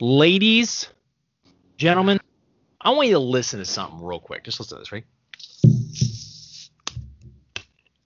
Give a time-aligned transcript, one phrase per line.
[0.00, 0.88] Ladies,
[1.76, 2.20] gentlemen,
[2.80, 4.44] I want you to listen to something real quick.
[4.44, 5.04] Just listen to this, right?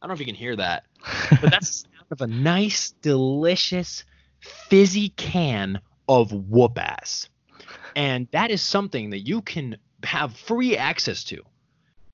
[0.00, 0.84] I don't know if you can hear that,
[1.42, 4.04] but that's the sound of a nice, delicious,
[4.40, 7.28] fizzy can of whoop ass.
[7.94, 11.42] And that is something that you can have free access to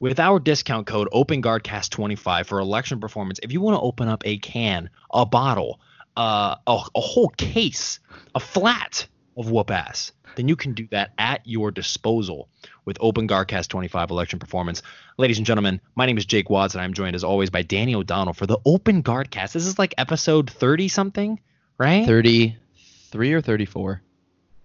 [0.00, 3.38] with our discount code OpenGuardCast25 for Electrum Performance.
[3.44, 5.78] If you want to open up a can, a bottle,
[6.16, 8.00] uh, a, a whole case,
[8.34, 9.06] a flat
[9.38, 12.48] of whoop ass, then you can do that at your disposal
[12.84, 14.82] with Open Guardcast 25 Electrum Performance.
[15.16, 17.94] Ladies and gentlemen, my name is Jake Watts, and I'm joined as always by Danny
[17.94, 19.52] O'Donnell for the Open Guardcast.
[19.52, 21.40] This is like episode 30 something,
[21.78, 22.04] right?
[22.04, 24.02] 33 or 34?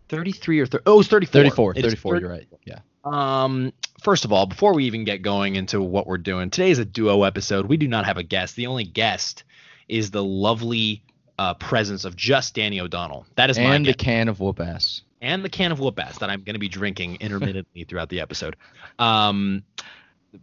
[0.10, 0.84] 33 or 30.
[0.86, 1.42] Oh, it's 34.
[1.42, 1.72] 34.
[1.72, 2.48] It is 34, you're right.
[2.66, 2.80] Yeah.
[3.04, 6.80] Um, first of all, before we even get going into what we're doing, today is
[6.80, 7.68] a duo episode.
[7.68, 8.56] We do not have a guest.
[8.56, 9.44] The only guest
[9.88, 11.04] is the lovely
[11.44, 13.26] uh, presence of just Danny O'Donnell.
[13.36, 13.98] That is my And guest.
[14.00, 15.02] can of whoop ass.
[15.22, 18.20] and the can of whoop ass that I'm going to be drinking intermittently throughout the
[18.22, 18.56] episode.
[19.00, 19.64] Um,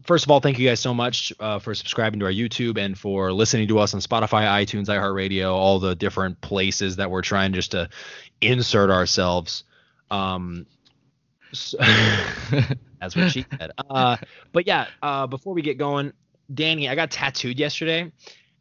[0.04, 2.96] first of all, thank you guys so much uh, for subscribing to our YouTube and
[2.98, 7.52] for listening to us on Spotify, iTunes, iHeartRadio, all the different places that we're trying
[7.52, 7.88] just to
[8.40, 9.64] insert ourselves.
[10.10, 10.66] Um,
[11.52, 11.78] so-
[13.00, 13.70] that's what she said.
[13.88, 14.16] Uh,
[14.52, 16.12] but yeah, uh, before we get going,
[16.52, 18.10] Danny, I got tattooed yesterday,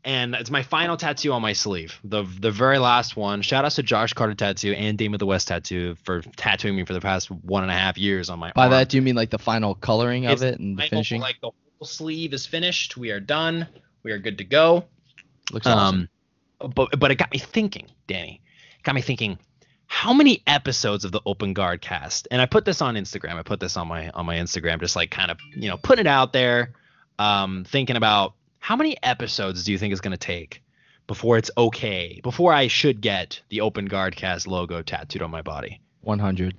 [0.03, 3.41] and it's my final tattoo on my sleeve, the the very last one.
[3.41, 6.85] Shout out to Josh Carter Tattoo and Dame of the West Tattoo for tattooing me
[6.85, 8.71] for the past one and a half years on my By arm.
[8.71, 11.21] that, do you mean like the final coloring of It's it and the Final- finishing?
[11.21, 12.97] Like the whole sleeve is finished.
[12.97, 13.67] We are done.
[14.03, 14.85] We are good to go.
[15.51, 16.09] Looks awesome.
[16.61, 18.41] Um, but but it got me thinking, Danny.
[18.77, 19.37] It got me thinking.
[19.91, 22.27] How many episodes of the Open Guard cast?
[22.29, 23.35] And I put this on Instagram.
[23.37, 26.05] I put this on my on my Instagram, just like kind of you know putting
[26.05, 26.73] it out there,
[27.17, 30.61] um, thinking about how many episodes do you think is going to take
[31.07, 35.41] before it's okay, before I should get the Open Guard cast logo tattooed on my
[35.41, 35.79] body?
[36.01, 36.55] 100.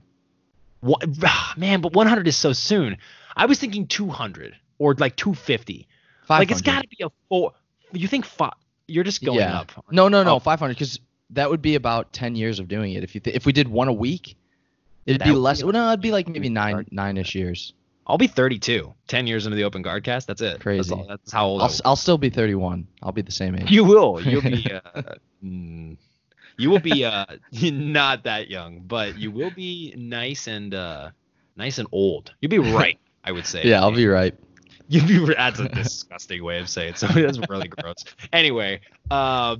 [0.80, 1.06] What,
[1.56, 2.96] man, but 100 is so soon.
[3.36, 5.86] I was thinking 200 or like 250.
[6.26, 6.40] 500.
[6.40, 7.52] Like it's got to be a four.
[7.92, 8.52] You think five?
[8.86, 9.60] You're just going yeah.
[9.60, 9.72] up.
[9.90, 10.38] No, no, no, Oh.
[10.40, 10.98] 500 because
[11.30, 13.04] that would be about 10 years of doing it.
[13.04, 14.36] If you th- if we did one a week,
[15.06, 15.58] it'd That be less.
[15.58, 17.72] be Well, no, it'd be like maybe nine nine-ish years.
[18.10, 18.92] I'll be 32.
[19.06, 20.26] 10 years into the open guard cast.
[20.26, 20.44] That's it.
[20.52, 20.92] That's, Crazy.
[20.92, 22.86] all, that's how old I'll, I'll still be 31.
[23.02, 23.70] I'll be the same age.
[23.70, 24.20] You will.
[24.26, 24.70] You'll be.
[24.70, 25.02] Uh,
[25.44, 25.96] mm,
[26.56, 27.24] you will be uh,
[27.62, 31.10] not that young, but you will be nice and uh,
[31.56, 32.34] nice and old.
[32.40, 32.98] You'll be right.
[33.22, 33.64] I would say.
[33.64, 34.34] yeah, I'll be right.
[34.88, 35.34] You'll be.
[35.34, 36.98] That's a disgusting way of saying it.
[36.98, 38.04] So that's really gross.
[38.32, 39.56] Anyway, uh,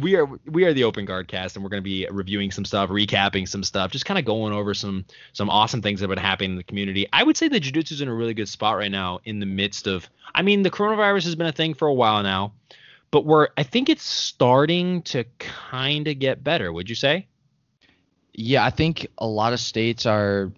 [0.00, 2.64] we are we are the Open Guard cast, and we're going to be reviewing some
[2.64, 6.14] stuff, recapping some stuff, just kind of going over some some awesome things that have
[6.14, 7.06] been happening in the community.
[7.12, 9.86] I would say the jiu-jitsu's in a really good spot right now in the midst
[9.86, 10.08] of.
[10.34, 12.52] I mean, the coronavirus has been a thing for a while now,
[13.10, 16.72] but we're I think it's starting to kind of get better.
[16.72, 17.26] Would you say?
[18.34, 20.52] Yeah, I think a lot of states are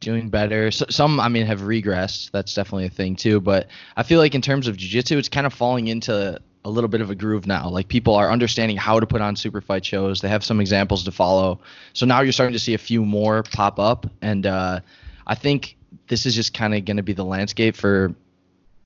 [0.00, 0.68] doing better.
[0.68, 2.30] S some, I mean, have regressed.
[2.30, 3.40] That's definitely a thing too.
[3.40, 6.88] But I feel like in terms of jiu-jitsu, it's kind of falling into a little
[6.88, 7.68] bit of a groove now.
[7.68, 10.20] Like people are understanding how to put on super fight shows.
[10.20, 11.60] They have some examples to follow.
[11.94, 14.80] So now you're starting to see a few more pop up, and uh,
[15.26, 15.76] I think
[16.08, 18.14] this is just kind of going to be the landscape for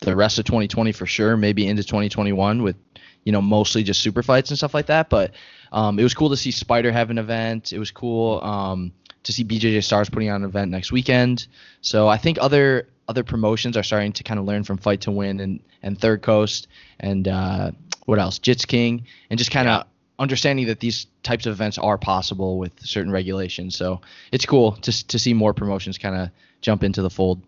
[0.00, 1.36] the rest of 2020 for sure.
[1.36, 2.76] Maybe into 2021 with
[3.24, 5.10] you know mostly just super fights and stuff like that.
[5.10, 5.32] But
[5.72, 7.72] um, it was cool to see Spider have an event.
[7.72, 8.92] It was cool um,
[9.24, 11.48] to see BJJ Stars putting on an event next weekend.
[11.80, 15.10] So I think other other promotions are starting to kind of learn from Fight to
[15.10, 16.66] Win and and Third Coast
[17.00, 17.70] and uh,
[18.06, 19.84] what else, Jits King, and just kind of Yeah.
[20.18, 23.76] understanding that these types of events are possible with certain regulations.
[23.76, 24.00] So
[24.32, 26.30] it's cool to to see more promotions kind of
[26.62, 27.42] jump into the fold.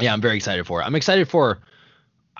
[0.00, 0.84] Yeah, I'm very excited for it.
[0.84, 1.58] I'm excited for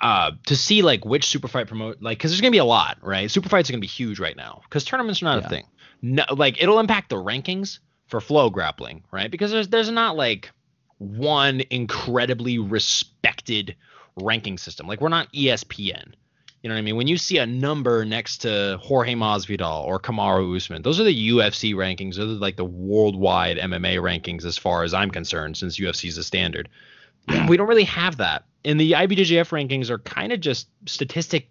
[0.01, 2.97] uh to see like which super fight promote like because there's gonna be a lot,
[3.01, 3.29] right?
[3.29, 5.45] Super fights are gonna be huge right now because tournaments are not Yeah.
[5.45, 5.65] a thing.
[6.01, 9.29] No, like it'll impact the rankings for flow grappling, right?
[9.29, 10.51] Because there's there's not like
[10.99, 13.75] one incredibly respected
[14.15, 14.87] ranking system.
[14.87, 16.13] Like we're not ESPN.
[16.61, 16.97] You know what I mean?
[16.97, 21.29] When you see a number next to Jorge Masvidal or Kamaru Usman, those are the
[21.29, 22.15] UFC rankings.
[22.15, 26.17] Those are like the worldwide MMA rankings, as far as I'm concerned, since UFC is
[26.17, 26.67] a standard.
[27.47, 28.43] we don't really have that.
[28.65, 31.49] And the IBJJF rankings are kind of just statistic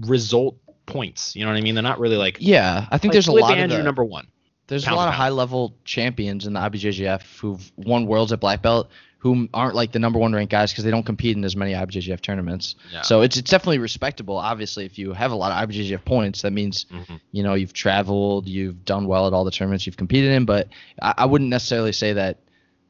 [0.00, 1.34] result points.
[1.34, 1.74] You know what I mean?
[1.74, 2.36] They're not really like.
[2.38, 4.26] Yeah, I think like there's a lot of Andrew the- number one.
[4.70, 8.62] There's a lot of high level champions in the IBJJF who've won worlds at black
[8.62, 8.88] belt
[9.18, 11.72] who aren't like the number one ranked guys because they don't compete in as many
[11.74, 12.74] IBJJF tournaments.
[12.90, 13.02] Yeah.
[13.02, 14.38] So it's it's definitely respectable.
[14.38, 17.20] Obviously, if you have a lot of IBJJF points, that means Mhm.
[17.30, 20.46] you know you've traveled, you've done well at all the tournaments you've competed in.
[20.46, 20.68] But
[21.02, 22.38] I, I wouldn't necessarily say that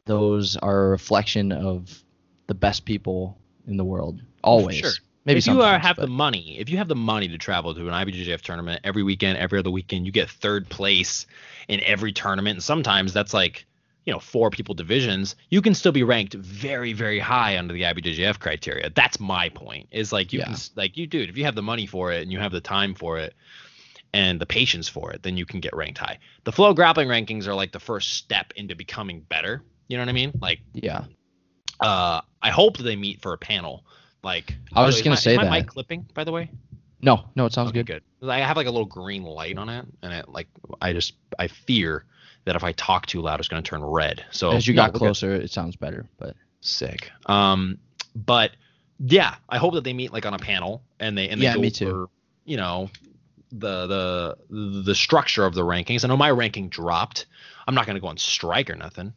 [0.05, 2.01] those are a reflection of
[2.47, 3.37] the best people
[3.67, 4.21] in the world.
[4.45, 4.77] Always.
[4.79, 4.91] sure.
[5.25, 7.75] Maybe if you are, have but- the money, if you have the money to travel
[7.75, 11.27] to an IBJJF tournament every weekend, every other weekend, you get third place
[11.69, 12.57] in every tournament.
[12.57, 13.67] And sometimes that's like,
[14.07, 15.37] you know, four people divisions.
[15.51, 18.89] You can still be ranked very, very high under the IBJJF criteria.
[18.91, 19.89] That's my point.
[19.91, 20.55] Is like you can Yeah.
[20.55, 22.61] s- like you dude, if you have the money for it and you have the
[22.63, 23.35] time for it
[24.15, 26.19] and the patience for it, then you can get ranked high.
[26.45, 29.63] The flow grappling rankings are like the first step into becoming better.
[29.89, 30.33] You know what I mean?
[30.41, 31.05] Like yeah.
[31.81, 33.85] uh I hope that they meet for a panel.
[34.23, 35.51] Like I was just gonna my- say my that.
[35.51, 36.51] mic clipping, by the way.
[37.03, 38.03] No, no, it sounds Okay, good.
[38.21, 38.29] good.
[38.29, 40.49] I have like a little green light on it, and it like
[40.83, 42.05] I just I fear
[42.45, 44.25] that if I talk too loud, it's gonna turn red.
[44.31, 44.99] So As you no, got good.
[44.99, 46.07] closer, it sounds better.
[46.19, 47.11] But sick.
[47.27, 47.79] Um,
[48.15, 48.51] but
[48.99, 51.55] yeah, I hope that they meet like on a panel and they and they Yeah,
[51.55, 51.89] go me too.
[51.89, 52.09] over,
[52.45, 52.91] you know,
[53.53, 56.05] the the the structure of the rankings.
[56.05, 57.25] I know my ranking dropped.
[57.67, 59.15] I'm not gonna go on strike or nothing.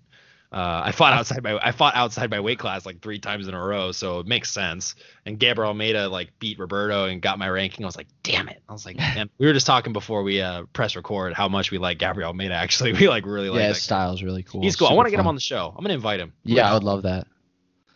[0.53, 3.55] Uh, I fought outside my I fought outside my weight class like three times in
[3.55, 4.93] a row, so it makes sense.
[5.25, 7.83] And Gabriel Almeida like beat Roberto and got my ranking.
[7.83, 8.61] I was like, damn it!
[8.69, 8.99] I was like,
[9.39, 12.53] we were just talking before we uh, press record how much we like Gabriel Almeida.
[12.53, 13.61] Actually, we like really like.
[13.61, 14.61] yeah, his style's really cool.
[14.61, 14.87] He's cool.
[14.89, 15.73] I want to get him on the show.
[15.75, 16.33] I'm gonna invite him.
[16.43, 17.25] Yeah, I would love that.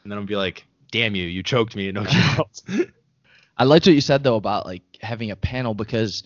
[0.03, 2.05] And then I'm gonna be like, damn you, you choked me no.
[3.55, 6.23] I liked what you said though about like having a panel because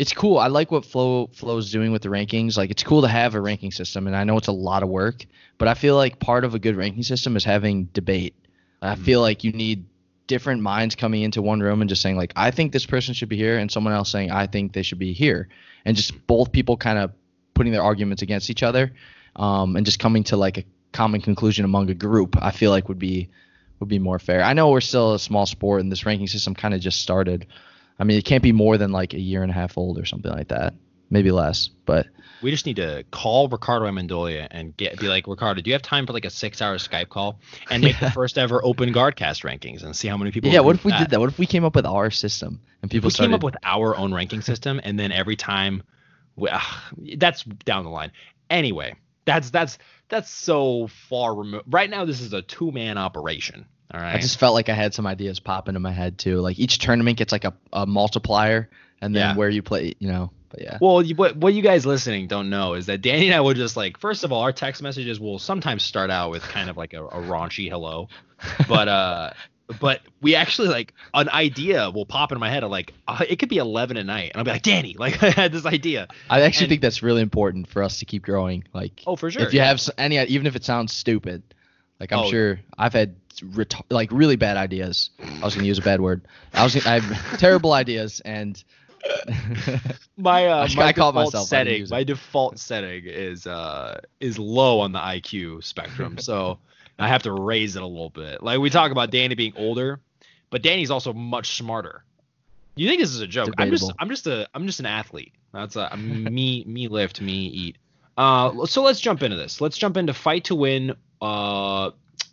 [0.00, 0.38] it's cool.
[0.38, 2.56] I like what Flow Flow's doing with the rankings.
[2.56, 4.88] Like it's cool to have a ranking system, and I know it's a lot of
[4.88, 5.26] work,
[5.58, 8.34] but I feel like part of a good ranking system is having debate.
[8.80, 9.04] I Mhm.
[9.04, 9.84] feel like you need
[10.26, 13.28] different minds coming into one room and just saying like I think this person should
[13.28, 15.48] be here, and someone else saying I think they should be here,
[15.84, 17.12] and just both people kind of
[17.52, 18.92] putting their arguments against each other,
[19.36, 22.36] um, and just coming to like a common conclusion among a group.
[22.40, 23.28] I feel like would be
[23.80, 24.42] would be more fair.
[24.42, 27.46] I know we're still a small sport, and this ranking system kind of just started.
[28.00, 30.06] I mean, it can't be more than like a year and a half old or
[30.06, 30.72] something like that,
[31.10, 31.68] maybe less.
[31.68, 32.06] But
[32.40, 35.82] we just need to call Ricardo Amendolia and get be like, Ricardo, do you have
[35.82, 37.38] time for like a six hour Skype call
[37.70, 40.60] and make the first ever open guard cast rankings and see how many people yeah,
[40.60, 41.20] what if we did that?
[41.20, 43.28] What if we came up with our system and people we started?
[43.28, 45.82] came up with our own ranking system and then every time
[46.36, 46.48] we,
[47.18, 48.12] that's down the line
[48.48, 48.94] anyway
[49.26, 49.76] that's that's
[50.08, 54.38] that's so far removed right now this is a two-man operation all right I just
[54.38, 56.40] felt like I had some ideas pop into my head too.
[56.40, 58.68] Like each tournament gets like a, a multiplier,
[59.00, 59.36] and then Yeah.
[59.36, 60.30] where you play, you know.
[60.50, 63.34] But yeah, Well, you, what what you guys listening don't know is that Danny and
[63.36, 66.42] I will just like first of all, our text messages will sometimes start out with
[66.42, 68.08] kind of like a, a raunchy hello,
[68.68, 69.30] but uh,
[69.80, 73.36] but we actually like an idea will pop into my head of like uh, it
[73.38, 76.08] could be eleven at night, and I'll be like Danny, like I had this idea.
[76.28, 78.64] I actually and- think that's really important for us to keep growing.
[78.74, 79.42] Like, Oh, for sure.
[79.42, 79.66] if you yeah.
[79.68, 81.44] have any, even if it sounds stupid,
[82.00, 82.30] like I'm Oh.
[82.30, 85.10] sure I've had ret- like really bad ideas.
[85.20, 86.22] I was gonna use a bad word.
[86.54, 88.62] I was gonna, I have terrible ideas, and
[90.16, 94.80] my uh, I my I default myself, setting my default setting is uh is low
[94.80, 96.18] on the IQ spectrum.
[96.18, 96.58] So
[96.98, 98.42] I have to raise it a little bit.
[98.42, 100.00] Like we talk about Danny being older
[100.50, 102.04] but Danny's also much smarter.
[102.76, 103.54] You think this is a joke?
[103.56, 105.32] I'm just I'm just a I'm just an athlete.
[105.52, 107.78] That's a me me lift me eat.
[108.16, 109.60] Uh so let's jump into this.
[109.60, 111.90] Let's jump into fight to win uh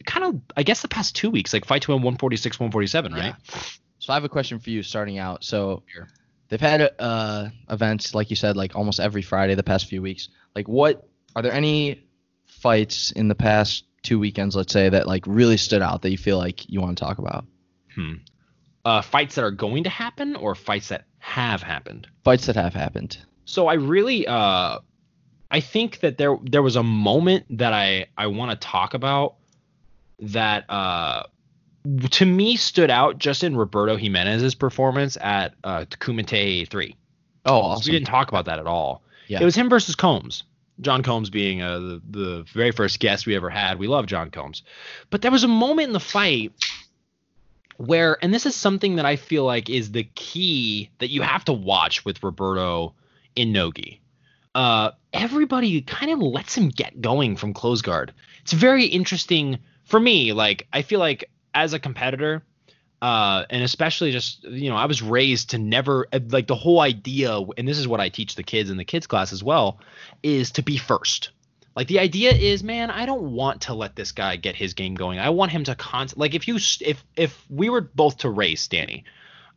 [0.07, 3.25] kind of I guess the past two weeks like fight to win 146 147 right
[3.25, 3.59] Yeah.
[3.99, 5.43] So I have a question for you starting out.
[5.43, 5.83] So
[6.49, 10.29] they've had uh, events like you said, like almost every Friday the past few weeks.
[10.55, 12.07] Like, what are there any
[12.45, 16.17] fights in the past two weekends, let's say, that like really stood out that you
[16.17, 17.45] feel like you want to talk about?
[17.93, 18.13] hmm
[18.85, 22.73] uh fights that are going to happen or fights that have happened Fights that have
[22.73, 23.17] happened.
[23.45, 24.79] So I really uh
[25.49, 29.35] I think that there there was a moment that I I want to talk about
[30.19, 31.23] that uh
[32.11, 36.95] to me stood out just in Roberto Jimenez's performance at uh Kumite 3.
[37.45, 39.03] Oh, We didn't talk about that at all.
[39.27, 39.41] Yeah.
[39.41, 40.43] It was him versus Combs.
[40.81, 43.79] John Combs being uh, the, the very first guest we ever had.
[43.79, 44.63] We love John Combs.
[45.09, 46.51] But there was a moment in the fight
[47.77, 51.45] where, and this is something that I feel like is the key that you have
[51.45, 52.93] to watch with Roberto
[53.35, 54.01] in Nogi.
[54.53, 58.13] Uh, everybody kind of lets him get going from close guard.
[58.41, 60.33] It's very interesting for me.
[60.33, 62.43] Like, I feel like as a competitor,
[63.01, 67.39] uh, and especially just you know i was raised to never like the whole idea
[67.57, 69.79] and this is what i teach the kids in the kids class as well
[70.23, 71.29] is to be first
[71.75, 74.95] like the idea is man i don't want to let this guy get his game
[74.95, 78.29] going i want him to con like if you if if we were both to
[78.29, 79.03] race danny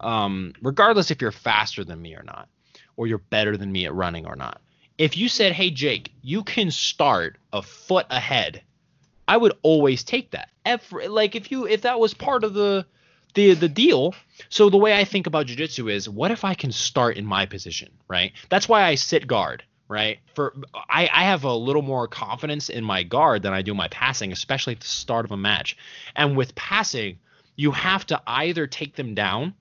[0.00, 2.48] um regardless if you're faster than me or not
[2.96, 4.60] or you're better than me at running or not
[4.98, 8.62] if you said hey jake you can start a foot ahead
[9.30, 12.84] i would always take that Every, like if you if that was part of the
[13.34, 14.14] the the deal.
[14.48, 17.46] So the way I think about jujitsu is, what if I can start in my
[17.46, 18.32] position, right?
[18.48, 20.18] That's why I sit guard, right?
[20.34, 23.88] For I I have a little more confidence in my guard than I do my
[23.88, 25.76] passing, especially at the start of a match.
[26.14, 27.18] And with passing,
[27.56, 29.54] you have to either take them down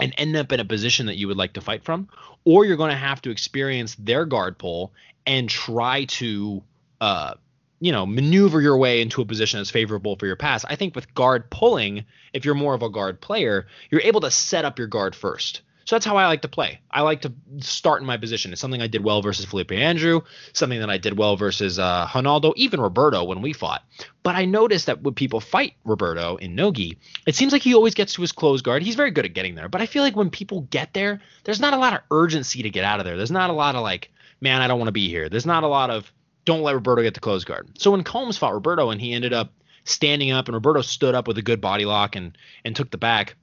[0.00, 2.08] and end up in a position that you would like to fight from,
[2.44, 4.92] or you're going to have to experience their guard pull
[5.26, 6.62] and try to,
[7.00, 7.34] uh,
[7.80, 10.64] you know, maneuver your way into a position that's favorable for your pass.
[10.64, 14.30] I think with guard pulling, if you're more of a guard player, you're able to
[14.30, 15.62] set up your guard first.
[15.84, 16.80] So that's how I like to play.
[16.90, 18.52] I like to start in my position.
[18.52, 20.20] It's something I did well versus Felipe Andrew,
[20.52, 23.84] something that I did well versus uh, Ronaldo, even Roberto when we fought.
[24.22, 27.94] But I noticed that when people fight Roberto in Nogi, it seems like he always
[27.94, 28.82] gets to his closed guard.
[28.82, 29.70] He's very good at getting there.
[29.70, 32.68] But I feel like when people get there, there's not a lot of urgency to
[32.68, 33.16] get out of there.
[33.16, 34.10] There's not a lot of like,
[34.42, 35.30] man, I don't want to be here.
[35.30, 36.12] There's not a lot of,
[36.48, 37.68] don't let Roberto get the close guard.
[37.78, 39.52] So when Combs fought Roberto and he ended up
[39.84, 42.96] standing up and Roberto stood up with a good body lock and and took the
[42.96, 43.36] back,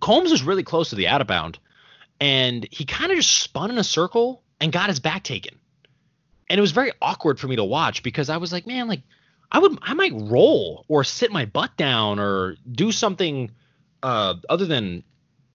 [0.00, 1.58] Combs was really close to the out of bound
[2.18, 5.58] and he kind of just spun in a circle and got his back taken.
[6.48, 9.02] And it was very awkward for me to watch because I was like, man, like
[9.52, 13.50] I would I might roll or sit my butt down or do something
[14.02, 15.02] uh, other than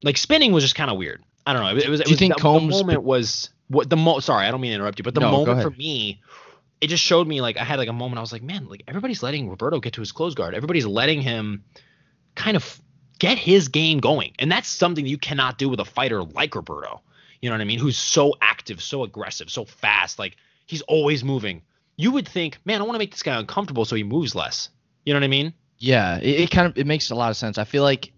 [0.03, 1.23] like spinning was just kind of weird.
[1.47, 1.69] I don't know.
[1.75, 2.01] It, was.
[2.01, 4.19] It Do you was, think the, Combs- the moment was what the mo?
[4.19, 6.21] Sorry, I don't mean to interrupt you, but the No, moment for me,
[6.81, 8.17] it just showed me like I had like a moment.
[8.17, 10.55] I was like, man, like everybody's letting Roberto get to his close guard.
[10.55, 11.63] Everybody's letting him
[12.35, 12.81] kind of
[13.19, 17.01] get his game going, and that's something you cannot do with a fighter like Roberto.
[17.39, 17.79] You know what I mean?
[17.79, 20.19] Who's so active, so aggressive, so fast.
[20.19, 21.61] Like he's always moving.
[21.97, 24.69] You would think, man, I want to make this guy uncomfortable so he moves less.
[25.05, 25.53] You know what I mean?
[25.77, 27.57] Yeah, it, it kind of it makes a lot of sense.
[27.57, 28.11] I feel like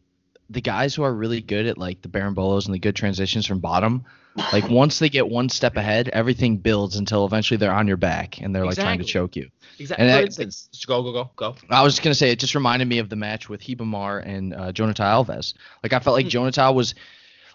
[0.53, 3.59] the guys who are really good at like the Berimbolos and the good transitions from
[3.59, 4.05] bottom,
[4.51, 8.39] like once they get one step ahead, everything builds until eventually they're on your back
[8.41, 9.49] and they're like trying to choke you.
[9.79, 10.05] Exactly.
[10.05, 11.55] And For that- instance, go, go, go, go.
[11.69, 14.53] I was just gonna say it just reminded me of the match with Ribamar and
[14.53, 15.53] uh, Jonathan Alves.
[15.83, 16.29] Like I felt like Hmm.
[16.29, 16.95] Jonathan was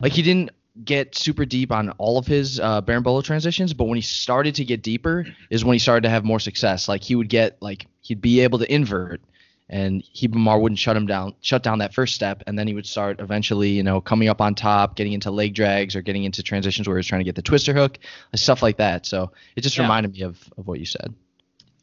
[0.00, 0.50] like he didn't
[0.84, 4.64] get super deep on all of his uh, Berimbolo transitions, but when he started to
[4.64, 6.88] get deeper is when he started to have more success.
[6.88, 9.20] Like he would get like he'd be able to invert,
[9.70, 12.86] and Ribamar wouldn't shut him down, shut down that first step, and then he would
[12.86, 16.42] start eventually, you know, coming up on top, getting into leg drags or getting into
[16.42, 17.98] transitions where he was trying to get the twister hook,
[18.34, 19.04] stuff like that.
[19.06, 19.82] So it just Yeah.
[19.82, 21.14] reminded me of, of what you said.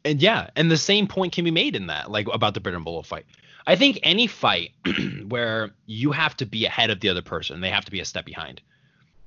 [0.04, 3.02] And yeah, and the same point can be made in that, like about the Bolo
[3.02, 3.26] fight.
[3.66, 4.70] I think any fight
[5.28, 8.04] where you have to be ahead of the other person, they have to be a
[8.04, 8.60] step behind.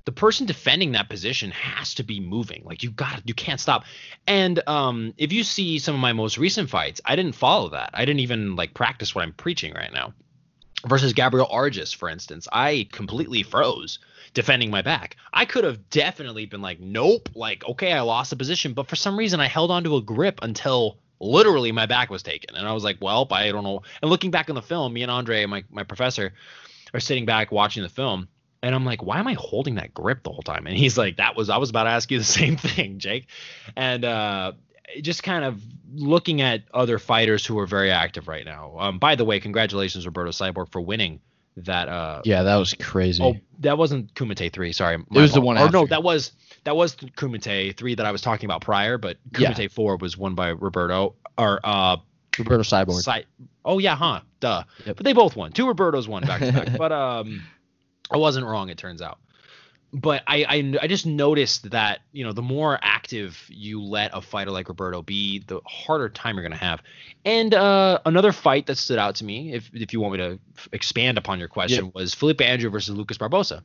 [0.06, 2.64] The person defending that position has to be moving.
[2.66, 3.84] Like you got, you can't stop.
[4.26, 7.92] And um, if you see some of my most recent fights, I didn't follow that.
[7.94, 10.14] I didn't even like practice what I'm preaching right now.
[10.88, 14.00] Versus Gabriel Arges, for instance, I completely froze
[14.34, 15.18] defending my back.
[15.34, 18.96] I could have definitely been like, nope, like, okay, I lost the position, but for
[18.96, 22.56] some reason I held onto a grip until literally my back was taken.
[22.56, 23.82] And I was like, well, I don't know.
[24.02, 26.34] And looking back on the film, me and Andre, my, my professor,
[26.94, 28.28] are sitting back watching the film.
[28.62, 30.68] And I'm like, why am I holding that grip the whole time?
[30.68, 33.28] And he's like, that was, I was about to ask you the same thing, Jake.
[33.76, 34.52] And uh,
[35.02, 35.62] just kind of
[35.94, 38.76] looking at other fighters who are very active right now.
[38.78, 41.22] Um, by the way, congratulations, Roberto Cyborg, for winning
[41.58, 43.24] that uh, Yeah, that was crazy.
[43.24, 44.72] Oh, that wasn't Kumite three.
[44.74, 46.32] Sorry, it was the one Or no, that was
[46.64, 48.98] that was Kumite three that I was talking about prior.
[48.98, 49.54] But Yeah.
[49.70, 51.98] Four was won by Roberto or uh,
[52.38, 53.02] Roberto Cyborg.
[53.02, 53.26] Cy-
[53.66, 54.22] oh yeah, huh?
[54.40, 54.64] Duh.
[54.86, 54.98] Yep.
[54.98, 55.52] But they both won.
[55.52, 56.70] Two Robertos won back to back.
[56.78, 57.44] But um,
[58.12, 58.70] I wasn't wrong.
[58.70, 59.20] It turns out.
[59.92, 64.22] But I, I I just noticed that you know the more active you let a
[64.22, 66.84] fighter like Roberto be, the harder time you're gonna have.
[67.26, 70.40] And uh, another fight that stood out to me, if if you want me to
[70.58, 73.64] f- expand upon your question, was Felipe Andrew versus Lucas Barbosa.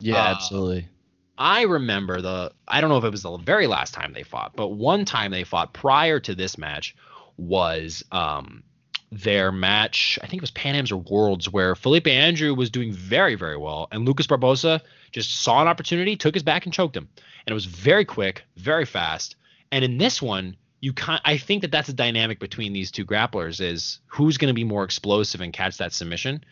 [0.00, 0.88] Yeah, Uh, absolutely.
[1.36, 4.56] I remember the I don't know if it was the very last time they fought,
[4.56, 6.96] but one time they fought prior to this match
[7.36, 8.62] was um
[9.10, 12.92] their match, I think it was Pan Am's or Worlds, where Felipe Andrew was doing
[12.92, 14.80] very, very well, and Lucas Barbosa
[15.12, 17.08] just saw an opportunity, took his back, and choked him.
[17.16, 19.36] And it was very quick, very fast.
[19.72, 23.04] And in this one, you can I think that that's the dynamic between these two
[23.04, 26.44] grapplers is who's going to be more explosive and catch that submission.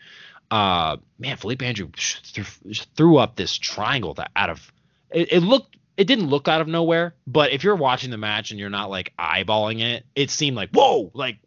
[0.51, 4.71] Uh, man, Felipe Andrew th- threw up this triangle that out of
[5.11, 8.51] it, it looked it didn't look out of nowhere, but if you're watching the match
[8.51, 11.37] and you're not like eyeballing it, it seemed like whoa, like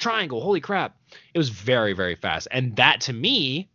[0.00, 0.96] triangle, holy crap.
[1.34, 3.68] It was very very fast, and that to me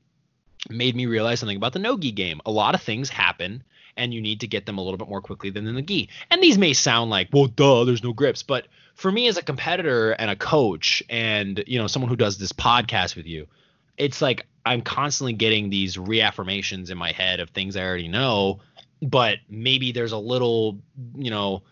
[0.69, 2.41] made me realize something about the no-gi game.
[2.45, 3.63] A lot of things happen
[3.97, 6.09] and you need to get them a little bit more quickly than in the gi.
[6.29, 9.43] And these may sound like, well, duh, there's no grips, but for me as a
[9.43, 13.47] competitor and a coach and you know someone who does this podcast with you,
[13.97, 18.59] it's like I'm constantly getting these reaffirmations in my head of things I already know,
[19.01, 20.79] but maybe there's a little,
[21.15, 21.63] you know,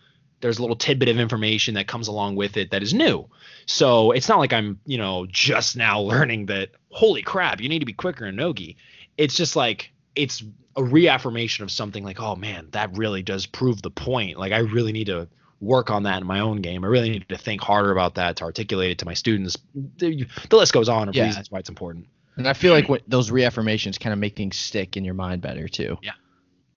[0.44, 3.26] there's a little tidbit of information that comes along with it that is new.
[3.64, 7.78] So it's not like I'm, you know, just now learning that holy crap, you need
[7.78, 8.76] to be quicker in Nogi.
[9.16, 10.44] It's just like it's
[10.76, 14.36] a reaffirmation of something like, oh man, that really does prove the point.
[14.36, 15.28] Like I really need to
[15.60, 16.84] work on that in my own game.
[16.84, 19.56] I really need to think harder about that to articulate it to my students.
[19.96, 21.24] The, the list goes on of Yeah.
[21.24, 22.06] reasons why it's important.
[22.36, 25.40] And I feel like what, those reaffirmations kind of make things stick in your mind
[25.40, 25.96] better too.
[26.02, 26.12] Yeah,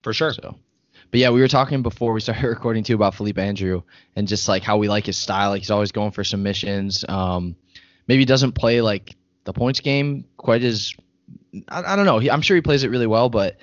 [0.03, 0.31] for sure.
[0.31, 0.57] So,
[1.11, 3.81] but yeah, we were talking before we started recording too about Felipe Andrew
[4.15, 5.49] and just like how we like his style.
[5.51, 7.05] Like he's always going for submissions.
[7.07, 7.55] Um,
[8.07, 10.93] maybe he doesn't play like the points game quite as
[11.69, 12.19] I, I don't know.
[12.19, 13.57] He, I'm sure he plays it really well, but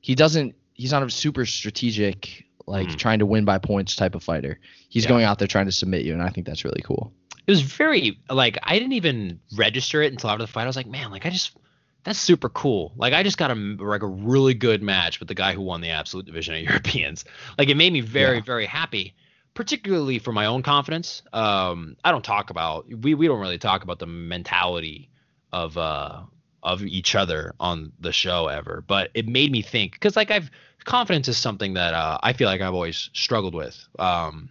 [0.00, 0.54] he doesn't.
[0.74, 2.96] He's not a super strategic like Mm.
[2.98, 4.58] trying to win by points type of fighter.
[4.88, 5.10] He's Yeah.
[5.10, 7.12] going out there trying to submit you, and I think that's really cool.
[7.46, 10.64] it was very like I didn't even register it until after the fight.
[10.64, 11.56] I was like, man, like I just
[12.06, 12.92] that's super cool.
[12.96, 15.80] Like I just got a like a really good match with the guy who won
[15.80, 17.24] the absolute division of Europeans.
[17.58, 18.42] Like it made me very Yeah.
[18.42, 19.14] very happy,
[19.54, 21.22] particularly for my own confidence.
[21.32, 25.10] Um, I don't talk about we we don't really talk about the mentality
[25.52, 26.22] of uh
[26.62, 30.50] of each other on the show ever, but it made me think because like I've
[30.84, 33.76] confidence is something that uh, I feel like I've always struggled with.
[33.98, 34.50] Um,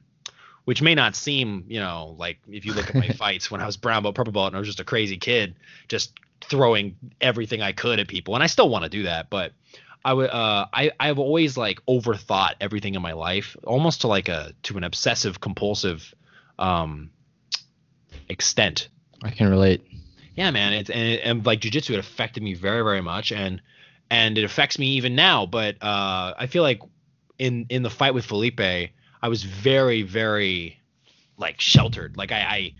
[0.66, 3.66] which may not seem, you know, like if you look at my fights when I
[3.66, 5.56] was brown belt, purple belt, and I was just a crazy kid,
[5.88, 9.54] just throwing everything I could at people, and I still want to do that, but
[10.04, 14.30] I would, uh, I, I've always like overthought everything in my life, almost to like
[14.30, 16.14] a to an obsessive compulsive,
[16.60, 17.10] um,
[18.30, 18.90] extent.
[19.24, 19.82] I can relate.
[20.36, 23.62] Yeah, man, it's and, it, and like jujitsu, it affected me very, very much, and
[24.12, 25.46] and it affects me even now.
[25.46, 26.82] But uh, I feel like
[27.40, 28.92] in in the fight with Felipe,
[29.26, 30.80] I was very, very
[31.36, 32.16] like sheltered.
[32.16, 32.74] Like I, I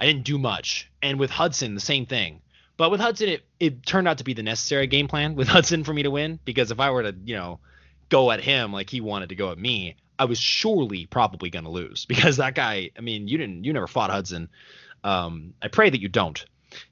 [0.00, 2.40] I didn't do much, and with Hudson, the same thing.
[2.76, 5.84] But with Hudson, it it turned out to be the necessary game plan with Hudson
[5.84, 6.40] for me to win.
[6.44, 7.60] Because if I were to, you know,
[8.08, 11.66] go at him like he wanted to go at me, I was surely probably going
[11.66, 12.90] to lose because that guy.
[12.98, 14.48] I mean, you didn't, you never fought Hudson.
[15.04, 16.44] Um, I pray that you don't.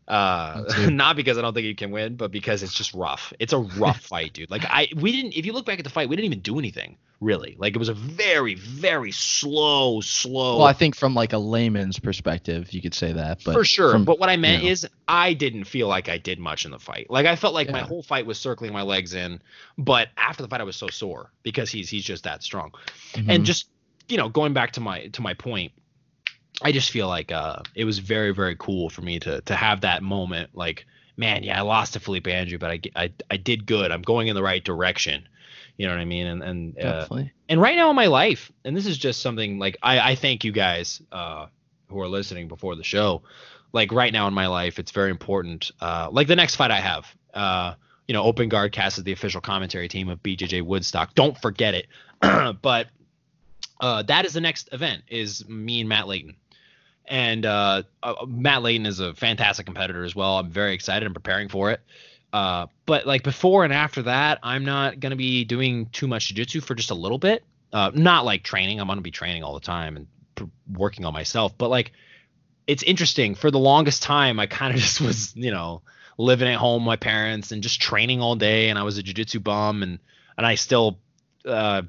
[0.08, 3.32] Uh, not because I don't think you can win, but because it's just rough.
[3.38, 4.50] It's a rough fight, dude.
[4.50, 5.34] Like I, we didn't.
[5.36, 7.54] If you look back at the fight, we didn't even do anything really.
[7.58, 10.58] Like it was a very, very slow, slow.
[10.58, 13.40] Well, I think from like a layman's perspective, you could say that.
[13.44, 13.92] But for sure.
[13.92, 14.72] from- but what I meant you know.
[14.72, 17.08] is I didn't feel like I did much in the fight.
[17.10, 19.42] Like I felt like my whole fight was circling my legs in,
[19.76, 22.72] but after the fight I was so sore because he's he's just that strong.
[23.14, 23.44] And Mhm.
[23.44, 23.68] just
[24.08, 25.72] you know, going back to my to my point,
[26.62, 29.82] I just feel like uh it was very very cool for me to to have
[29.82, 30.86] that moment like
[31.20, 33.92] man, yeah, I lost to Felipe Andrew, but I I I did good.
[33.92, 35.28] I'm going in the right direction.
[35.76, 36.26] You know what I mean?
[36.26, 37.06] And and uh,
[37.48, 40.44] and right now in my life, and this is just something like I, I thank
[40.44, 41.46] you guys uh,
[41.88, 43.22] who are listening before the show.
[43.72, 45.70] Like right now in my life, it's very important.
[45.80, 47.74] Uh, like the next fight I have, uh,
[48.08, 51.14] you know, Open Guard Cast is the official commentary team of BJJ Woodstock.
[51.14, 51.86] Don't forget it.
[52.62, 52.88] but
[53.80, 55.04] uh, that is the next event.
[55.08, 56.36] Is me and Matt Layton.
[57.10, 60.38] And uh, uh, Matt Layton is a fantastic competitor as well.
[60.38, 61.04] I'm very excited.
[61.04, 61.80] I'm preparing for it.
[62.32, 66.60] Uh, but like before and after that, I'm not gonna be doing too much jiu-jitsu
[66.60, 67.42] for just a little bit.
[67.72, 68.80] Uh, not like training.
[68.80, 71.58] I'm gonna be training all the time and pr- working on myself.
[71.58, 71.92] But like,
[72.68, 73.34] it's interesting.
[73.34, 75.82] For the longest time, I kind of just was, you know,
[76.16, 78.68] living at home with my parents and just training all day.
[78.68, 79.98] And I was a jiu-jitsu bum, and
[80.38, 80.98] and I still,
[81.44, 81.82] uh,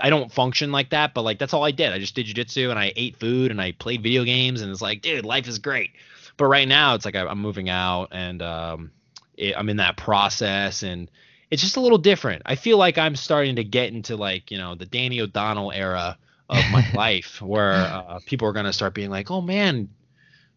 [0.00, 1.14] I don't function like that.
[1.14, 1.92] But like that's all I did.
[1.92, 4.82] I just did jiu-jitsu and I ate food and I played video games and it's
[4.82, 5.90] like, dude, life is great.
[6.36, 8.90] But right now, it's like I, I'm moving out and um,
[9.36, 11.10] it, I'm in that process and
[11.50, 12.42] it's just a little different.
[12.46, 16.16] I feel like I'm starting to get into like you know the Danny O'Donnell era
[16.48, 19.90] of my life where uh, people are gonna start being like, oh man,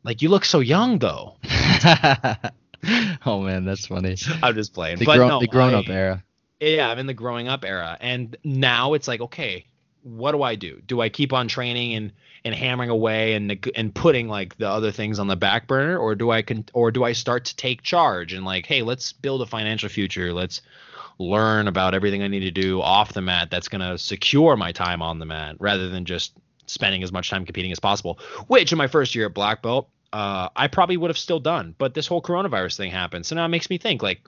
[0.04, 1.36] like you look so young though.
[3.26, 4.16] oh man, that's funny.
[4.42, 5.00] I'm just playing.
[5.00, 6.24] The, but grown, no, the grown up I- era.
[6.60, 9.66] Yeah, I'm in the growing up era, and now it's like, okay,
[10.04, 10.82] what do I do?
[10.86, 12.12] Do I keep on training and
[12.46, 16.16] and hammering away and and putting like the other things on the back burner, or
[16.16, 19.42] do I con- or do I start to take charge and like, hey, let's build
[19.42, 20.32] a financial future.
[20.32, 20.62] Let's
[21.18, 25.02] learn about everything I need to do off the mat that's gonna secure my time
[25.02, 26.34] on the mat, rather than just
[26.68, 28.20] spending as much time competing as possible.
[28.48, 31.76] Which in my first year at black belt, uh, I probably would have still done,
[31.78, 34.22] but this whole coronavirus thing happened, so now it makes me think like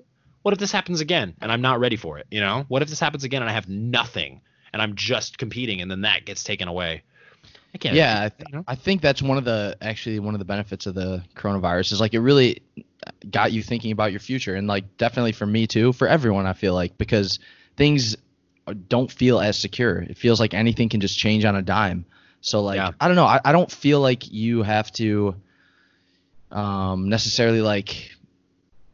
[0.47, 2.25] what if this happens again and I'm not ready for it?
[2.31, 4.39] You know, what if this happens again and I have nothing
[4.71, 7.03] and I'm just competing and then that gets taken away?
[7.75, 7.93] I can't.
[7.93, 8.63] Yeah, I, you know?
[8.65, 11.99] I think that's one of the actually one of the benefits of the coronavirus is
[11.99, 12.61] like it really
[13.29, 16.53] got you thinking about your future and like definitely for me too, for everyone I
[16.53, 17.39] feel like because
[17.75, 18.15] things
[18.87, 19.99] don't feel as secure.
[19.99, 22.05] It feels like anything can just change on a dime.
[22.39, 22.91] So like Yeah.
[23.01, 25.35] I don't know, I, I don't feel like you have to
[26.51, 28.13] um necessarily like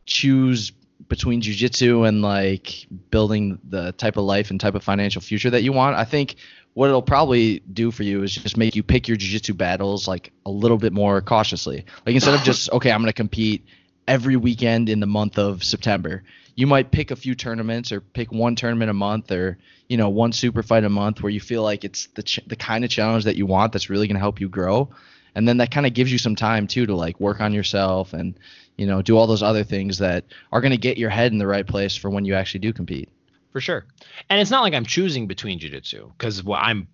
[0.07, 0.71] choose
[1.13, 5.61] between jujitsu and like building the type of life and type of financial future that
[5.61, 5.95] you want.
[5.95, 6.37] I think
[6.73, 10.33] what it'll probably do for you is just make you pick your jujitsu battles like
[10.47, 11.85] a little bit more cautiously.
[12.03, 13.63] Like instead of just okay, I'm gonna compete
[14.07, 16.23] every weekend in the month of September.
[16.55, 20.09] You might pick a few tournaments or pick one tournament a month or you know
[20.09, 22.89] one super fight a month where you feel like it's the ch- the kind of
[22.89, 24.89] challenge that you want that's really gonna help you grow.
[25.35, 28.13] And then that kind of gives you some time too to like work on yourself
[28.13, 28.33] and
[28.77, 31.37] you know, do all those other things that are going to get your head in
[31.37, 33.09] the right place for when you actually do compete.
[33.51, 33.85] For sure.
[34.29, 36.87] And it's not like I'm choosing between jiu-jitsu because well, I'm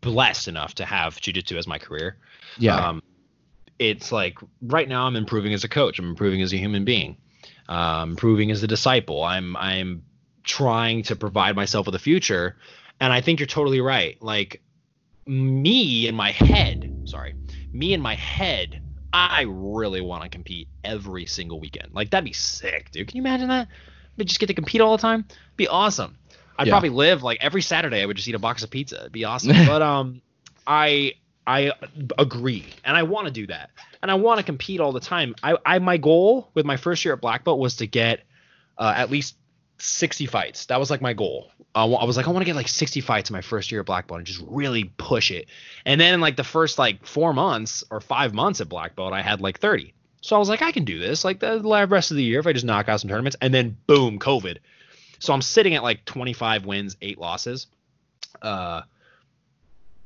[0.00, 2.16] blessed enough to have jiu-jitsu as my career.
[2.58, 2.88] Yeah.
[2.88, 3.02] Um,
[3.78, 5.98] it's like right now I'm improving as a coach.
[5.98, 7.16] I'm improving as a human being.
[7.68, 9.22] Um, improving as a disciple.
[9.22, 10.02] I'm I'm
[10.42, 12.56] trying to provide myself with a future.
[12.98, 14.20] And I think you're totally right.
[14.20, 14.60] Like
[15.26, 17.36] me in my head, sorry,
[17.72, 21.88] me in my head, I really want to compete every single weekend.
[21.92, 23.08] Like that'd be sick, dude.
[23.08, 23.68] Can you imagine that?
[24.16, 25.24] But just get to compete all the time.
[25.56, 26.16] Be awesome.
[26.58, 26.74] I'd Yeah.
[26.74, 28.02] probably live like every Saturday.
[28.02, 28.96] I would just eat a box of pizza.
[29.00, 29.52] It'd be awesome.
[29.66, 30.20] but um,
[30.66, 31.14] I
[31.46, 31.72] I
[32.18, 33.70] agree, and I want to do that,
[34.02, 35.34] and I want to compete all the time.
[35.42, 38.20] I, I my goal with my first year at Black Belt was to get
[38.78, 39.36] uh, at least
[39.80, 40.66] 60 fights.
[40.66, 41.50] That was like my goal.
[41.74, 43.86] I was like, I want to get like 60 fights in my first year at
[43.86, 45.46] Black Belt and just really push it.
[45.86, 49.12] And then in like the first like four months or five months at Black Belt,
[49.12, 49.94] I had like 30.
[50.20, 51.24] So I was like, I can do this.
[51.24, 53.76] Like the rest of the year, if I just knock out some tournaments, and then
[53.86, 54.58] boom, COVID.
[55.20, 57.68] So I'm sitting at like 25 wins, eight losses.
[58.42, 58.82] Uh,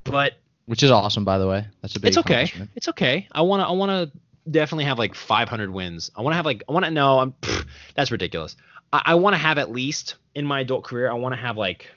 [0.04, 0.34] but
[0.66, 1.66] Which is awesome, by the way.
[1.80, 2.50] That's a big it's okay.
[2.76, 3.26] It's okay.
[3.32, 3.66] I want to.
[3.66, 6.10] I want to definitely have like 500 wins.
[6.14, 6.62] I want to have like.
[6.68, 7.20] I want to know.
[7.20, 7.32] I'm.
[7.32, 8.56] pfft, that's ridiculous.
[8.94, 11.10] I, I want to have at least in my adult career.
[11.10, 11.90] I want to have like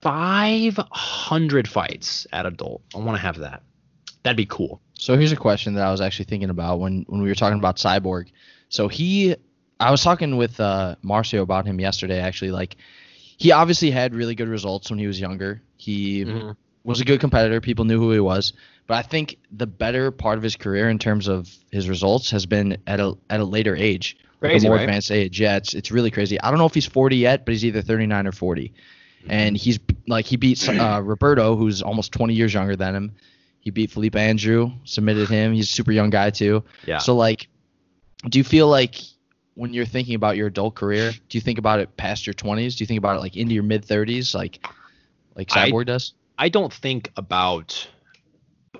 [0.00, 2.82] 500 fights at adult.
[2.94, 3.62] I want to have that.
[4.22, 4.80] That'd be cool.
[4.94, 7.58] So here's a question that I was actually thinking about when when we were talking
[7.58, 8.28] about Cyborg.
[8.68, 9.36] So he,
[9.80, 12.20] I was talking with uh, Marcio about him yesterday.
[12.20, 12.76] Actually, like
[13.36, 15.60] he obviously had really good results when he was younger.
[15.76, 16.56] He Mhm.
[16.84, 17.60] was a good competitor.
[17.60, 18.52] People knew who he was.
[18.86, 22.46] But I think the better part of his career in terms of his results has
[22.46, 24.16] been at a at a later age,
[24.50, 24.84] Crazy, a more right?
[24.84, 25.40] advanced age.
[25.40, 26.40] Yeah, it's it's really crazy.
[26.40, 28.74] I don't know if he's 40 yet, but he's either 39 or 40.
[29.26, 33.12] And he's like he beat uh, Roberto, who's almost 20 years younger than him.
[33.60, 35.54] He beat Felipe Andrew, submitted him.
[35.54, 36.62] He's a super young guy too.
[36.86, 36.98] Yeah.
[36.98, 37.48] So like,
[38.28, 38.96] do you feel like
[39.54, 42.76] when you're thinking about your adult career, do you think about it past your 20s?
[42.76, 44.66] Do you think about it like into your mid 30s, like
[45.34, 46.12] like I- Cyborg does?
[46.36, 47.88] I don't think about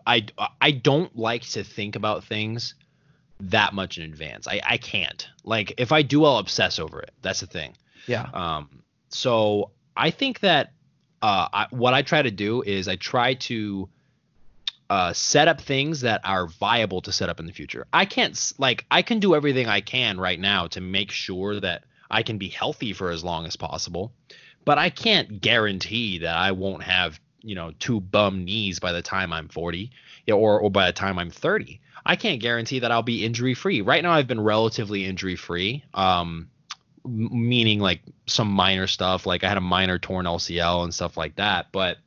[0.07, 0.27] I
[0.61, 2.75] I don't like to think about things
[3.41, 4.47] that much in advance.
[4.49, 5.29] I I can't.
[5.45, 7.13] Like if I do I'll obsess over it.
[7.23, 7.77] That's the thing.
[8.07, 8.29] Yeah.
[8.33, 10.73] Um so I think that
[11.23, 13.89] uh I, what I try to do is I try to
[14.91, 17.87] uh set up things that are viable to set up in the future.
[17.93, 21.85] I can't like I can do everything I can right now to make sure that
[22.11, 24.13] I can be healthy for as long as possible
[24.65, 29.03] but I can't guarantee that I won't have you know two bum knees by the
[29.03, 29.91] time I'm 40
[30.33, 31.81] or or by the time I'm 30.
[32.07, 33.81] I can't guarantee that I'll be injury free.
[33.81, 35.85] Right now I've been relatively injury free.
[35.95, 36.49] Um
[37.07, 41.37] meaning like some minor stuff like I had a minor torn LCL and stuff like
[41.37, 41.99] that, but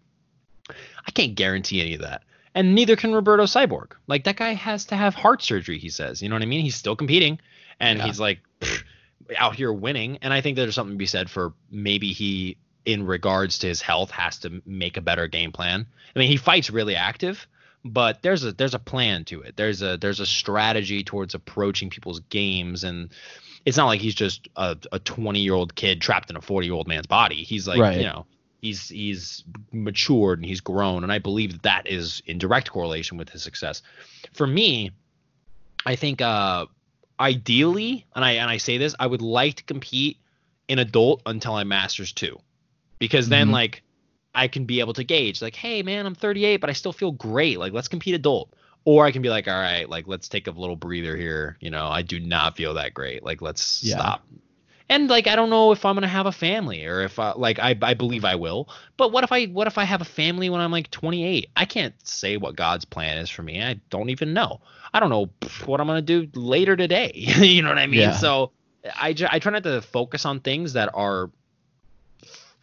[0.69, 2.23] I can't guarantee any of that.
[2.55, 3.91] And neither can Roberto Cyborg.
[4.07, 6.21] Like that guy has to have heart surgery, he says.
[6.23, 6.61] You know what I mean?
[6.61, 7.39] He's still competing
[7.79, 8.05] and Yeah.
[8.05, 8.83] he's like pfft,
[9.37, 10.17] out here winning.
[10.23, 13.81] And I think there's something to be said for maybe he, in regards to his
[13.81, 15.85] health, has to make a better game plan.
[16.15, 17.45] I mean, he fights really active,
[17.83, 19.57] but there's a there's a plan to it.
[19.57, 23.09] There's a there's a strategy towards approaching people's games, and
[23.65, 26.65] it's not like he's just a, a 20 year old kid trapped in a 40
[26.65, 27.43] year old man's body.
[27.43, 27.97] He's like Right.
[27.97, 28.25] you know
[28.61, 33.17] he's he's matured and he's grown, and I believe that, that is in direct correlation
[33.17, 33.81] with his success.
[34.33, 34.91] For me,
[35.85, 36.67] I think uh
[37.19, 40.17] ideally, and I and I say this, I would like to compete
[40.69, 42.39] in adult until I masters two,
[42.99, 43.51] because then Mhm.
[43.51, 43.83] like
[44.33, 47.11] I can be able to gauge like, hey man, I'm 38, but I still feel
[47.11, 47.59] great.
[47.59, 48.53] Like let's compete adult.
[48.85, 51.57] Or I can be like, all right, like let's take a little breather here.
[51.59, 53.23] You know, I do not feel that great.
[53.23, 53.93] Like let's Yeah.
[53.95, 54.27] stop.
[54.89, 57.59] And like I don't know if I'm gonna have a family or if I, like
[57.59, 58.69] I I believe I will.
[58.97, 61.49] But what if I what if I have a family when I'm like 28?
[61.55, 63.61] I can't say what God's plan is for me.
[63.61, 64.61] I don't even know.
[64.93, 65.29] I don't know
[65.65, 67.11] what I'm gonna do later today.
[67.15, 68.11] you know what I mean?
[68.11, 68.11] Yeah.
[68.13, 68.51] So
[68.95, 71.31] I I try not to focus on things that are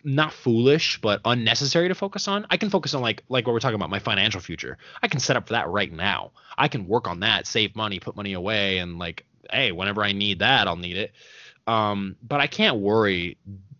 [0.04, 2.46] not foolish but unnecessary to focus on.
[2.50, 4.78] I can focus on like like what we're talking about my financial future.
[5.02, 6.32] I can set up for that right now.
[6.56, 10.12] I can work on that, save money, put money away and like hey, whenever I
[10.12, 11.12] need that, I'll need it.
[11.66, 13.38] Um but I can't worry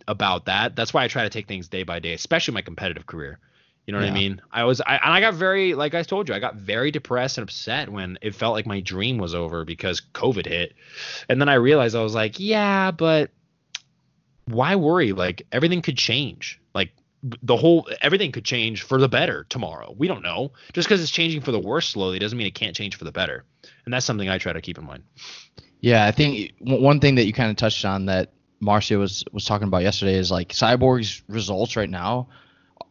[0.09, 0.77] about that.
[0.77, 3.39] That's why I try to take things day by day, especially my competitive career.
[3.87, 4.41] You know what I mean?
[4.51, 7.37] I was I and I got very like I told you, I got very depressed
[7.37, 10.73] and upset when it felt like my dream was over because COVID hit.
[11.29, 13.31] And then I realized I was like, yeah, but
[14.47, 15.13] why worry?
[15.13, 16.61] Like everything could change.
[16.75, 16.91] Like
[17.23, 19.95] the whole everything could change for the better tomorrow.
[19.97, 20.53] We don't know.
[20.73, 23.13] Just because it's changing for the worse slowly doesn't mean it can't change for the
[23.13, 23.45] better.
[23.85, 25.05] And that's something I try to keep in mind.
[25.81, 29.45] Yeah, I think one thing that you kind of touched on that Marcio was was
[29.45, 32.29] talking about yesterday is like Cyborg's results right now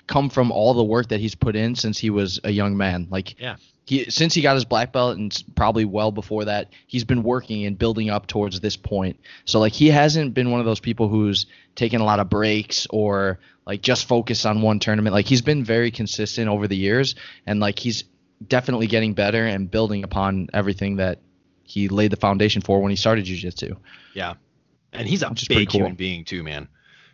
[0.07, 3.07] come from all the work that he's put in since he was a young man.
[3.09, 3.55] Like Yeah.
[3.85, 7.65] He since he got his black belt and probably well before that, he's been working
[7.65, 9.19] and building up towards this point.
[9.45, 12.87] So like he hasn't been one of those people who's taken a lot of breaks
[12.89, 15.13] or like just focused on one tournament.
[15.13, 17.15] Like he's been very consistent over the years
[17.45, 18.05] and like he's
[18.47, 21.19] definitely getting better and building upon everything that
[21.63, 23.75] he laid the foundation for when he started jiu-jitsu.
[24.13, 24.33] Yeah.
[24.91, 25.79] And he's a Which pretty big cool.
[25.79, 26.67] human being too, man.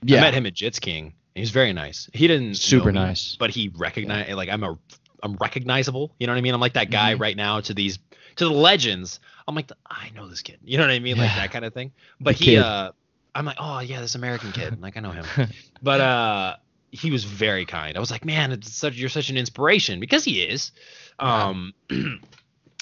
[0.03, 0.17] Yeah.
[0.17, 1.13] I met him at Jits King.
[1.36, 2.10] He's very nice.
[2.13, 3.38] He didn't Super me, nice.
[3.39, 4.77] but he recognized like I'm a
[5.23, 6.12] I'm recognizable.
[6.19, 6.53] You know what I mean?
[6.53, 7.19] I'm like that guy Mhm.
[7.19, 7.99] right now to these
[8.38, 9.19] to the legends.
[9.47, 10.60] I'm like I know this kid.
[10.63, 11.17] You know what I mean?
[11.17, 11.91] Like that kind of thing.
[12.19, 12.60] But The he kid.
[12.60, 12.91] uh
[13.36, 14.82] I'm like oh yeah this American kid.
[14.82, 15.25] Like I know him.
[15.82, 16.55] but uh
[16.91, 17.95] he was very kind.
[17.95, 20.71] I was like man it's such you're such an inspiration because he is.
[21.19, 21.73] Um.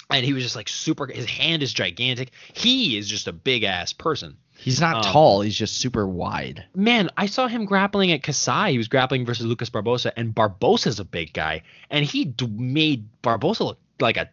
[0.09, 1.05] And he was just like super.
[1.07, 2.31] His hand is gigantic.
[2.53, 4.37] He is just a big ass person.
[4.57, 6.65] He's not Um, tall, he's just super wide.
[6.75, 8.71] Man, I saw him grappling at Kasai.
[8.71, 13.07] He was grappling versus Lucas Barbosa, and Barbosa's a big guy, and he d- made
[13.23, 14.29] Barbosa look like a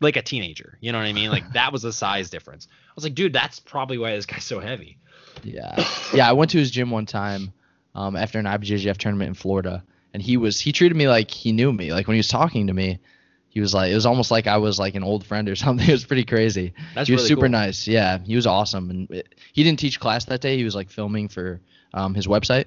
[0.00, 0.78] like a teenager.
[0.80, 1.30] You know what I mean?
[1.30, 2.68] Like that was the size difference.
[2.70, 4.98] I was like, dude, that's probably why this guy's so heavy.
[5.42, 6.28] Yeah, yeah.
[6.28, 7.52] I went to his gym one time
[7.94, 9.82] um, after an IBJJF tournament in Florida,
[10.12, 11.92] and he was he treated me like he knew me.
[11.92, 12.98] Like when he was talking to me,
[13.52, 15.86] he was like it was almost like I was like an old friend or something.
[15.86, 16.72] It was pretty crazy.
[16.94, 17.50] That's he was really super cool.
[17.50, 17.86] nice.
[17.86, 20.56] Yeah, he was awesome, and it, he didn't teach class that day.
[20.56, 21.60] He was like filming for
[21.92, 22.64] um, his website.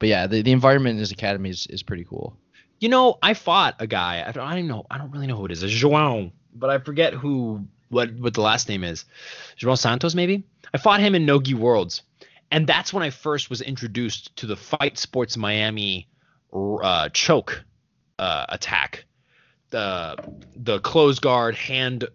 [0.00, 2.36] But yeah, the, the environment in his academy is, is pretty cool.
[2.80, 4.24] You know, I fought a guy.
[4.26, 4.84] I don't, I don't know.
[4.90, 5.62] I don't really know who it is.
[5.62, 9.04] It's João, but I forget who what what the last name is.
[9.56, 10.42] João Santos, maybe.
[10.74, 12.02] I fought him in Nogi Worlds,
[12.50, 16.08] and that's when I first was introduced to the Fight Sports Miami
[16.52, 17.64] uh, choke
[18.18, 19.04] uh, attack.
[19.74, 20.16] The
[20.54, 22.06] the close guard hand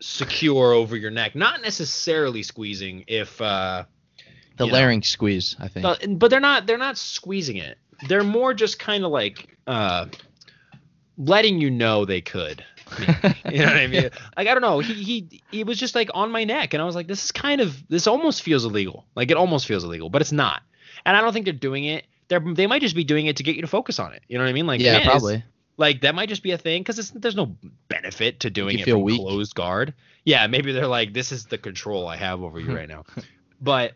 [0.00, 3.04] secure over your neck, not necessarily squeezing.
[3.06, 3.84] If uh,
[4.58, 4.72] The know.
[4.72, 6.18] larynx squeeze, I think.
[6.18, 7.78] but they're not they're not squeezing it.
[8.06, 10.08] They're more just kind of like uh,
[11.16, 12.62] letting you know they could.
[13.50, 14.10] You know what I mean?
[14.36, 14.80] Like I don't know.
[14.80, 17.32] He he he was just like on my neck, and I was like, this is
[17.32, 19.06] kind of this almost feels illegal.
[19.14, 20.62] Like it almost feels illegal, but it's not.
[21.06, 22.04] And I don't think they're doing it.
[22.28, 24.22] They're they might just be doing it to get you to focus on it.
[24.28, 24.66] You know what I mean?
[24.66, 25.42] Like yeah, man, probably.
[25.76, 27.56] Like that might just be a thing because there's no
[27.88, 29.20] benefit to doing you it feel weak.
[29.20, 29.94] closed guard.
[30.24, 33.04] Yeah, maybe they're like, this is the control I have over you right now.
[33.60, 33.92] But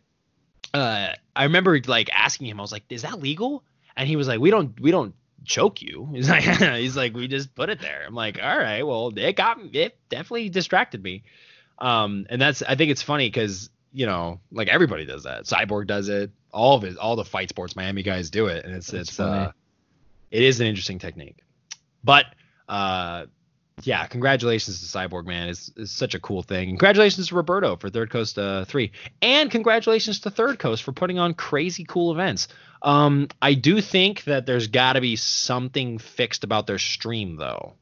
[0.75, 3.65] uh, I remember like asking him, I was like, is that legal?
[3.97, 5.15] And he was like, we don't we don't
[5.45, 6.09] choke you.
[6.15, 6.45] He's like,
[6.79, 8.05] he's like, we just put it there.
[8.07, 11.23] I'm like, all right, well, it got it definitely distracted me.
[11.79, 15.45] Um, and that's I think it's funny because you know like everybody does that.
[15.45, 16.31] Cyborg does it.
[16.53, 19.17] All of it, all the fight sports Miami guys do it, and it's That's it's
[19.17, 19.47] funny.
[19.47, 19.53] uh,
[20.31, 21.39] it is an interesting technique.
[22.03, 22.27] But
[22.69, 23.27] uh,
[23.83, 25.49] yeah, congratulations to Cyborg man.
[25.49, 26.69] It's, it's such a cool thing.
[26.69, 31.19] Congratulations to Roberto for Third Coast uh, three, and congratulations to Third Coast for putting
[31.19, 32.49] on crazy cool events.
[32.83, 37.75] Um, I do think that there's got to be something fixed about their stream though,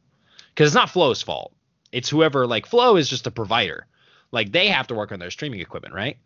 [0.51, 1.53] because it's not Flow's fault.
[1.93, 3.87] It's whoever like Flow is just a provider.
[4.31, 6.19] Like they have to work on their streaming equipment, right?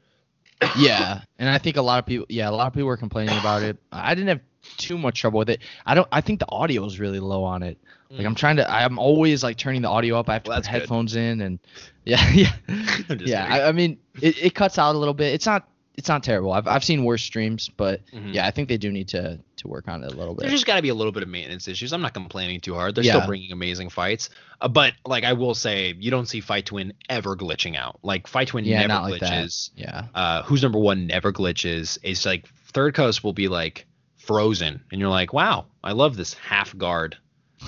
[0.78, 3.36] yeah, and I think a lot of people, yeah, a lot of people were complaining
[3.38, 3.78] about it.
[3.90, 4.40] I didn't have
[4.78, 5.60] too much trouble with it.
[5.86, 6.08] I don't.
[6.12, 7.78] I think the audio is really low on it.
[8.10, 8.70] Like I'm trying to.
[8.70, 10.28] I'm always like turning the audio up.
[10.28, 10.52] I have to Mm.
[10.52, 10.80] Well, put that's good.
[10.80, 11.58] headphones in, and
[12.04, 12.52] yeah, yeah,
[13.20, 13.46] yeah.
[13.50, 15.32] I, I mean, it, it cuts out a little bit.
[15.32, 15.66] It's not.
[15.94, 16.52] It's not terrible.
[16.52, 18.32] I've I've seen worse streams, but Mhm.
[18.34, 20.40] yeah, I think they do need to to work on it a little bit.
[20.42, 21.92] There's just got to be a little bit of maintenance issues.
[21.92, 22.94] I'm not complaining too hard.
[22.94, 23.12] They're Yeah.
[23.16, 24.30] still bringing amazing fights,
[24.62, 27.98] uh, but like I will say, you don't see Fight to Win ever glitching out.
[28.02, 29.68] Like Fight to Win yeah, never not like that.
[29.76, 30.06] Yeah.
[30.14, 31.98] Uh, who's number one never glitches.
[32.02, 33.84] It's like Third Coast will be like
[34.26, 37.16] frozen, and you're like, wow, I love this half guard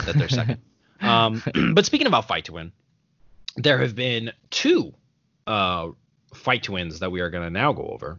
[0.07, 0.61] that they're second.
[1.01, 1.43] um,
[1.75, 2.73] but speaking about Fight to Win,
[3.57, 4.95] there have been two
[5.47, 5.88] uh,
[6.35, 8.19] Fight to Wins that we are going to now go over.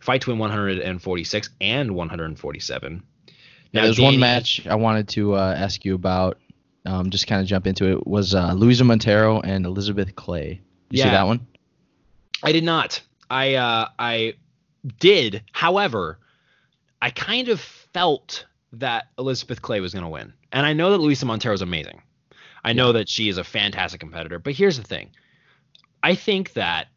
[0.00, 3.02] Fight to Win 146 and 147.
[3.72, 6.38] Now, there's one match I wanted to uh, ask you about.
[6.86, 8.06] Um, just kind of jump into it.
[8.06, 10.60] Was uh, Luiza Monteiro and Elizabeth Clay?
[10.90, 11.10] You see Yeah.
[11.12, 11.46] that one?
[12.42, 13.02] I did not.
[13.28, 14.34] I uh, I
[14.98, 15.42] did.
[15.52, 16.18] However,
[17.02, 20.98] I kind of felt that Elizabeth Clay was going to win, and I know that
[20.98, 22.02] Luiza Monteiro is amazing.
[22.62, 25.10] I know that she is a fantastic competitor, but here's the thing:
[26.02, 26.88] I think that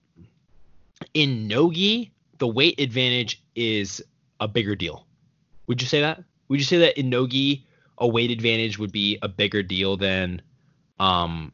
[1.14, 4.04] in nogi, the weight advantage is
[4.40, 5.06] a bigger deal.
[5.68, 6.24] Would you say that?
[6.50, 7.66] Would you say that in nogi,
[7.98, 10.42] a weight advantage would be a bigger deal than
[11.00, 11.52] um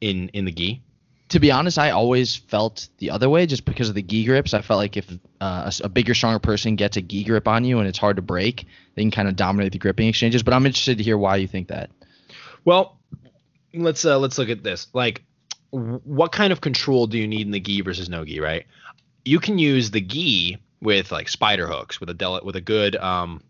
[0.00, 0.82] in in the gi?
[1.30, 4.54] To be honest, I always felt the other way just because of the gi grips.
[4.54, 5.06] I felt like if
[5.40, 8.22] uh, a bigger, stronger person gets a gi grip on you and it's hard to
[8.22, 10.42] break, they can kind of dominate the gripping exchanges.
[10.42, 11.90] But I'm interested to hear why you think that.
[12.64, 12.98] Well,
[13.74, 14.86] let's uh, let's look at this.
[14.94, 15.22] Like,
[15.70, 18.40] what kind of control do you need in the gi versus no gi?
[18.40, 18.66] Right?
[19.24, 22.96] You can use the gi with like spider hooks with a del- with a good
[22.96, 23.42] um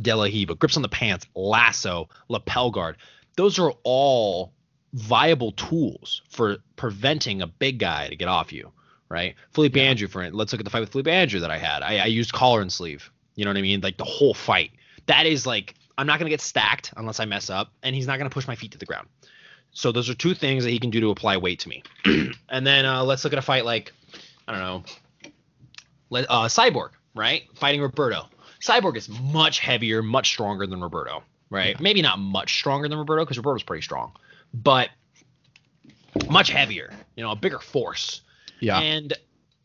[0.00, 2.96] De La Riva, grips on the pants, lasso, lapel guard.
[3.36, 4.52] Those are all
[4.94, 8.72] viable tools for preventing a big guy to get off you,
[9.08, 9.34] right?
[9.52, 9.82] Felipe Yeah.
[9.84, 10.34] Andrew, for it.
[10.34, 11.82] Let's look at the fight with Felipe Andrew that I had.
[11.82, 13.10] I, I used collar and sleeve.
[13.34, 13.80] You know what I mean?
[13.80, 14.70] Like the whole fight.
[15.06, 18.18] That is like I'm not gonna get stacked unless I mess up, and he's not
[18.18, 19.08] gonna push my feet to the ground.
[19.72, 21.82] So those are two things that he can do to apply weight to me.
[22.48, 23.92] and then uh, let's look at a fight like
[24.46, 24.84] I don't know,
[26.10, 27.42] let, uh, Cyborg, right?
[27.54, 28.28] Fighting Roberto.
[28.60, 31.74] Cyborg is much heavier, much stronger than Roberto, right?
[31.74, 31.82] Yeah.
[31.82, 34.12] Maybe not much stronger than Roberto because Roberto's pretty strong,
[34.54, 34.88] but
[36.30, 36.92] much heavier.
[37.16, 38.22] You know, a bigger force
[38.60, 38.78] Yeah.
[38.78, 39.12] and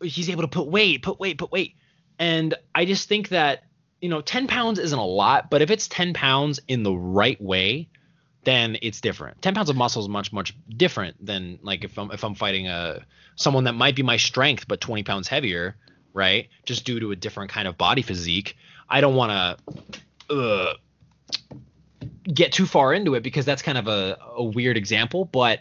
[0.02, 1.76] he's able to put weight, put weight, put weight.
[2.18, 3.64] And I just think that
[4.02, 7.40] you know, 10 pounds isn't a lot, but if it's 10 pounds in the right
[7.42, 7.90] way,
[8.46, 9.42] then it's different.
[9.42, 12.68] 10 pounds of muscle is much much different than like if I'm if I'm fighting
[12.68, 15.76] a someone that might be my strength but 20 pounds heavier,
[16.14, 16.48] right?
[16.66, 18.56] Just due to a different kind of body physique.
[18.90, 19.32] I don't want
[20.30, 20.74] to uh,
[22.24, 25.60] get too far into it because that's kind of a, a weird example, but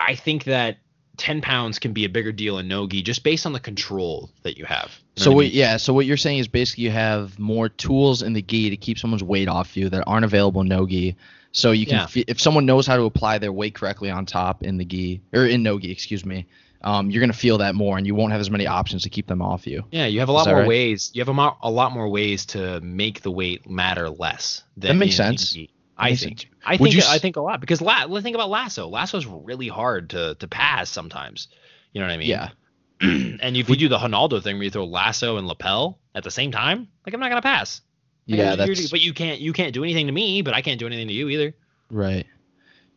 [0.00, 0.78] I think that
[1.18, 4.56] 10 pounds can be a bigger deal in nogi just based on the control that
[4.56, 4.90] you have.
[5.16, 5.54] You know So what I mean?
[5.54, 8.76] yeah, so what you're saying is basically you have more tools in the gi to
[8.76, 11.16] keep someone's weight off you that aren't available in no gi.
[11.52, 12.06] So you can, Yeah.
[12.06, 15.20] fe- if someone knows how to apply their weight correctly on top in the gi
[15.34, 16.46] or in nogi, excuse me,
[16.80, 19.26] um, you're gonna feel that more, and you won't have as many options to keep
[19.28, 19.84] them off you.
[19.92, 20.66] Yeah, you have a lot more right?
[20.66, 21.10] ways.
[21.12, 24.64] You have a, mo- a lot more ways to make the weight matter less.
[24.78, 25.52] Than That makes sense.
[25.52, 25.70] gi.
[26.02, 26.50] I think.
[26.64, 26.96] I think.
[26.96, 28.88] s- I think a lot because la- let's think about lasso.
[28.88, 31.48] Lasso's really hard to to pass sometimes.
[31.92, 32.28] You know what I mean?
[32.28, 32.50] Yeah,
[33.00, 36.30] and if you do the Ronaldo thing where you throw lasso and lapel at the
[36.30, 37.80] same time, like I'm not gonna pass.
[38.28, 39.40] Like, yeah, that's But you can't.
[39.40, 41.54] You can't do anything to me, but I can't do anything to you either.
[41.90, 42.26] right.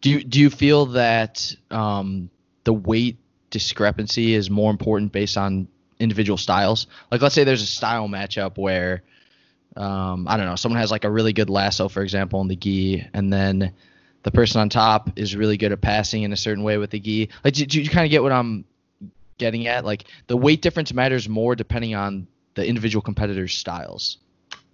[0.02, 2.30] Do you do you feel that um,
[2.64, 3.18] the weight
[3.50, 5.68] discrepancy is more important based on
[6.00, 6.86] individual styles?
[7.12, 9.02] Like, let's say there's a style matchup where
[9.76, 12.56] um, I don't know, someone has like a really good lasso, for example, in the
[12.56, 13.74] gi, and then
[14.24, 17.00] the person on top is really good at passing in a certain way with the
[17.00, 17.30] gi.
[17.44, 18.66] Like, do, do you kind of get what I'm
[19.38, 19.86] getting at?
[19.86, 24.18] Like, the weight difference matters more depending on the individual competitor's styles.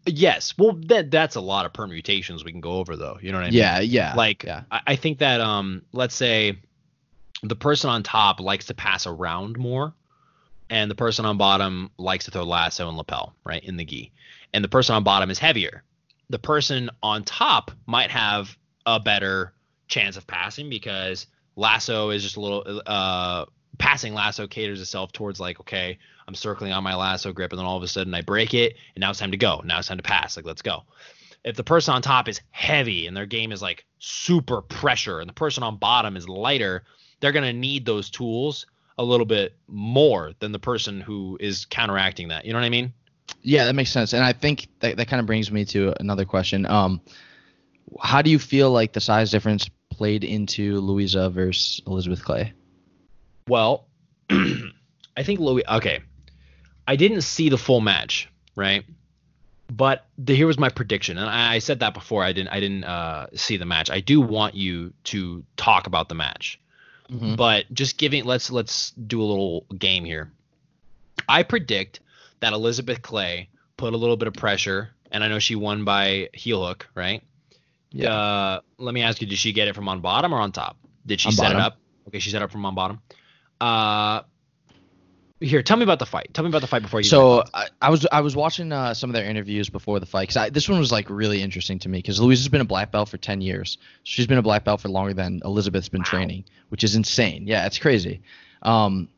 [0.05, 0.57] Yes.
[0.57, 3.19] Well, that that's a lot of permutations we can go over though.
[3.21, 3.59] You know what I mean?
[3.59, 4.15] Yeah, yeah.
[4.15, 6.57] like yeah, I, I think that um let's say
[7.43, 9.93] the person on top likes to pass around more
[10.69, 14.11] and the person on bottom likes to throw lasso and lapel right in the gi
[14.53, 15.83] and the person on bottom is heavier
[16.29, 19.53] the person on top might have a better
[19.87, 23.45] chance of passing because lasso is just a little uh
[23.77, 27.65] passing lasso caters itself towards like okay i'm circling on my lasso grip and then
[27.65, 29.87] all of a sudden i break it and now it's time to go now it's
[29.87, 30.83] time to pass like let's go
[31.43, 35.29] if the person on top is heavy and their game is like super pressure and
[35.29, 36.83] the person on bottom is lighter,
[37.19, 41.65] they're going to need those tools a little bit more than the person who is
[41.65, 42.45] counteracting that.
[42.45, 42.93] You know what I mean?
[43.41, 44.13] Yeah, that makes sense.
[44.13, 46.65] And I think that, that kind of brings me to another question.
[46.65, 47.01] Um,
[47.99, 52.53] how do you feel like the size difference played into Luiza versus Elizabeth Clay?
[53.47, 53.87] Well,
[54.29, 55.63] I think Louis.
[55.67, 55.99] Okay,
[56.87, 58.85] I didn't see the full match, right?
[59.71, 62.23] But the, here was my prediction, and I, I said that before.
[62.23, 62.49] I didn't.
[62.49, 63.89] I didn't uh, see the match.
[63.89, 66.59] I do want you to talk about the match.
[67.11, 67.35] Mhm.
[67.35, 70.31] but just giving let's let's do a little game here.
[71.27, 71.99] I predict
[72.41, 76.29] that Elizabeth Clay put a little bit of pressure, and I know she won by
[76.33, 77.23] heel hook, right?
[77.91, 78.13] Yeah.
[78.13, 80.77] Uh, let me ask you: Did she get it from on bottom or on top?
[81.05, 81.57] Did she On set bottom.
[81.57, 81.77] it up?
[82.07, 83.01] Okay, she set it up from on bottom.
[83.59, 84.21] Uh,
[85.39, 86.29] here, tell me about the fight.
[86.33, 87.05] Tell me about the fight before you.
[87.05, 90.29] So I, I was I was watching uh, some of their interviews before the fight
[90.29, 92.91] because this one was like really interesting to me because Louise has been a black
[92.91, 93.79] belt for ten years.
[94.03, 96.05] She's been a black belt for longer than Elizabeth's been Wow.
[96.05, 97.47] training, which is insane.
[97.47, 98.21] Yeah, it's crazy.
[98.61, 99.09] Um,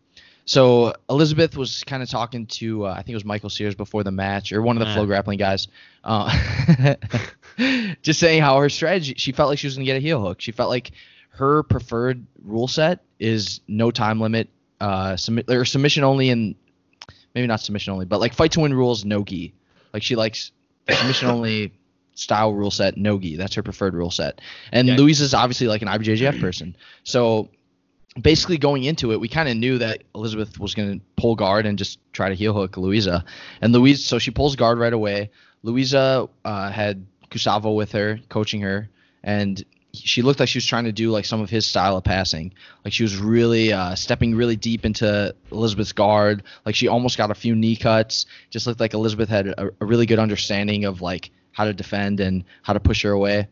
[0.46, 4.04] so Elizabeth was kind of talking to uh, I think it was Michael Sears before
[4.04, 5.68] the match or one of the flow grappling guys,
[6.04, 6.96] uh,
[8.02, 10.42] just saying how her strategy she felt like she was gonna get a heel hook.
[10.42, 10.92] She felt like
[11.30, 16.56] her preferred rule set is no time limit, uh, submit or submission only and
[17.34, 19.54] maybe not submission only, but like fight to win rules, no gi.
[19.94, 20.52] Like she likes
[20.90, 21.74] submission only
[22.16, 23.38] style rule set, no gi.
[23.38, 24.42] That's her preferred rule set.
[24.72, 25.12] And Okay.
[25.12, 26.76] is obviously like an IBJJF person.
[27.04, 27.50] So
[28.22, 31.66] basically going into it, we kind of knew that Elizabeth was going to pull guard
[31.66, 33.24] and just try to heel hook Luiza.
[33.62, 35.32] And Luiza, so she pulls guard right away.
[35.64, 38.90] Luiza uh, had Gustavo with her, coaching her,
[39.24, 39.64] and
[39.94, 42.54] she looked like she was trying to do like some of his style of passing.
[42.84, 46.44] Like she was really uh, stepping really deep into Elizabeth's guard.
[46.66, 48.26] Like she almost got a few knee cuts.
[48.50, 52.20] Just looked like Elizabeth had a, a really good understanding of like how to defend
[52.20, 53.48] and how to push her away.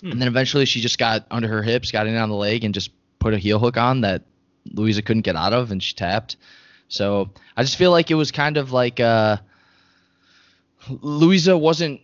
[0.00, 0.12] Hmm.
[0.12, 2.74] And then eventually she just got under her hips, got in on the leg, and
[2.74, 2.90] just
[3.26, 4.22] put a heel hook on that
[4.74, 6.36] Luiza couldn't get out of, and she tapped.
[6.88, 9.38] So I just feel like it was kind of like uh,
[10.88, 12.00] Luiza wasn't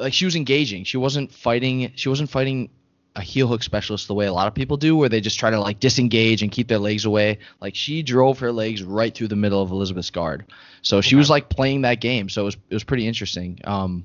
[0.00, 0.84] like she was engaging.
[0.84, 1.92] She wasn't fighting.
[1.96, 2.70] She wasn't fighting
[3.16, 5.50] a heel hook specialist the way a lot of people do, where they just try
[5.50, 7.38] to like disengage and keep their legs away.
[7.60, 10.44] Like she drove her legs right through the middle of Elizabeth's guard,
[10.82, 11.18] so she Okay.
[11.18, 12.28] was like playing that game.
[12.28, 13.58] So it was it was pretty interesting.
[13.64, 14.04] Um,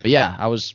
[0.00, 0.74] but yeah, I was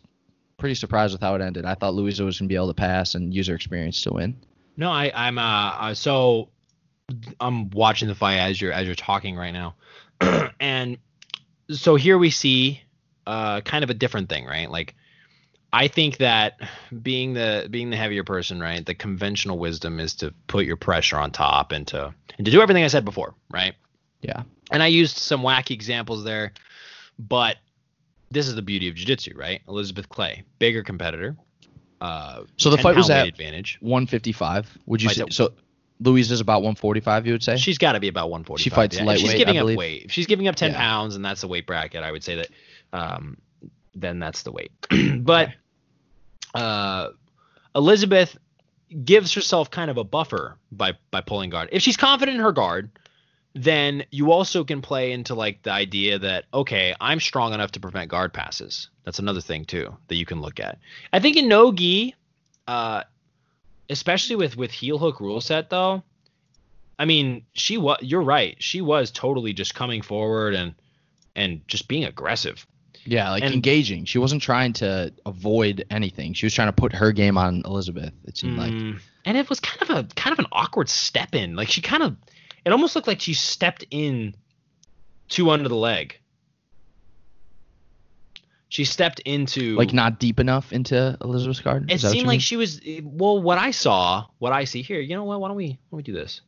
[0.57, 1.65] pretty surprised with how it ended.
[1.65, 4.35] I thought Luiza was gonna be able to pass and use her experience to win.
[4.77, 6.49] No, I, I'm uh, uh so
[7.39, 9.75] I'm watching the fight as you're as you're talking right now,
[10.59, 10.97] and
[11.69, 12.81] so here we see
[13.25, 14.69] uh kind of a different thing, right?
[14.69, 14.95] Like
[15.75, 16.59] I think that
[17.01, 18.85] being the being the heavier person, right?
[18.85, 22.61] The conventional wisdom is to put your pressure on top and to and to do
[22.61, 23.75] everything I said before, right?
[24.21, 24.43] Yeah.
[24.71, 26.53] And I used some wacky examples there,
[27.19, 27.57] but
[28.31, 29.61] this is the beauty of jiu-jitsu, right?
[29.67, 31.35] Elizabeth Clay, bigger competitor.
[32.01, 33.77] Uh, So the fight was at advantage.
[33.81, 34.77] 155.
[34.85, 35.53] Would you say at- so?
[36.31, 37.25] is about 145.
[37.25, 37.55] You would say?
[37.57, 38.61] She's got to be about 145.
[38.63, 38.97] She fights.
[38.97, 39.77] If lightweight, She's giving I up believe.
[39.77, 40.03] weight.
[40.05, 40.77] If she's giving up 10 Yeah.
[40.77, 42.49] pounds, and that's the weight bracket, I would say that.
[42.91, 43.37] Um,
[43.95, 44.71] then that's the weight.
[45.23, 45.51] but
[46.53, 47.09] uh,
[47.75, 48.37] Elizabeth
[49.03, 51.69] gives herself kind of a buffer by by pulling guard.
[51.71, 52.91] If she's confident in her guard,
[53.55, 57.79] then you also can play into like the idea that okay, I'm strong enough to
[57.79, 58.89] prevent guard passes.
[59.05, 60.77] That's another thing too that you can look at.
[61.13, 62.13] I think in no gi,
[62.67, 63.03] uh,
[63.89, 66.03] especially with with heel hook rule set though,
[66.99, 68.55] I mean she was you're right.
[68.59, 70.75] She was totally just coming forward and
[71.35, 72.65] and just being aggressive.
[73.05, 74.05] Yeah, like And- engaging.
[74.05, 76.33] She wasn't trying to avoid anything.
[76.33, 78.11] She was trying to put her game on Elizabeth.
[78.25, 78.71] It seemed like.
[78.71, 81.55] Mm, and it was kind of a kind of an awkward step in.
[81.55, 82.15] Like she kind of,
[82.65, 84.35] it almost looked like she stepped in
[85.29, 86.19] too under the leg.
[88.69, 91.89] She stepped into Like not deep enough into Elizabeth's garden.
[91.89, 92.81] It seemed like she was.
[93.03, 94.99] Well, what I saw, what I see here.
[94.99, 95.39] You know what?
[95.39, 96.41] Why don't we why don't we do this?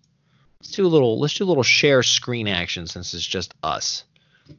[0.59, 1.19] Let's do a little.
[1.19, 4.03] Let's do a little share screen action since it's just us.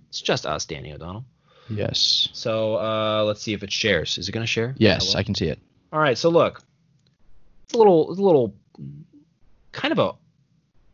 [0.09, 1.24] It's just us, Danny O'Donnell.
[1.68, 2.28] Yes.
[2.32, 4.16] So uh, let's see if it shares.
[4.16, 4.74] Is it gonna share?
[4.78, 5.14] Yes?
[5.14, 5.59] I can see it.
[5.92, 6.62] All right, so look,
[7.64, 8.54] it's a little, it's a little,
[9.72, 10.12] kind of a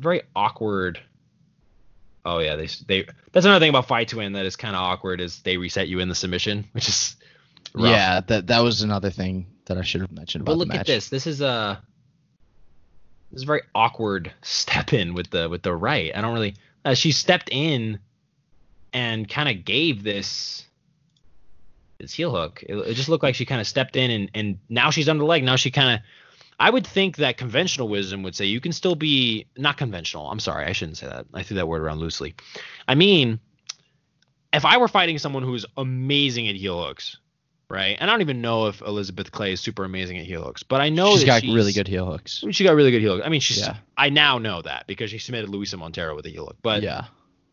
[0.00, 1.00] very awkward.
[2.24, 3.06] Oh yeah, they they.
[3.32, 5.88] That's another thing about Fight to Win that is kind of awkward is they reset
[5.88, 7.16] you in the submission, which is
[7.74, 7.90] rough.
[7.90, 10.86] Yeah, that that was another thing that I should have mentioned about But look at
[10.86, 11.08] this.
[11.08, 11.82] This is a
[13.30, 16.12] this is a very awkward step in with the with the right.
[16.14, 16.54] I don't really.
[16.84, 17.98] Uh, she stepped in
[18.92, 20.64] and kind of gave this
[21.98, 22.62] this heel hook.
[22.66, 25.20] It, it just looked like she kind of stepped in and and now she's under
[25.20, 25.44] the leg.
[25.44, 26.00] Now she kind of.
[26.58, 30.30] I would think that conventional wisdom would say you can still be not conventional.
[30.30, 31.26] I'm sorry, I shouldn't say that.
[31.34, 32.34] I threw that word around loosely.
[32.86, 33.40] I mean,
[34.52, 37.18] if I were fighting someone who's amazing at heel hooks,
[37.68, 37.96] right?
[37.98, 40.80] And I don't even know if Elizabeth Clay is super amazing at heel hooks, but
[40.80, 42.44] I know she's got she's, really good heel hooks.
[42.50, 43.26] She got really good heel hooks.
[43.26, 43.58] I mean, she's.
[43.58, 43.76] Yeah.
[43.96, 46.56] I now know that because she submitted Luiza Monteiro with a heel hook.
[46.62, 47.06] But yeah.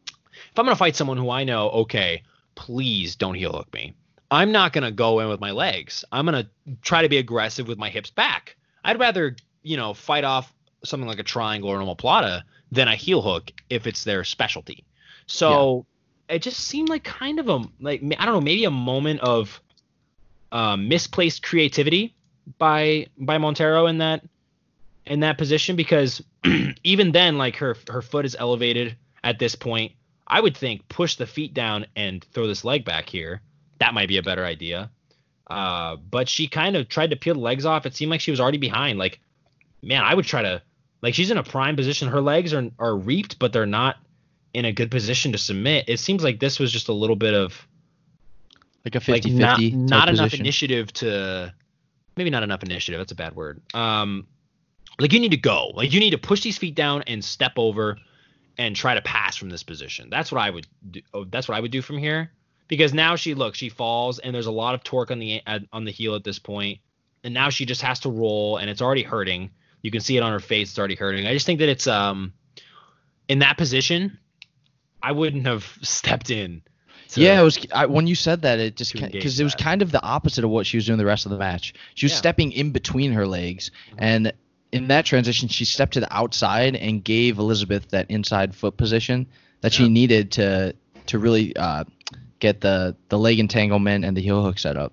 [0.08, 2.24] if I'm gonna fight someone who I know, okay,
[2.56, 3.96] please don't heel hook me.
[4.30, 6.06] I'm not gonna go in with my legs.
[6.12, 6.50] I'm gonna
[6.82, 8.56] try to be aggressive with my hips back.
[8.84, 10.54] I'd rather, you know, fight off
[10.84, 14.84] something like a triangle or an omoplata than a heel hook if it's their specialty.
[15.28, 15.86] So
[16.30, 19.62] it just seemed like kind of a like I don't know, maybe a moment of
[20.52, 22.16] uh, misplaced creativity
[22.58, 24.24] by by Monteiro in that
[25.06, 26.24] in that position because
[26.84, 29.94] even then like her her foot is elevated at this point.
[30.28, 33.42] I would think push the feet down and throw this leg back here.
[33.80, 34.90] That might be a better idea.
[35.52, 37.86] Uh, but she kind of tried to peel the legs off.
[37.86, 38.98] It seemed like she was already behind.
[38.98, 39.20] Like,
[39.82, 40.62] man, I would try to
[41.02, 42.08] like she's in a prime position.
[42.08, 43.98] Her legs are are reaped, but they're not
[44.54, 45.86] in a good position to submit.
[45.88, 47.68] It seems like this was just a little bit of
[48.86, 50.46] Like a like 50-50 not, not enough position.
[50.46, 51.54] initiative to
[52.18, 54.28] maybe not enough initiative that's a bad word um
[55.00, 57.54] like you need to go like you need to push these feet down and step
[57.58, 57.98] over
[58.58, 61.56] and try to pass from this position that's what i would do oh, that's what
[61.58, 62.32] i would do from here
[62.72, 65.42] because now she look she falls and there's a lot of torque on the
[65.72, 66.80] on the heel at this point
[67.24, 69.52] and now she just has to roll and it's already hurting
[69.84, 71.86] you can see it on her face it's already hurting i just think that it's
[71.86, 72.34] um
[73.28, 74.18] in that position
[75.04, 76.64] i wouldn't have stepped in
[77.14, 79.92] yeah, it was I, when you said that it just because it was kind of
[79.92, 81.74] the opposite of what she was doing the rest of the match.
[81.94, 82.20] She was Yeah.
[82.20, 84.32] stepping in between her legs, and
[84.72, 89.28] in that transition, she stepped to the outside and gave Elizabeth that inside foot position
[89.60, 89.88] that Yeah.
[89.88, 90.74] she needed to
[91.08, 91.84] to really uh,
[92.42, 94.92] get the the leg entanglement and the heel hook set up.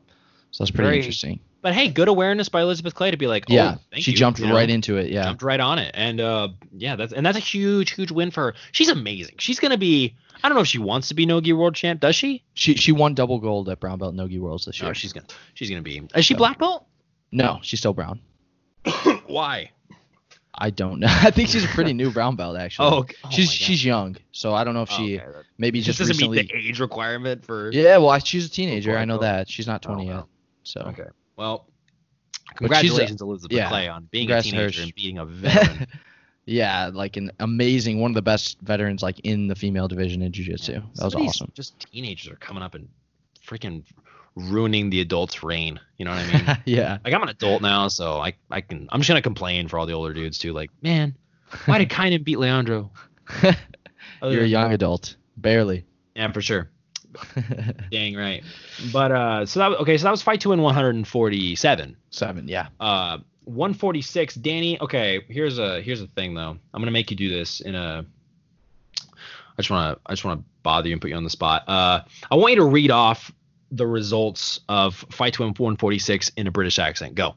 [0.52, 1.40] So that's pretty Very- interesting.
[1.60, 4.16] But hey, good awareness by Elizabeth Clay to be like, oh, yeah, thank she you,
[4.16, 4.54] jumped you know?
[4.54, 5.10] right into it.
[5.10, 8.30] Yeah, jumped right on it, and uh, yeah, that's and that's a huge, huge win
[8.30, 8.54] for her.
[8.70, 9.34] She's amazing.
[9.38, 10.14] She's gonna be.
[10.40, 12.00] I don't know if she wants to be Nogi World Champ.
[12.00, 12.44] Does she?
[12.54, 14.90] she she won double gold at brown belt nogi worlds this year.
[14.90, 15.26] Oh, she's gonna.
[15.54, 16.00] She's gonna be.
[16.14, 16.38] Is she Yeah.
[16.38, 16.86] black belt?
[17.32, 18.20] no, she's still brown.
[19.26, 19.72] Why?
[20.60, 21.06] I don't know.
[21.10, 22.88] I think she's a pretty new brown belt actually.
[22.88, 23.06] Oh.
[23.24, 25.38] Oh she's she's young, so I don't know if oh, she Oh, okay.
[25.56, 26.38] maybe just just doesn't recently.
[26.38, 27.70] meet the age requirement for.
[27.72, 28.96] Yeah, well, I- she's a teenager.
[28.98, 29.48] I know that.
[29.48, 30.24] She's not 20 Oh, yet.
[30.64, 31.04] So Okay.
[31.36, 35.86] Well, she's a- congratulations, Elizabeth yeah, Clay, on being a teenager and beating a veteran.
[36.46, 40.32] yeah, like an amazing one of the best veterans like in the female division in
[40.32, 40.72] jiu-jitsu.
[40.72, 40.78] Yeah.
[40.96, 41.52] That was Some of these awesome.
[41.54, 42.88] Just teenagers are coming up and
[43.46, 43.84] freaking
[44.34, 45.80] ruining the adult's reign.
[45.96, 46.58] You know what I mean?
[46.64, 46.98] yeah.
[47.04, 49.86] like I'm an adult now, so I I can I'm just gonna complain for all
[49.86, 50.52] the older dudes too.
[50.52, 51.16] Like, man,
[51.66, 52.90] why did Kaynan beat Leandro?
[54.22, 55.16] You're a young adult.
[55.36, 55.84] Barely.
[56.14, 56.70] Yeah, for sure.
[57.90, 58.42] Dang right.
[58.92, 61.96] But uh, so that okay, so that was fight two in 147.
[62.10, 62.68] 7, yeah.
[62.80, 64.34] Uh, 146.
[64.36, 64.80] Danny.
[64.80, 66.56] Okay, here's a here's a thing though.
[66.74, 68.04] I'm gonna make you do this in a.
[69.00, 71.64] I just wanna I just wanna bother you and put you on the spot.
[71.68, 73.32] Uh, I want you to read off
[73.70, 77.14] the results of fight two in 146 in a British accent.
[77.14, 77.34] Go.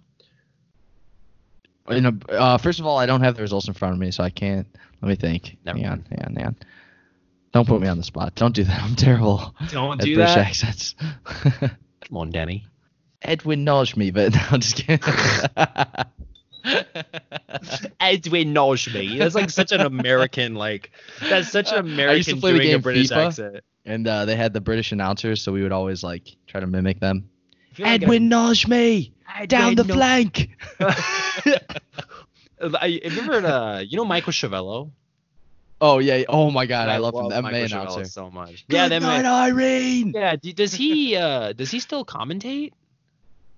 [1.90, 4.12] In a, uh, first of all, I don't have the results in front of me,
[4.12, 4.68] so I can't.
[5.02, 5.58] Let me think.
[5.66, 6.56] Never hang on, hang on, hang on.
[7.54, 8.36] Don't put me on the spot.
[8.36, 8.82] Don't do that.
[8.82, 10.48] I'm terrible Don't do British that.
[10.48, 10.96] accents.
[11.26, 12.66] Come on, Danny.
[13.22, 15.00] Edwin knows me, but no, I'm just kidding.
[18.00, 19.18] Edwin knows me.
[19.18, 20.92] That's like such an American like.
[21.30, 23.28] That's such an to American doing a British FIFA.
[23.28, 23.64] accent.
[23.86, 27.00] And uh, they had the British announcers, so we would always like try to mimic
[27.00, 27.30] them.
[27.80, 29.14] I like Edwin knows me
[29.48, 30.50] down the Edwin flank.
[32.62, 34.92] I remember uh, you know Michael Schiavello.
[35.80, 36.24] Oh yeah.
[36.30, 37.30] Oh my God, I, love, him.
[37.30, 38.06] The Michael MMA announcer.
[38.06, 38.68] so much.
[38.68, 40.12] Good yeah, that night, might, Irene.
[40.14, 40.36] yeah.
[40.36, 42.74] Does he uh does he still commentate?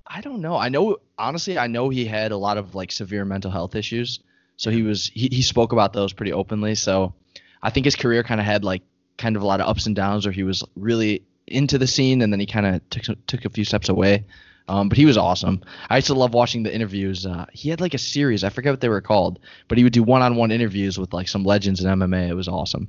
[0.07, 0.55] I don't know.
[0.55, 4.21] I know honestly, I know he had a lot of like severe mental health issues.
[4.55, 6.76] So he was he, he spoke about those pretty openly.
[6.76, 7.13] So
[7.61, 8.84] I think his career kind of had like
[9.24, 12.21] kind of a lot of ups and downs where he was really into the scene
[12.21, 14.26] and then he kind of took took a few steps away.
[14.67, 15.61] Um, but he was awesome.
[15.89, 17.26] I used to love watching the interviews.
[17.26, 19.91] Uh, he had like a series, I forget what they were called, but he would
[19.91, 22.30] do one-on-one interviews with like some legends in MMA.
[22.30, 22.88] It was awesome.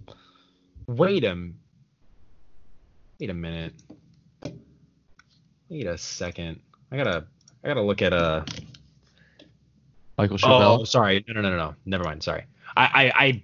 [0.86, 1.50] Wait a
[3.20, 3.74] wait a minute.
[5.68, 6.60] Wait a second.
[6.90, 7.26] I gotta
[7.62, 8.44] I gotta look at uh
[10.18, 11.24] Michael Oh, sorry.
[11.26, 11.74] No, no, no, no, no.
[11.86, 12.22] Never mind.
[12.22, 12.44] Sorry.
[12.76, 13.42] I, I,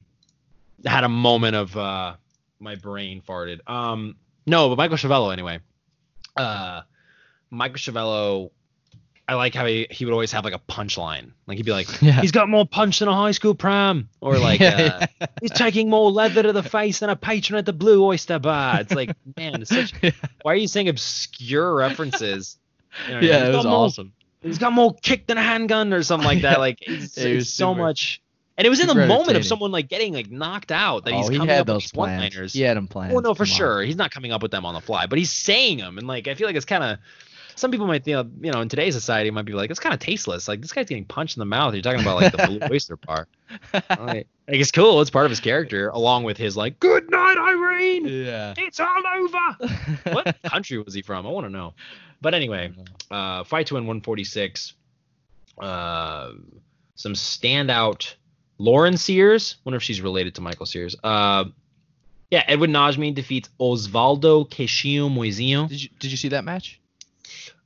[0.84, 2.14] I had a moment of uh,
[2.60, 3.60] my brain farted.
[3.68, 5.60] Um, no, but Michael Schiavello anyway.
[6.36, 6.82] Uh,
[7.50, 8.50] Michael Schiavello.
[9.28, 11.30] I like how he, he would always have like a punchline.
[11.46, 12.20] Like he'd be like, Yeah.
[12.20, 15.06] he's got more punch than a high school pram, or like, uh,
[15.40, 18.80] he's taking more leather to the face than a patron at the Blue Oyster Bar.
[18.80, 19.92] It's like, man, it's such.
[20.42, 22.58] Why are you saying obscure references?
[23.06, 24.12] You know, yeah, it was more awesome.
[24.42, 26.58] he's got more kick than a handgun or something like that.
[26.58, 28.20] Like it's, It was it's so much.
[28.60, 31.28] And it was in the moment of someone like getting like knocked out that he's
[31.28, 32.20] oh, he coming had up with those these plans.
[32.20, 32.52] one-liners.
[32.52, 33.14] He had them planned.
[33.14, 33.56] Well, no, for Come on.
[33.56, 33.80] sure.
[33.80, 36.28] He's not coming up with them on the fly, but he's saying them, and like
[36.28, 36.98] I feel like it's kind of.
[37.54, 39.98] Some people might think, you know, in today's society, might be like, it's kind of
[39.98, 40.46] tasteless.
[40.46, 41.72] Like this guy's getting punched in the mouth.
[41.72, 43.28] You're talking about like the Blue Oyster Bar.
[43.72, 45.00] Like, like, it's cool.
[45.00, 48.06] It's part of his character, along with his like, "Good night, Irene.
[48.06, 48.52] Yeah.
[48.58, 49.72] It's all over."
[50.12, 51.26] what country was he from?
[51.26, 51.72] I want to know.
[52.20, 52.72] But anyway,
[53.10, 54.74] uh, fight to win 146.
[55.58, 56.32] Uh,
[56.94, 58.14] some standout.
[58.60, 59.56] Lauren Sears.
[59.64, 60.94] Wonder if she's related to Michael Sears.
[61.02, 61.44] Uh,
[62.30, 65.66] yeah, Edwin Najmi defeats Osvaldo Queixinho Moizinho.
[65.68, 66.78] Did you did you see that match?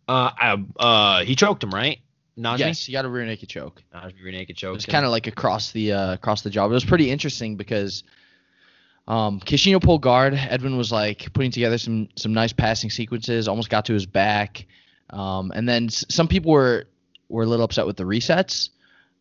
[0.07, 1.99] Uh, uh, uh, he choked him, right?
[2.39, 2.59] Najmi.
[2.61, 3.83] Yes, he got a rear naked choke.
[3.95, 4.75] Najmi rear naked It choked.
[4.77, 6.71] was kind of like across the uh, across the job.
[6.71, 8.05] It was pretty interesting because
[9.09, 10.35] um, Queixinho pulled guard.
[10.35, 13.49] Edwin was like putting together some some nice passing sequences.
[13.49, 14.67] Almost got to his back,
[15.11, 16.87] um, and then s- some people were
[17.29, 18.71] were a little upset with the resets,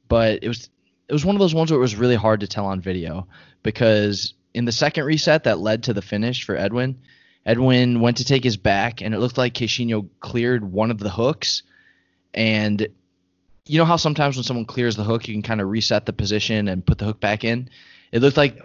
[0.08, 0.70] but it was
[1.08, 3.28] it was one of those ones where it was really hard to tell on video
[3.62, 6.98] because in the second reset that led to the finish for Edwin,
[7.46, 11.10] Edwin went to take his back, and it looked like Queixinho cleared one of the
[11.10, 11.64] hooks,
[12.34, 12.88] and
[13.66, 16.14] you know how sometimes when someone clears the hook, you can kind of reset the
[16.14, 17.70] position and put the hook back in.
[18.12, 18.62] It looked like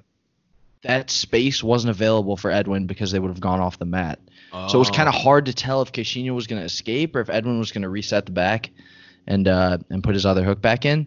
[0.82, 4.20] that space wasn't available for Edwin because they would have gone off the mat.
[4.68, 5.18] So it was kind of Oh.
[5.18, 7.88] hard to tell if Queixinho was going to escape or if Edwin was going to
[7.88, 8.70] reset the back
[9.26, 11.06] and uh, and put his other hook back in.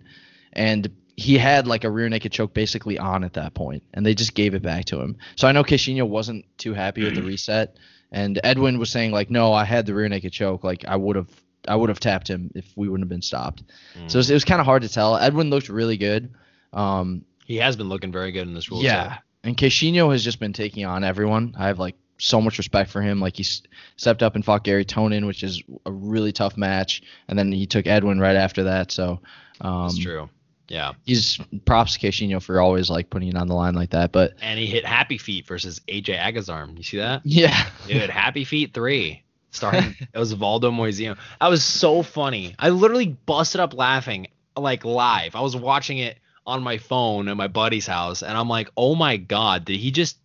[0.53, 4.13] And he had like a rear naked choke basically on at that point, and they
[4.15, 5.17] just gave it back to him.
[5.35, 7.77] So I know Queixinho wasn't too happy with the reset,
[8.11, 10.63] and Edwin was saying like, "No, I had the rear naked choke.
[10.63, 11.29] Like I would have."
[11.67, 13.61] I would have tapped him if we wouldn't have been stopped.
[14.07, 15.15] So it was, it was kind of hard to tell.
[15.15, 16.33] Edwin looked really good.
[16.73, 18.81] Um, he has been looking very good in this rule.
[18.81, 21.53] yeah, and Queixinho has just been taking on everyone.
[21.55, 23.19] I have like so much respect for him.
[23.19, 23.61] Like he s-
[23.95, 27.67] stepped up and fought Gary Tonon, which is a really tough match, and then he
[27.67, 28.91] took Edwin right after that.
[28.91, 29.21] So
[29.61, 30.29] um, that's true.
[30.71, 34.13] Yeah, he's props to Queixinho for always like putting it on the line like that.
[34.13, 36.77] But and he hit Happy Feet versus AJ Agazarm.
[36.77, 37.21] You see that?
[37.25, 39.23] yeah, Dude, Happy Feet three.
[39.53, 41.17] Starring Osvaldo Moizinho.
[41.41, 42.55] That was so funny.
[42.57, 45.35] I literally busted up laughing like live.
[45.35, 48.95] I was watching it on my phone at my buddy's house, and I'm like, oh
[48.95, 50.17] my god, did he just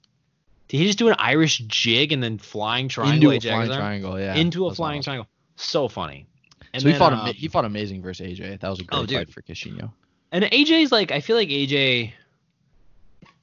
[0.68, 3.32] did he just do an Irish jig and then flying triangle?
[3.32, 4.36] Into a flying triangle, yeah.
[4.36, 5.04] Into a That's flying awesome.
[5.04, 5.28] triangle.
[5.56, 6.28] So funny.
[6.72, 7.12] And so he fought.
[7.12, 8.60] um, he fought amazing versus AJ.
[8.60, 9.90] That was a great Oh, fight for Queixinho.
[10.32, 12.12] And AJ's like, I feel like AJ,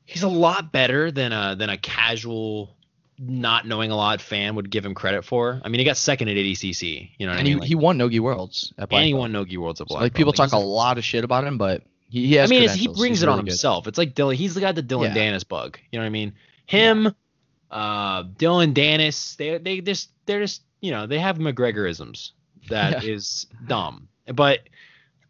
[0.06, 2.76] he's a lot better than a than a casual,
[3.18, 5.62] not knowing a lot fan would give him credit for.
[5.64, 7.12] I mean, he got second at ADCC.
[7.18, 7.56] You know what And I he.
[7.56, 10.14] Like, he won Nogi Worlds at Black and he won Nogi Worlds at So, like
[10.14, 12.50] people talk a lot of shit about him, but he, he has.
[12.50, 13.52] I mean, he brings He's it on really good.
[13.52, 13.88] himself.
[13.88, 14.36] It's like Dylan.
[14.36, 15.14] He's got the Dylan Yeah.
[15.14, 15.80] Dennis bug.
[15.92, 16.34] You know what I mean?
[16.66, 17.16] Him,
[17.72, 19.36] uh, Dylan Dennis.
[19.36, 22.32] They they just they're just you know they have McGregorisms
[22.70, 24.08] that is dumb.
[24.34, 24.60] But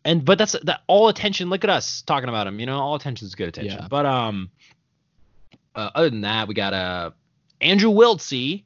[0.06, 1.49] and but that's that all attention.
[1.49, 2.60] Look at us talking about him.
[2.60, 3.80] You know, all attention is good attention.
[3.82, 3.88] Yeah.
[3.89, 4.49] But um,
[5.76, 7.12] uh, other than that, we got uh
[7.62, 8.64] Andrew Wiltse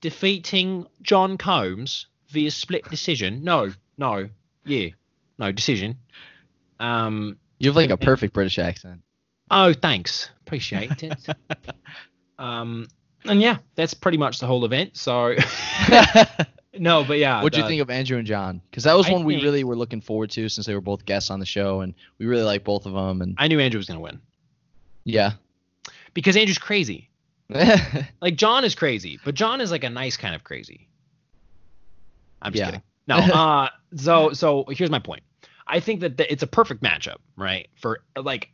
[0.00, 3.42] defeating John Combs via split decision.
[3.42, 4.28] No, no,
[4.64, 4.88] yeah,
[5.38, 5.96] no decision.
[6.78, 9.02] Um, You have like a perfect British accent.
[9.50, 10.30] Oh, thanks.
[10.42, 11.26] Appreciate it.
[12.38, 12.86] um,
[13.24, 14.96] and yeah, that's pretty much the whole event.
[14.96, 15.34] So
[16.76, 17.42] no, but yeah.
[17.42, 18.60] What'd you think of Andrew and John?
[18.70, 21.04] Because that was I one we really were looking forward to since they were both
[21.04, 23.22] guests on the show, and we really like both of them.
[23.22, 24.20] And I knew Andrew was gonna win
[25.04, 25.32] yeah,
[26.14, 27.08] because Andrew's crazy.
[28.20, 30.88] Like John is crazy, but John is like a nice kind of crazy.
[32.42, 32.66] I'm just Yeah.
[32.66, 32.82] kidding.
[33.06, 33.16] No.
[33.16, 33.68] Uh.
[33.96, 35.22] So so here's my point.
[35.66, 37.68] I think that the, it's a perfect matchup, right?
[37.76, 38.50] For like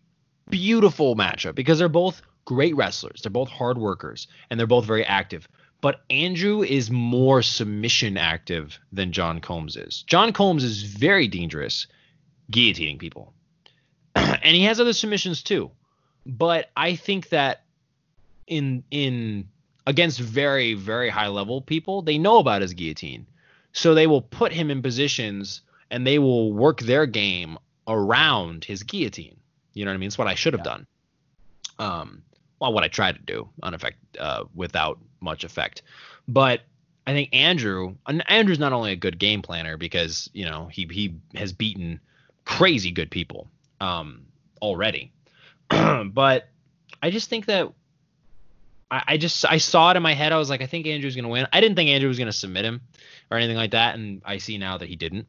[0.48, 3.22] beautiful matchup because they're both great wrestlers.
[3.22, 5.48] They're both hard workers and they're both very active.
[5.84, 10.02] But Andrew is more submission active than John Combs is.
[10.06, 11.88] John Combs is very dangerous
[12.50, 13.34] guillotining people.
[14.14, 15.70] and he has other submissions too.
[16.24, 17.64] But I think that
[18.46, 19.50] in in
[19.86, 23.26] against very very high level people, they know about his guillotine.
[23.74, 25.60] So they will put him in positions
[25.90, 29.36] and they will work their game around his guillotine.
[29.74, 30.06] You know what I mean?
[30.06, 30.86] It's what I should have done.
[31.78, 32.22] Um,
[32.58, 35.82] well, what I tried to do, uneffect, uh, without much effect.
[36.28, 36.60] But
[37.06, 40.86] I think Andrew, and Andrew's not only a good game planner because you know he
[40.90, 42.00] he has beaten
[42.44, 43.48] crazy good people
[43.80, 44.26] um,
[44.62, 45.12] already,
[45.68, 46.48] but
[47.02, 47.70] I just think that
[48.90, 50.32] I, I just I saw it in my head.
[50.32, 51.46] I was like, I think Andrew's gonna win.
[51.52, 52.80] I didn't think Andrew was gonna submit him
[53.30, 55.26] or anything like that, and I see now that he didn't.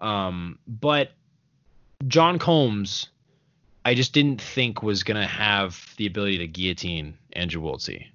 [0.00, 1.12] Um, but
[2.06, 3.08] John Combs,
[3.84, 8.06] I just didn't think was gonna have the ability to guillotine Andrew Wiltse.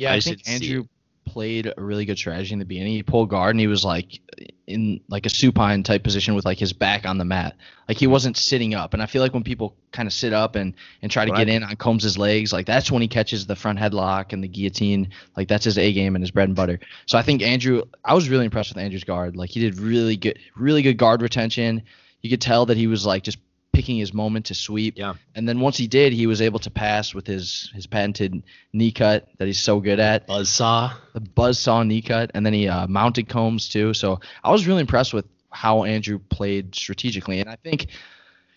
[0.00, 0.12] Yeah.
[0.12, 0.84] I I, think see Andrew
[1.24, 2.92] played a really good strategy in the beginning.
[2.92, 4.20] He pulled guard and he was like
[4.66, 7.56] in like a supine type position with like his back on the mat.
[7.88, 8.94] Like he wasn't sitting up.
[8.94, 10.72] And I feel like when people kind of sit up and
[11.02, 11.46] and try to Right.
[11.46, 14.48] get in on Combs's legs, like that's when he catches the front headlock and the
[14.48, 15.10] guillotine.
[15.36, 16.78] Like that's his A game and his bread and butter.
[17.06, 19.36] So I think Andrew, I was really impressed with Andrew's guard.
[19.36, 21.82] Like he did really good, really good guard retention.
[22.22, 23.38] You could tell that he was like just
[23.76, 24.94] picking his moment to sweep.
[24.96, 25.12] Yeah.
[25.34, 28.90] And then once he did, he was able to pass with his his patented knee
[28.90, 30.94] cut that he's so good at Buzzsaw.
[31.12, 33.92] the buzzsaw knee cut, and then he uh, mounted combs too.
[33.92, 37.88] So I was really impressed with how Andrew played strategically, and I think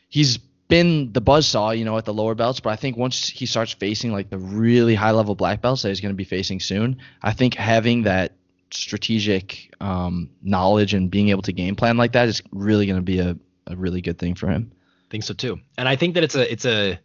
[0.07, 0.37] he's
[0.69, 2.61] been the buzzsaw, you know, at the lower belts.
[2.61, 5.89] But I think once he starts facing like the really high level black belts that
[5.89, 8.31] he's going to be facing soon, I think having that
[8.71, 13.03] strategic um, knowledge and being able to game plan like that is really going to
[13.03, 13.35] be a,
[13.67, 14.71] a really good thing for him.
[15.09, 15.59] Think so too.
[15.77, 16.99] And I think that it's a it's a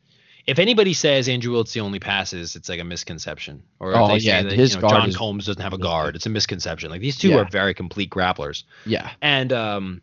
[0.46, 3.62] if anybody says Andrew Wiltse only passes, it's like a misconception.
[3.80, 5.62] Or if Oh, they yeah, say that his you know, guard John is Combs doesn't
[5.62, 6.90] have a guard, it's a misconception.
[6.90, 7.36] Like these two Yeah.
[7.38, 8.64] are very complete grapplers.
[8.84, 9.11] Yeah.
[9.22, 10.02] And um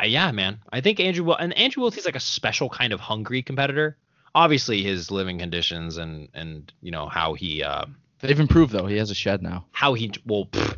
[0.00, 0.58] uh, yeah, man.
[0.70, 3.96] I think Andrew Wil- and Andrew Wiltse's like a special kind of hungry competitor.
[4.34, 7.86] Obviously his living conditions and and you know how he uh
[8.20, 8.86] They've improved though.
[8.86, 9.66] He has a shed now.
[9.72, 10.76] how he well pfft,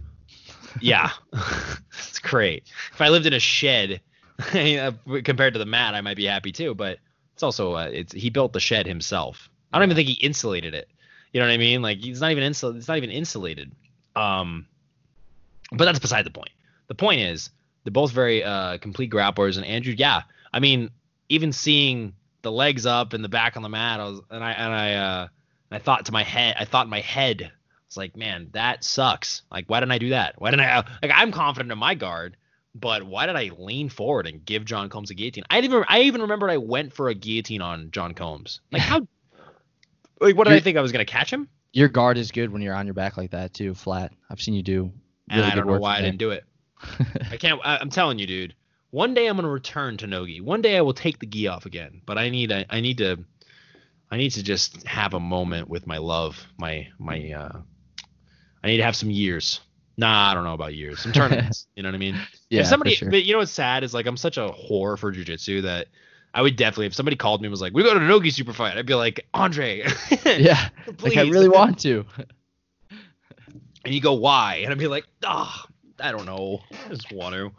[0.80, 1.11] yeah
[1.92, 4.00] it's great if i lived in a shed
[5.24, 6.99] compared to the mat i might be happy too but
[7.34, 10.74] it's also uh, it's he built the shed himself i don't even think he insulated
[10.74, 10.89] it
[11.32, 13.72] you know what i mean like he's not even insul- it's not even insulated
[14.14, 14.66] um
[15.72, 16.51] but that's beside the point
[16.86, 17.51] the point is
[17.84, 20.22] they're both very uh complete grapplers and andrew yeah
[20.53, 20.91] i mean
[21.28, 24.53] even seeing the legs up and the back on the mat I was, and i
[24.53, 25.28] and i uh
[25.70, 27.53] I thought to my head, I thought in my head,
[27.86, 29.43] it's like, man, that sucks.
[29.51, 30.41] Like, why didn't I do that?
[30.41, 30.76] Why didn't I?
[31.03, 32.36] Like, I'm confident in my guard,
[32.74, 35.44] but why did I lean forward and give John Combs a guillotine?
[35.50, 38.60] I even, I even remembered I went for a guillotine on John Combs.
[38.70, 39.06] Like, how?
[40.20, 41.48] Like, what did I think I was gonna catch him?
[41.72, 44.12] Your guard is good when you're on your back like that too, flat.
[44.30, 44.92] I've seen you do.
[45.30, 46.44] And I don't know why I didn't do it.
[47.30, 47.60] I can't.
[47.64, 48.54] I, I'm telling you, dude.
[48.90, 50.40] One day I'm gonna return to Nogi.
[50.40, 52.00] One day I will take the gi off again.
[52.06, 53.18] But I need, I, I need to,
[54.10, 57.32] I need to just have a moment with my love, my, my.
[57.32, 57.58] uh
[58.62, 59.60] I need to have some years.
[59.99, 61.01] Nah, I don't know about years.
[61.01, 61.66] Some tournaments.
[61.74, 62.16] you know what I mean?
[62.49, 63.11] Yeah, if somebody, sure.
[63.11, 65.88] but you know what's sad is like I'm such a whore for jujitsu that
[66.32, 68.53] I would definitely if somebody called me and was like, "We go to Nogi super
[68.53, 69.84] fight," I'd be like, "Andre,
[70.24, 70.68] yeah,
[71.01, 72.07] like I really want to.
[73.84, 75.64] And you go, "Why?" And I'd be like, "Ah,
[76.01, 76.61] I don't know.
[76.84, 77.53] I just want to."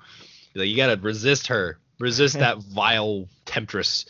[0.54, 4.06] Like, you gotta resist her, resist that vile temptress.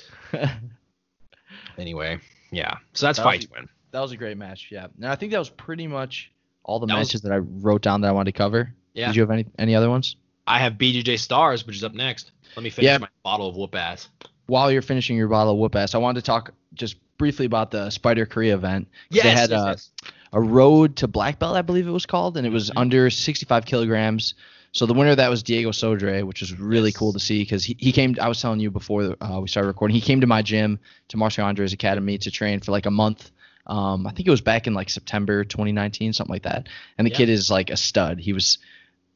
[1.77, 2.19] Anyway,
[2.51, 2.77] yeah.
[2.93, 3.69] So that's That fight win.
[3.91, 4.69] That was a great match.
[4.69, 6.31] Yeah, and I think that was pretty much
[6.69, 8.73] all the That was- matches that I wrote down that I wanted to cover.
[8.93, 9.07] Yeah.
[9.07, 10.15] Did you have any any other ones?
[10.47, 12.31] I have BJJ Stars, which is up next.
[12.55, 12.97] Let me finish Yeah.
[12.99, 14.09] my bottle of whoop ass.
[14.47, 17.71] While you're finishing your bottle of whoop ass, I wanted to talk just briefly about
[17.71, 18.87] the Spyder Korea event.
[19.09, 19.91] Yes, they had yes, uh, yes.
[20.33, 22.73] a road to black belt, I believe it was called, and it was Mhm.
[22.77, 24.33] under 65 kilograms.
[24.71, 26.97] So the winner of that was Diego Sodre, which was really Yes.
[26.97, 28.15] cool to see because he, he came.
[28.21, 31.17] I was telling you before uh, we started recording, he came to my gym to
[31.17, 33.31] Marcio Andre's Academy to train for like a month.
[33.69, 36.67] Um, I think it was back in like September 2019, something like that.
[36.97, 37.17] And the Yeah.
[37.17, 38.19] kid is like a stud.
[38.19, 38.57] He was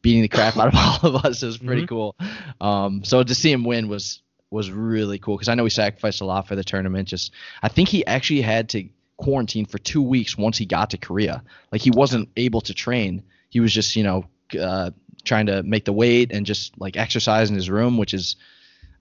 [0.01, 1.41] beating the crap out of all of us.
[1.43, 1.87] It was pretty Mhm.
[1.89, 2.15] cool.
[2.61, 6.21] Um, so to see him win was was really cool because I know he sacrificed
[6.21, 7.07] a lot for the tournament.
[7.07, 7.31] Just
[7.63, 8.87] I think he actually had to
[9.17, 11.41] quarantine for two weeks once he got to Korea.
[11.71, 13.23] Like he wasn't able to train.
[13.49, 14.25] He was just you know
[14.59, 14.91] uh,
[15.23, 18.35] trying to make the weight and just like exercise in his room, which is,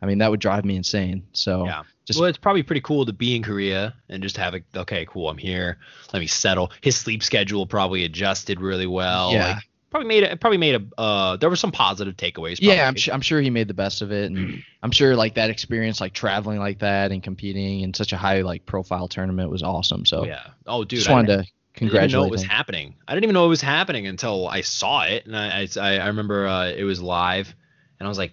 [0.00, 1.24] I mean, that would drive me insane.
[1.34, 1.82] So Yeah.
[2.14, 5.06] Just well, it's probably pretty cool to be in Korea and just have a okay,
[5.06, 5.78] cool, I'm here.
[6.12, 6.70] Let me settle.
[6.80, 9.32] His sleep schedule probably adjusted really well.
[9.32, 9.54] Yeah.
[9.54, 10.40] Like, probably made it.
[10.40, 11.00] Probably made a.
[11.00, 12.58] Uh, there were some positive takeaways.
[12.60, 13.00] yeah, I'm probably.
[13.00, 16.00] sure I'm sure he made the best of it, and I'm sure like that experience,
[16.00, 20.06] like traveling like that and competing in such a high like profile tournament was awesome.
[20.06, 20.46] So yeah.
[20.66, 20.98] Oh, dude.
[21.00, 22.48] just I wanted didn't- to I didn't know congratulate it was him.
[22.50, 22.94] happening.
[23.08, 26.06] I didn't even know it was happening until I saw it, and I I, I
[26.08, 27.54] remember uh, it was live,
[27.98, 28.32] and I was like,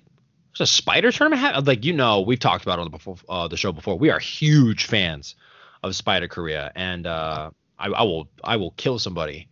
[0.57, 3.47] "There's a spider tournament." Like you know, we've talked about it on the before uh,
[3.47, 3.97] the show before.
[3.97, 5.35] We are huge fans
[5.83, 9.47] of Spyder Korea, and uh, I, I will I will kill somebody.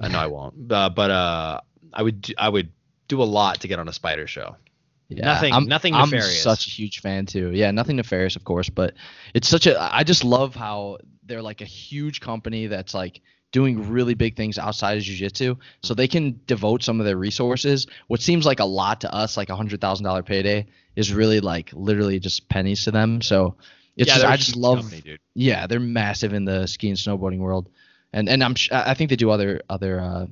[0.00, 0.70] Uh, no, I won't.
[0.70, 1.60] Uh, but uh,
[1.92, 2.70] I would do, I would
[3.08, 4.56] do a lot to get on a spider show.
[5.08, 6.42] Yeah, Nothing- I'm, nothing I'm nefarious.
[6.42, 7.52] such a huge fan too.
[7.52, 8.94] Yeah, nothing nefarious, of course, but
[9.34, 9.80] it's such a.
[9.80, 13.20] I just love how they're like a huge company that's like
[13.52, 17.86] doing really big things outside of jiu-jitsu so they can devote some of their resources.
[18.08, 21.40] What seems like a lot to us like a hundred thousand dollar payday is really
[21.40, 23.22] like literally just pennies to them.
[23.22, 23.56] So
[23.96, 27.38] it's yeah, just, i just love company, yeah they're massive in the ski and snowboarding
[27.38, 27.70] world.
[28.12, 30.26] And and i'm sh- i think they do other other uh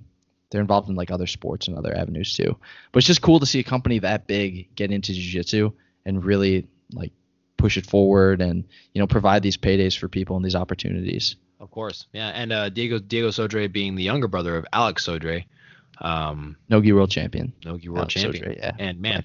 [0.51, 2.57] they're involved in like other sports and other avenues too.
[2.93, 5.73] But it's just cool to see a company that big get into jiu-jitsu
[6.05, 7.13] and really like
[7.57, 11.71] push it forward and you know provide these paydays for people and these opportunities Of
[11.71, 12.29] course, yeah.
[12.29, 15.47] And uh, Diego Diego Sodre being the younger brother of Alex Sodre,
[16.03, 18.45] um, nogi world champion Nogi World Alex Champion.
[18.45, 19.25] Sodre, yeah And man,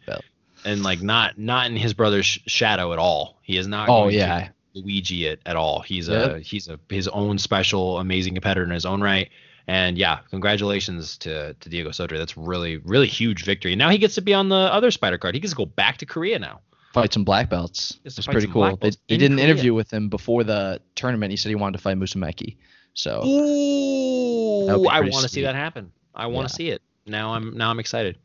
[0.64, 3.38] and like not not in his brother's sh- shadow at all.
[3.42, 3.90] He is not.
[3.90, 5.82] oh going to yeah Luigi it at all.
[5.82, 9.30] He's a he's a his own special amazing competitor in his own right.
[9.68, 12.18] And yeah, congratulations to to Diego Sodre.
[12.18, 13.74] That's really really huge victory.
[13.74, 15.36] And now he gets to be on the other Spyder card.
[15.36, 16.62] He gets to go back to Korea now.
[16.94, 19.38] Fight some black belts Gets to it's pretty cool black they, they in did an
[19.38, 19.50] Korea.
[19.50, 22.58] interview with him before the tournament he said he wanted to fight Musumeci
[22.96, 25.92] so Ooh, I want to see that happen.
[26.16, 26.58] I want to Yeah.
[26.58, 26.82] see it.
[27.06, 28.18] Now I'm now I'm excited.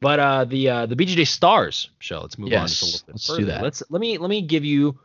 [0.00, 2.20] But uh, the uh, the BJJ Stars show.
[2.20, 3.62] Let's move on just a little bit let's do that.
[3.62, 4.98] Let's let me let me give you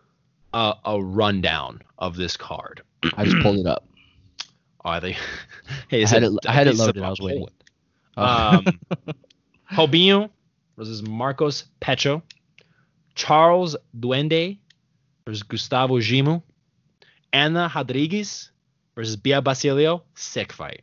[0.54, 2.82] a, a rundown of this card.
[3.18, 3.88] i just pulled it up
[4.86, 5.18] I think.
[5.88, 7.48] hey, I had it- I had it loaded, I was waiting.
[8.18, 8.24] Oh.
[8.58, 8.80] Um,
[9.72, 10.30] Robinho
[10.78, 12.22] versus Marcos Pecho.
[13.16, 14.58] Charles Duende
[15.26, 16.42] versus Gustavo Gimo.
[17.34, 18.52] Anna Rodriguez
[18.96, 20.04] versus Bia Basilio.
[20.16, 20.82] Sick fight.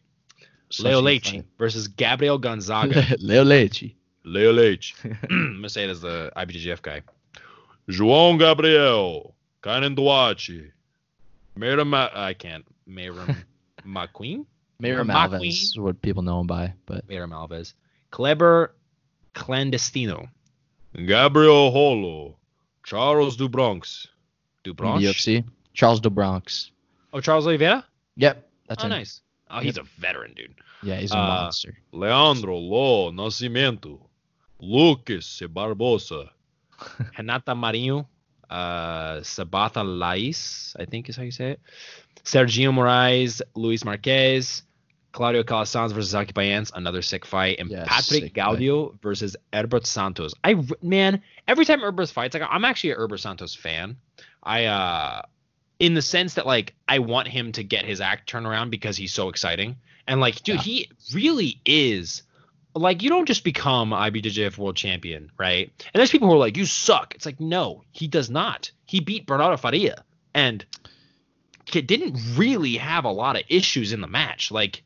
[0.71, 3.03] Such Leo a good Leite versus Gabriel Gonzaga.
[3.03, 3.17] fight.
[3.21, 4.93] Leo Leite Leo Leite.
[5.31, 7.03] I'm gonna say it as the IBJJF guy.
[7.89, 10.71] João Gabriel, Kaynan Duarte,
[11.59, 12.65] Meira Ma- I can't.
[12.89, 13.37] Meira
[13.87, 14.45] McQueen?
[14.83, 17.73] Mayra Mark Malvez is what people know him by, but Meira Malvez.
[18.13, 18.75] Kleber
[19.35, 20.29] Clandestino.
[20.95, 22.37] Gabriel Holo.
[22.85, 24.09] Charles Du Bronx.
[24.65, 25.03] Du in Bronx?
[25.03, 25.45] the UFC.
[25.75, 26.71] Charles de Bronx.
[27.13, 27.85] Oh, Charles Oliveira?
[28.17, 28.91] Yep, that's oh, him.
[28.91, 29.21] nice.
[29.51, 30.55] Oh, he's a veteran, dude.
[30.83, 31.77] Yeah, he's a Uh, monster.
[31.93, 33.99] Leandro Lo Nascimento.
[34.61, 36.29] Lucas Barbosa.
[37.19, 38.07] Renata Marinho.
[38.51, 41.61] Uh, Sabata Lais, I think is how you say it.
[42.25, 44.63] Sergio Moraes, Luis Marquez,
[45.19, 50.33] Claudio Calasans versus Isaque Bahiense, another sick fight, and Yes, Patrick Gaudio versus Erberth Santos.
[50.45, 53.97] I man, every time Erberth fights, like I'm actually a Erberth Santos fan.
[54.45, 55.23] I uh,
[55.81, 58.97] in the sense that like I want him to get his act turned around because
[58.97, 59.75] he's so exciting,
[60.07, 60.63] and like, dude, Yeah.
[60.63, 62.23] he really is.
[62.77, 65.73] Like you don't just become IBJJF world champion, right?
[65.93, 68.71] And there's people who are like, "You suck." It's like, no, he does not.
[68.87, 70.65] He beat Bernardo Faria, and
[71.73, 74.53] didn't really have a lot of issues in the match.
[74.53, 74.85] Like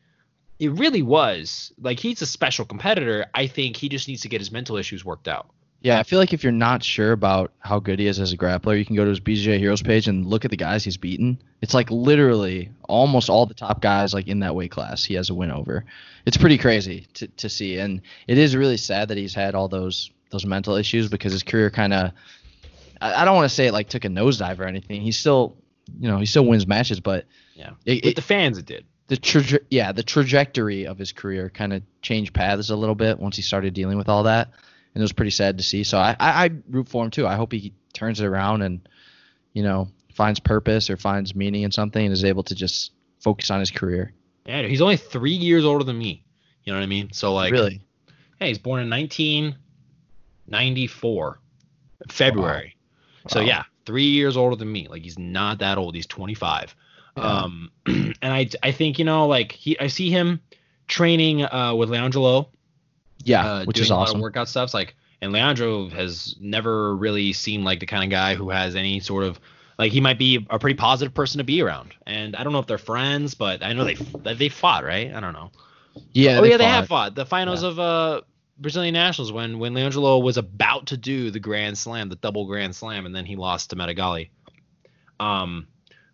[0.63, 3.27] it really was like he's a special competitor.
[3.35, 5.49] I think he just needs to get his mental issues worked out.
[5.81, 8.37] Yeah, I feel like if you're not sure about how good he is as a
[8.37, 10.97] grappler, you can go to his BJJ Heroes page and look at the guys he's
[10.97, 11.43] beaten.
[11.61, 15.29] It's like literally almost all the top guys like in that weight class he has
[15.31, 15.85] a win over.
[16.25, 19.67] It's pretty crazy to, to see, and it is really sad that he's had all
[19.69, 22.13] those those mental issues because his career kind of
[23.01, 25.01] I, I don't want to say it like took a nosedive or anything.
[25.01, 25.57] He still
[25.99, 27.71] you know he still wins matches, but Yeah.
[27.85, 28.85] it, With it, the fans, it did.
[29.09, 33.19] The traje- yeah the trajectory of his career kind of changed paths a little bit
[33.19, 34.49] once he started dealing with all that
[34.95, 37.27] and it was pretty sad to see so I, I i root for him too
[37.27, 38.89] i hope he turns it around and
[39.53, 43.51] you know finds purpose or finds meaning in something and is able to just focus
[43.51, 44.13] on his career
[44.47, 46.25] Yeah, he's only three years older than me.
[46.65, 47.13] You know what I mean?
[47.13, 47.81] So like, really
[48.39, 51.39] hey, he's born in 1994,
[52.11, 52.77] February.
[53.29, 53.47] So Wow.
[53.47, 54.89] yeah, three years older than me.
[54.89, 55.95] Like he's not that old.
[55.95, 56.75] He's 25.
[57.17, 60.41] Um, and I I think you know like he I see him
[60.89, 62.49] training uh with Leandro
[63.25, 64.65] yeah uh, which is awesome workout stuff.
[64.65, 68.75] It's like, and Leandro has never really seemed like the kind of guy who has
[68.75, 69.39] any sort of
[69.79, 71.95] like he might be a pretty positive person to be around.
[72.07, 73.95] And I don't know if they're friends, but I know they
[74.35, 75.13] they fought, right?
[75.13, 75.51] I don't know.
[76.13, 77.69] yeah oh yeah, they have fought the finals Yeah.
[77.69, 78.21] of uh
[78.59, 82.75] Brazilian Nationals when when Leandro was about to do the Grand Slam, the double Grand
[82.75, 84.31] Slam, and then he lost to Metagali.
[85.21, 85.67] Um,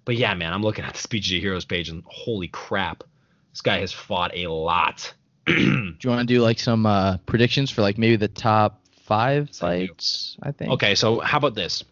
[0.08, 3.04] but yeah, man, I'm looking at the BJJ Heroes page and holy crap,
[3.52, 5.12] this guy has fought a lot.
[5.46, 9.48] do you want to do like some uh predictions for like maybe the top five
[9.48, 11.84] Yes, I fights i think Okay, so how about this?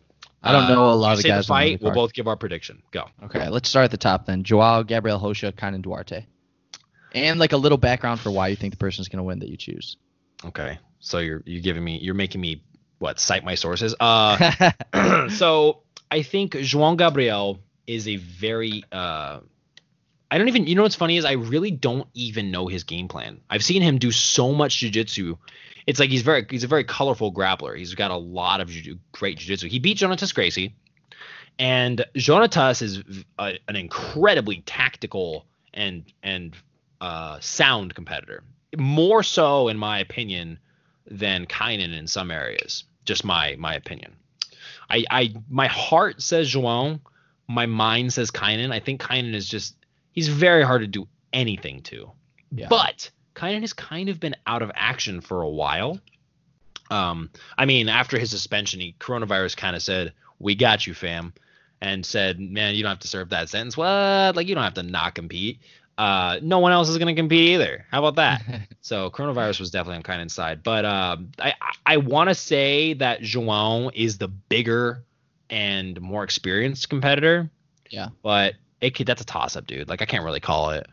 [0.43, 1.83] i don't know a lot you of guys the on the fight.
[1.83, 2.83] We'll both give our prediction.
[2.91, 3.05] Go.
[3.25, 4.45] Okay, let's start at the top then.
[4.45, 6.25] Joao, Gabriel Rocha, Kaynan Duarte.
[7.15, 9.51] And like a little background for why you think the person's going to win that
[9.51, 9.99] you choose.
[10.43, 10.79] Okay.
[11.01, 12.63] So you're you're giving me you're making me
[12.99, 13.95] what cite my sources.
[14.01, 14.71] Uh,
[15.29, 19.41] so I think João Gabriel is a very uh,
[20.31, 23.09] I don't even you know what's funny is I really don't even know his game
[23.09, 23.41] plan.
[23.49, 25.39] I've seen him do so much jujitsu.
[25.87, 27.77] It's like he's very he's a very colorful grappler.
[27.77, 29.69] He's got a lot of jiu- great jujitsu.
[29.69, 30.75] He beat Jonatas Gracie,
[31.59, 33.03] and Jonatas is
[33.39, 36.57] a, an incredibly tactical and and
[37.01, 38.43] uh, sound competitor.
[38.77, 40.59] More so, in my opinion,
[41.09, 42.85] than Kaynan in some areas.
[43.05, 44.17] Just my my opinion.
[44.91, 47.01] I I my heart says João,
[47.49, 48.73] my mind says Kaynan.
[48.73, 49.77] I think Kaynan is just
[50.13, 52.11] he's very hard to do anything to.
[52.51, 52.67] Yeah.
[52.69, 56.01] But Kaynan has kind of been out of action for a while.
[56.91, 61.33] Um, I mean, after his suspension, he coronavirus kind of said, "We got you, fam,"
[61.81, 63.77] and said, "Man, you don't have to serve that sentence.
[63.77, 64.37] What?
[64.37, 65.61] Like you don't have to not compete.
[65.99, 67.87] Uh, no one else is gonna compete either.
[67.91, 68.43] How about that?"
[68.87, 72.93] So coronavirus was definitely on Kaynan's side, but um, I I, I want to say
[72.95, 75.03] that João is the bigger
[75.51, 77.51] and more experienced competitor.
[77.91, 78.09] Yeah.
[78.23, 79.89] But it could that's a toss up, dude.
[79.89, 80.87] Like I can't really call it.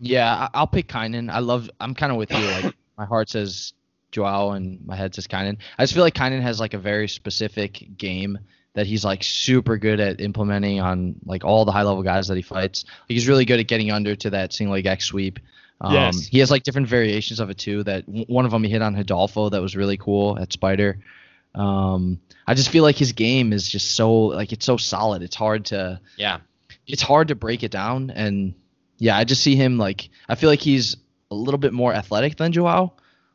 [0.00, 1.30] yeah, I'll pick Kaynan.
[1.30, 1.70] I love.
[1.80, 2.38] I'm kind of with you.
[2.38, 3.72] Like my heart says
[4.12, 5.58] Joao and my head says Kaynan.
[5.78, 8.38] I just feel like Kaynan has like a very specific game
[8.74, 12.36] that he's like super good at implementing on like all the high level guys that
[12.36, 12.84] he fights.
[13.02, 15.38] Like, he's really good at getting under to that single leg X sweep.
[15.80, 16.26] Um, Yes.
[16.26, 17.84] He has like different variations of it too.
[17.84, 20.98] That one of them he hit on Hidalgo that was really cool at Spyder.
[21.54, 25.22] Um, I just feel like his game is just so like it's so solid.
[25.22, 26.38] It's hard to Yeah.
[26.86, 28.54] it's hard to break it down and
[28.98, 30.96] yeah, I just see him like I feel like he's
[31.30, 32.92] a little bit more athletic than Joao.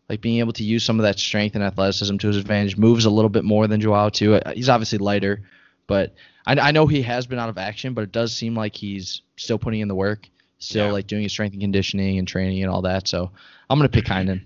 [0.10, 3.06] Like being able to use some of that strength and athleticism to his advantage, moves
[3.06, 4.36] a little bit more than Joao too.
[4.36, 5.44] Uh, He's obviously lighter,
[5.86, 6.16] but
[6.48, 9.22] I, I know he has been out of action, but it does seem like he's
[9.38, 10.92] still putting in the work, still Yeah.
[10.94, 13.08] like doing his strength and conditioning and training and all that.
[13.08, 13.32] So
[13.70, 14.42] I'm gonna pick Kaynan.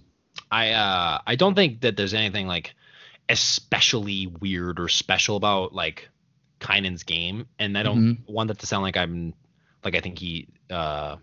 [0.51, 2.73] I uh I don't think that there's anything like
[3.29, 6.09] especially weird or special about like
[6.59, 9.33] Kaynan's game, and I don't want that to sound like I'm
[9.83, 11.17] like I think he uh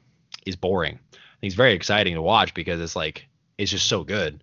[0.47, 0.99] is boring.
[1.13, 3.29] I he's very exciting to watch because it's like
[3.59, 4.43] it's just so good.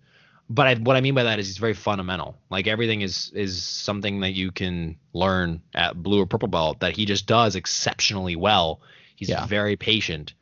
[0.50, 2.36] But I, what I mean by that is he's very fundamental.
[2.50, 6.96] Like everything is is something that you can learn at blue or purple belt that
[6.96, 8.80] he just does exceptionally well.
[9.14, 9.46] He's Yeah.
[9.46, 10.32] very patient.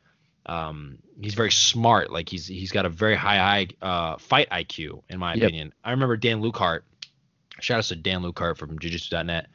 [0.45, 2.09] Um, he's very smart.
[2.09, 5.43] Like he's he's got a very high uh, fight IQ in my Yep.
[5.43, 5.73] opinion.
[5.83, 6.81] I remember Dan Lucart.
[7.59, 9.47] Shout out to Dan Lucart from Jiu-Jitsu.net.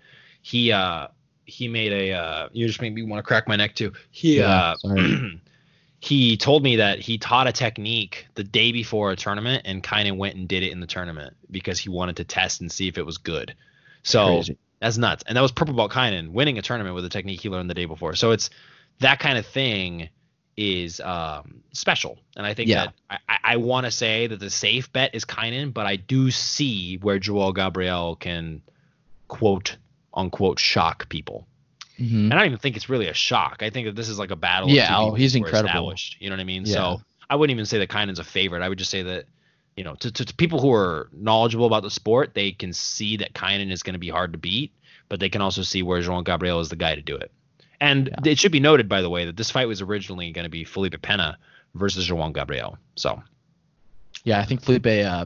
[0.42, 1.09] He uh
[1.44, 3.92] he made a uh you just made me want to crack my neck too.
[4.11, 4.96] He Yeah, uh
[6.00, 10.09] he told me that he taught a technique the day before a tournament and kind
[10.09, 12.88] of went and did it in the tournament because he wanted to test and see
[12.88, 13.55] if it was good.
[14.03, 14.59] So Crazy.
[14.80, 15.22] that's nuts.
[15.26, 17.74] And that was purple belt Kaynan winning a tournament with a technique he learned the
[17.74, 18.16] day before.
[18.16, 18.50] So it's
[18.98, 20.09] that kind of thing
[20.57, 22.18] is um, special.
[22.36, 22.86] And I think Yeah.
[23.09, 26.30] that I, I, want to say that the safe bet is Kaynan, but I do
[26.30, 28.61] see where João Gabriel can
[29.28, 29.76] quote
[30.12, 31.46] unquote shock people.
[31.98, 32.24] Mhm.
[32.24, 33.62] And I don't even think it's really a shock.
[33.62, 34.68] I think that this is like a battle.
[34.68, 35.68] Yeah, oh, he's incredible.
[35.68, 36.64] established, You know what I mean?
[36.66, 36.74] Yeah.
[36.74, 38.62] So I wouldn't even say that Kaynan's a favorite.
[38.62, 39.24] I would just say that
[39.76, 43.16] you know, to, to, to people who are knowledgeable about the sport, they can see
[43.18, 44.72] that Kynan is going to be hard to beat,
[45.09, 47.32] but they can also see where João Gabriel is the guy to do it.
[47.82, 48.30] And Yeah.
[48.32, 50.64] it should be noted, by the way, that this fight was originally going to be
[50.64, 51.36] Felipe Pena
[51.74, 52.78] versus João Gabriel.
[52.96, 53.22] So
[54.24, 55.24] Yeah, I think Felipe uh,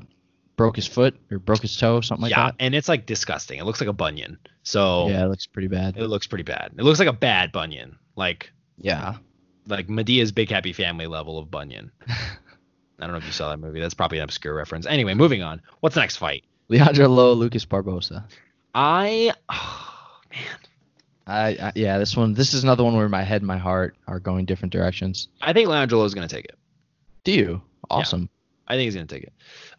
[0.56, 2.54] broke his foot or broke his toe, something like yeah, that.
[2.58, 3.58] and it's like disgusting.
[3.58, 4.38] It looks like a bunion.
[4.62, 5.96] So Yeah, it looks pretty bad.
[5.98, 6.72] it looks pretty bad.
[6.78, 9.16] It looks like a bad bunion, like Yeah.
[9.66, 11.92] like Madea's Big Happy Family level of bunion.
[12.08, 13.80] I don't know if you saw that movie.
[13.80, 14.86] That's probably an obscure reference.
[14.86, 15.60] Anyway, moving on.
[15.80, 16.44] What's the next fight?
[16.68, 18.24] Leandro Lo, Lucas Barbosa.
[18.74, 20.58] I oh, man,
[21.26, 23.96] I, I yeah, this one this is another one where my head and my heart
[24.06, 25.28] are going different directions.
[25.40, 26.56] I think Leandro is going to take it.
[27.24, 27.62] Do you?
[27.90, 28.28] Awesome.
[28.68, 29.32] I think he's going to take it.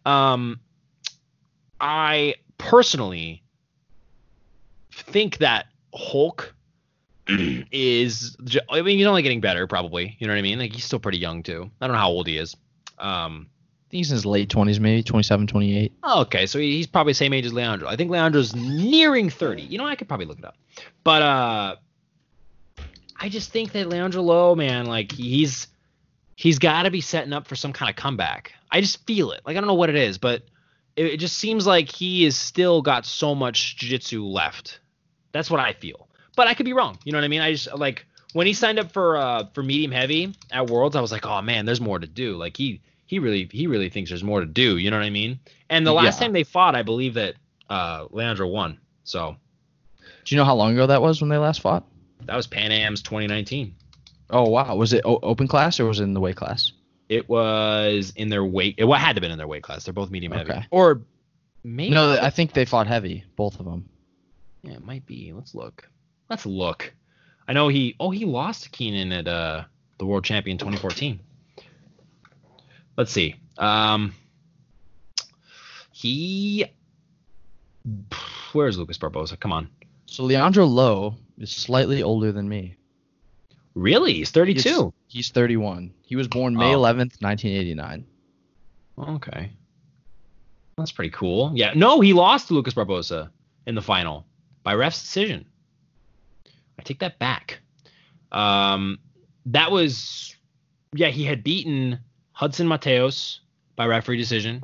[0.06, 0.60] Um,
[1.80, 3.42] I personally
[4.92, 6.54] think that Hulk
[7.28, 8.36] is.
[8.70, 10.16] I mean, he's only getting better, probably.
[10.18, 10.58] You know what I mean?
[10.58, 11.70] Like he's still pretty young too.
[11.80, 12.56] I don't know how old he is.
[12.98, 13.57] Um, I think
[13.90, 15.92] he's in his late 20s, maybe 27, 28.
[16.16, 17.88] okay, so he's probably the same age as Leandro.
[17.88, 19.62] I think Leandro's nearing 30.
[19.62, 20.56] You know, I could probably look it up.
[21.04, 21.76] But uh,
[23.18, 25.68] I just think that Leandro Lo, man, like he's
[26.36, 28.52] he's got to be setting up for some kind of comeback.
[28.70, 29.40] I just feel it.
[29.44, 30.42] Like I don't know what it is, but
[30.96, 34.80] it, it just seems like he is still got so much jiu-jitsu left.
[35.32, 36.08] That's what I feel.
[36.36, 36.98] But I could be wrong.
[37.04, 37.40] You know what I mean?
[37.40, 41.00] I just like when he signed up for uh for medium heavy at Worlds, I
[41.00, 44.10] was like, "Oh man, there's more to do." Like he he really he really thinks
[44.10, 45.40] there's more to do, you know what I mean?
[45.68, 46.26] And the last Yeah.
[46.26, 47.34] time they fought, I believe that
[47.68, 48.78] uh Leandro won.
[49.04, 49.34] So,
[50.24, 51.84] Do you know how long ago that was when they last fought?
[52.26, 53.74] that was Pan Am's 2019.
[54.30, 56.72] Oh wow, was it o- open class or was it in the weight class?
[57.08, 58.74] It was in their weight.
[58.78, 59.84] It what had to have been in their weight class.
[59.84, 60.50] They're both medium heavy.
[60.50, 60.66] Okay.
[60.70, 61.00] Or
[61.64, 63.88] maybe No, I think they fought heavy, both of them.
[64.62, 65.32] Yeah, it might be.
[65.32, 65.88] Let's look.
[66.28, 66.92] Let's look.
[67.46, 67.96] I know he.
[67.98, 69.64] Oh, he lost to Keenan at uh
[69.98, 71.18] the World Champion 2014.
[72.98, 73.36] Let's see.
[73.56, 74.12] Um,
[75.92, 76.66] he.
[78.52, 79.38] Where's Lucas Barbosa?
[79.38, 79.68] Come on.
[80.06, 82.74] So Leandro Lo is slightly older than me.
[83.74, 84.14] Really?
[84.14, 84.92] He's 32.
[85.06, 85.94] He's 31.
[86.02, 86.78] He was born May Oh.
[86.80, 88.04] 11th, 1989.
[88.98, 89.52] Okay.
[90.76, 91.52] That's pretty cool.
[91.54, 91.72] Yeah.
[91.76, 93.30] No, he lost to Lucas Barbosa
[93.66, 94.26] in the final
[94.64, 95.46] by ref's decision.
[96.78, 97.60] I take that back.
[98.32, 98.98] Um,
[99.46, 100.34] that was,
[100.94, 102.00] yeah, he had beaten
[102.38, 103.40] Hudson Mateos
[103.74, 104.62] by referee decision.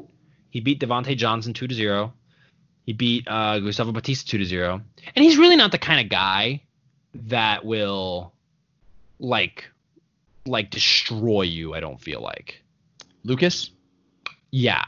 [0.51, 2.13] He beat Devhonte Johnson 2 to 0.
[2.87, 4.81] He beat uh, Gustavo Batista 2 to 0.
[5.17, 6.63] And he's really not the kind of guy
[7.15, 8.33] that will,
[9.19, 9.65] like,
[10.47, 12.63] like destroy you, I don't feel like.
[13.25, 13.71] Lucas?
[14.53, 14.85] Yeah.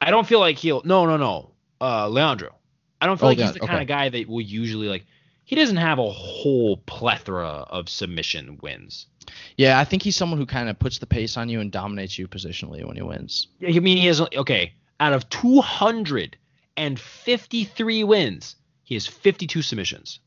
[0.00, 0.82] I don't feel like he'll.
[0.84, 1.50] No, no, no.
[1.80, 2.54] Uh, Leandro.
[3.00, 3.82] I don't feel Oh, like he's the kind okay.
[3.82, 5.04] of guy that will usually like.
[5.44, 9.06] He doesn't have a whole plethora of submission wins.
[9.56, 12.18] Yeah, I think he's someone who kind of puts the pace on you and dominates
[12.18, 13.46] you positionally when he wins.
[13.60, 14.72] Yeah, I mean, he has okay.
[15.00, 20.20] Out of 253 wins, he has 52 submissions.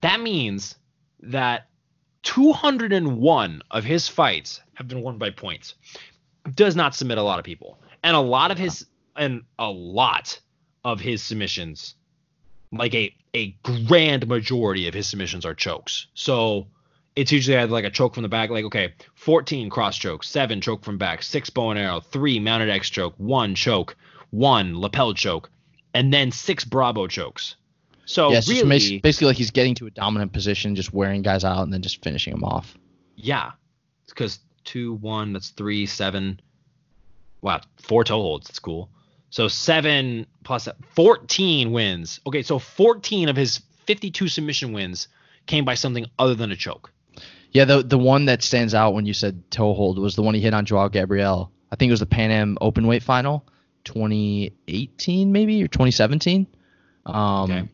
[0.00, 0.76] That means
[1.20, 1.68] that
[2.22, 5.74] 201 of his fights have been won by points.
[6.54, 10.40] Does not submit a lot of people, and a lot of his and a lot
[10.84, 11.94] of his submissions,
[12.72, 16.08] like a a grand majority of his submissions are chokes.
[16.14, 16.66] So
[17.14, 20.60] it's usually either like a choke from the back, like okay, 14 cross choke, seven
[20.60, 23.96] choke from back, six bow and arrow, three mounted X choke, one choke,
[24.30, 25.50] one lapel choke,
[25.94, 27.56] and then six Bravo chokes.
[28.04, 31.62] So yeah, really, basically like he's getting to a dominant position, just wearing guys out
[31.62, 32.76] and then just finishing them off.
[33.16, 33.52] yeah,
[34.08, 36.40] because two, one, that's three, seven.
[37.40, 38.48] Wow, four toe holds.
[38.48, 38.88] That's cool.
[39.30, 42.20] So seven plus 14 wins.
[42.26, 45.08] Okay, so 14 of his 52 submission wins
[45.46, 46.92] came by something other than a choke.
[47.52, 50.34] Yeah, the the one that stands out when you said toe hold was the one
[50.34, 51.50] he hit on João Gabriel.
[51.70, 53.44] I think it was the Pan Am Open Weight Final,
[53.84, 56.46] 2018 maybe or 2017.
[57.06, 57.14] Um,
[57.50, 57.68] Okay.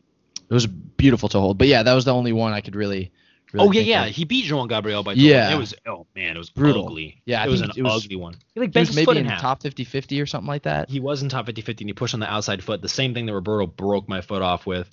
[0.49, 2.75] It was a beautiful toe hold, but yeah, that was the only one I could
[2.75, 3.11] really.
[3.53, 4.05] really oh yeah, yeah.
[4.07, 4.15] of.
[4.15, 5.21] He beat João Gabriel by toe.
[5.21, 5.53] Yeah.
[5.53, 6.87] It was oh man, it was Brutal.
[6.87, 7.21] ugly.
[7.25, 8.33] Yeah, I it was an it was- ugly one.
[8.55, 9.41] He like He bent was his foot maybe in in half.
[9.41, 10.89] top 50-50 or something like that.
[10.89, 12.81] He was in top 50-50 and he pushed on the outside foot.
[12.81, 14.89] The same thing that Roberto broke my foot off with.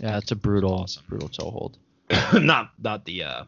[0.00, 1.78] Yeah, it's a brutal, brutal toe hold.
[2.42, 3.44] not not the uh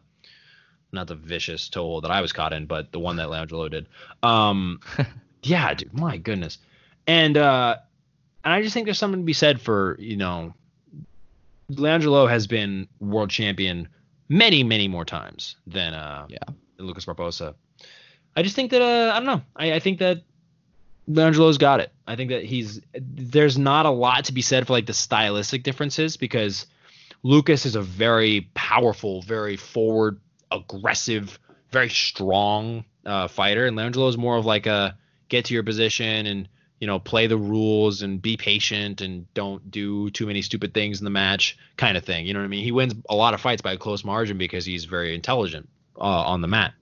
[0.91, 3.87] not the vicious toll that I was caught in, but the one that Leandro did.
[4.23, 4.79] Um
[5.43, 6.57] yeah, dude, my goodness.
[7.07, 7.77] And uh
[8.43, 10.53] and I just think there's something to be said for, you know,
[11.69, 13.87] Leandro has been world champion
[14.27, 16.37] many, many more times than uh Yeah.
[16.77, 17.55] Lucas Barbosa.
[18.35, 19.41] I just think that uh I don't know.
[19.55, 20.23] I, I think that
[21.07, 21.91] Leandro's got it.
[22.05, 25.63] I think that he's there's not a lot to be said for like the stylistic
[25.63, 26.67] differences because
[27.23, 30.19] Lucas is a very powerful, very forward,
[30.51, 31.39] aggressive,
[31.71, 34.97] very strong uh, fighter, and Leandro is more of like a
[35.29, 39.69] get to your position and you know play the rules and be patient and don't
[39.69, 42.25] do too many stupid things in the match kind of thing.
[42.25, 42.63] You know what I mean?
[42.63, 46.03] He wins a lot of fights by a close margin because he's very intelligent uh,
[46.03, 46.73] on the mat.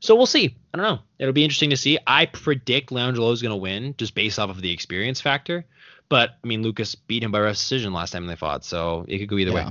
[0.00, 0.56] So we'll see.
[0.72, 1.00] I don't know.
[1.18, 1.98] It'll be interesting to see.
[2.06, 5.64] I predict Leandro is going to win just based off of the experience factor.
[6.08, 9.28] But I mean, Lucas beat him by decision last time they fought, so it could
[9.28, 9.66] go either Yeah.
[9.66, 9.70] way.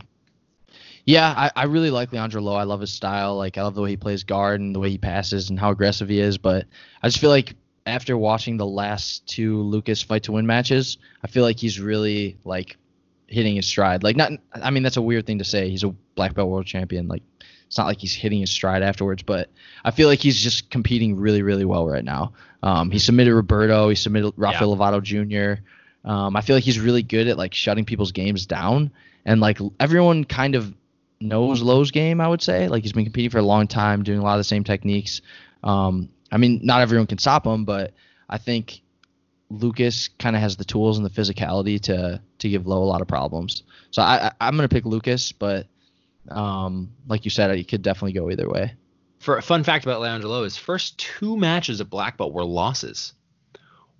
[1.07, 2.53] Yeah, I, I really like Leandro Lo.
[2.53, 3.37] I love his style.
[3.37, 5.71] Like I love the way he plays guard and the way he passes and how
[5.71, 6.37] aggressive he is.
[6.37, 6.65] But
[7.01, 7.55] I just feel like
[7.85, 12.37] after watching the last two Lucas fight to win matches, I feel like he's really
[12.43, 12.75] like
[13.27, 14.03] hitting his stride.
[14.03, 15.69] Like not I mean that's a weird thing to say.
[15.69, 17.07] He's a black belt world champion.
[17.07, 17.23] Like
[17.67, 19.49] it's not like he's hitting his stride afterwards, but
[19.85, 22.33] I feel like he's just competing really, really well right now.
[22.63, 25.61] Um, he submitted Roberto, he submitted Rafael Lovato Jr.
[26.03, 28.91] Um, I feel like he's really good at like shutting people's games down,
[29.25, 30.73] and like everyone kind of
[31.19, 32.21] knows Lo's game.
[32.21, 34.39] I would say like he's been competing for a long time, doing a lot of
[34.39, 35.21] the same techniques.
[35.63, 37.93] Um, I mean, not everyone can stop him, but
[38.29, 38.81] I think
[39.49, 43.01] Lucas kind of has the tools and the physicality to to give Lo a lot
[43.01, 43.63] of problems.
[43.91, 45.67] So I, I I'm gonna pick Lucas, but
[46.29, 48.73] um, like you said, it could definitely go either way.
[49.19, 52.43] For a fun fact about Leandro Lo, his first two matches at black belt were
[52.43, 53.13] losses.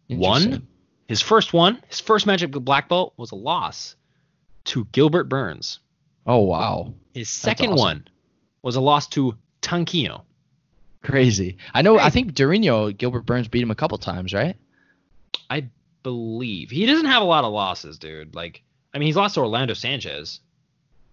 [0.10, 0.68] One,
[1.08, 3.96] his first one, his first match at black belt was a loss
[4.66, 5.80] to Gilbert Burns.
[6.28, 7.78] Oh wow, His second awesome.
[7.80, 8.08] one
[8.62, 10.24] was a loss to Tanquino.
[11.02, 11.58] crazy.
[11.74, 11.98] I know.
[11.98, 14.56] I think Dorino Gilbert Burns beat him a couple times, right?
[15.50, 15.66] I
[16.04, 18.36] believe he doesn't have a lot of losses, dude.
[18.36, 18.62] Like,
[18.94, 20.42] I mean, he's lost to Orlando Sanchez,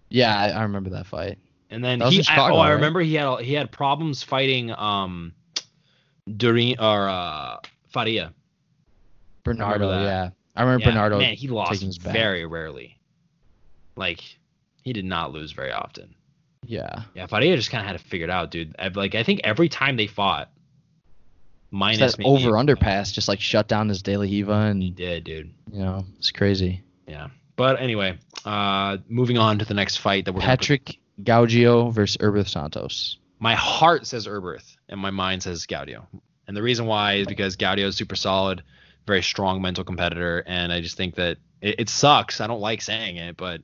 [0.09, 1.37] Yeah, I, I remember that fight.
[1.69, 2.21] and then he.
[2.21, 5.31] Chicago, oh, I remember he had he had problems fighting um,
[6.37, 7.57] Durin or uh,
[7.89, 8.33] Faria.
[9.43, 10.01] Bernardo, that.
[10.01, 11.19] yeah, I remember Yeah, Bernardo.
[11.19, 12.97] man, he lost very rarely.
[13.95, 14.21] Like,
[14.85, 16.15] he did not lose very often.
[16.67, 18.75] Yeah, Yeah, Faria just kind of had to figure it figured out, dude.
[18.95, 20.49] Like, I think every time they fought,
[21.69, 25.51] minus that over underpass just like shut down his La Hiva, He did, dude.
[25.71, 26.81] you know it's crazy.
[27.07, 27.27] Yeah.
[27.55, 32.17] But anyway, uh, moving on to the next fight that we're gonna Patrick Gaudio versus
[32.17, 33.17] Erberth Santos.
[33.39, 36.05] my heart says Erberth and my mind says Gaudio.
[36.47, 38.63] And the reason why is because Gaudio is super solid,
[39.07, 42.41] very strong mental competitor, and I just think that it, it sucks.
[42.41, 43.61] I don't like saying it, but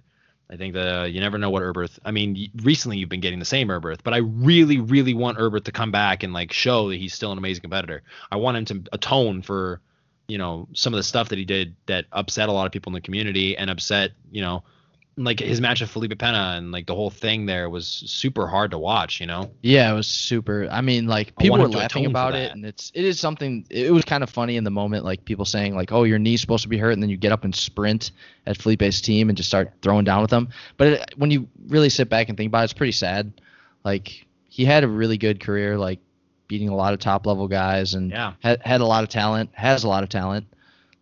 [0.52, 1.98] I think uh, you never know what Erberth.
[2.04, 5.64] I mean, recently you've been getting the same Erberth, but I really, really want Erberth
[5.64, 8.04] to come back and like show that he's still an amazing competitor.
[8.32, 9.80] I want him to atone for,
[10.28, 12.90] you know, some of the stuff that he did that upset a lot of people
[12.90, 14.64] in the community and upset, you know,
[15.24, 18.72] like his match with Felipe Pena and like the whole thing there was super hard
[18.72, 19.20] to watch.
[19.20, 19.52] You know.
[19.62, 20.68] Yeah, it was super.
[20.72, 23.66] I mean, like people were laughing about it, and it's it is something.
[23.70, 26.42] It was kind of funny in the moment, like people saying like, "Oh, your knee's
[26.42, 28.12] supposed to be hurt," and then you get up and sprint
[28.46, 30.50] at Felipe's team and just start throwing down with them.
[30.78, 33.32] But it, when you really sit back and think about it, it's pretty sad.
[33.84, 36.00] Like he had a really good career, like
[36.48, 38.34] beating a lot of top level guys, and Yeah.
[38.42, 39.50] had had a lot of talent.
[39.54, 40.46] Has a lot of talent.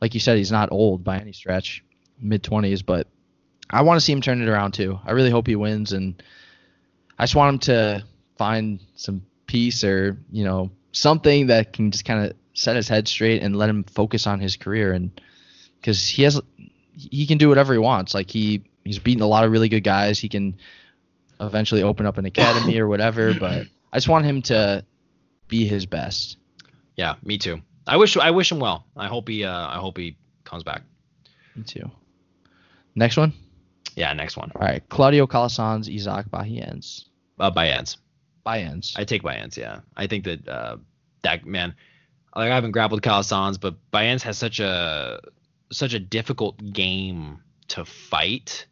[0.01, 1.83] Like you said, he's not old by any stretch,
[2.21, 3.07] mid twenties, but
[3.69, 4.99] I want to see him turn it around too.
[5.05, 6.21] I really hope he wins, and
[7.17, 8.03] I just want him to
[8.37, 13.07] find some peace or you know something that can just kind of set his head
[13.07, 15.21] straight and let him focus on his career and
[15.79, 16.39] because he has
[16.93, 19.83] he can do whatever he wants like he he's beaten a lot of really good
[19.83, 20.57] guys he can
[21.39, 24.83] eventually open up an academy or whatever but i just want him to
[25.47, 26.37] be his best
[26.95, 27.61] Yeah, me too.
[27.87, 28.85] I wish I wish him well.
[28.95, 30.81] I hope he uh, I hope he comes back.
[31.55, 31.89] me too
[32.93, 33.33] next one
[33.99, 34.51] Yeah, next one.
[34.55, 37.05] all right claudio Calasans isaac Bahiense
[37.39, 37.97] Uh, Bahiense.
[38.45, 39.57] Bahiense I take Bahiense.
[39.57, 40.77] Yeah, I think that uh,
[41.23, 41.75] that man.
[42.35, 45.19] Like I haven't grappled Calasans, but Bahiense has such a
[45.71, 47.39] such a difficult game
[47.69, 48.65] to fight,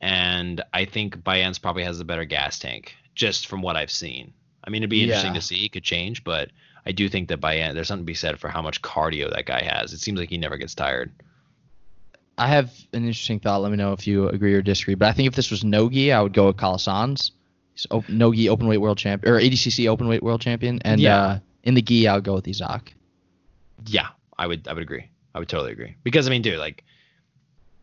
[0.00, 4.32] and I think Bahiense probably has a better gas tank just from what I've seen.
[4.64, 5.40] I mean, it'd be interesting Yeah.
[5.40, 5.64] to see.
[5.64, 6.50] It could change, but
[6.84, 9.46] I do think that Bahiense there's something to be said for how much cardio that
[9.46, 9.92] guy has.
[9.92, 11.12] It seems like he never gets tired.
[12.38, 13.62] I have an interesting thought.
[13.62, 14.94] Let me know if you agree or disagree.
[14.94, 17.30] But I think if this was Nogi, I would go with Calasans.
[17.72, 21.16] He's op- Nogi open weight world champion or ADCC open weight world champion, and Yeah.
[21.18, 22.94] uh, in the gi, I would go with Isaac.
[23.86, 24.08] Yeah,
[24.38, 25.08] I would I would agree.
[25.34, 25.94] I would totally agree.
[26.04, 26.84] Because I mean, dude, like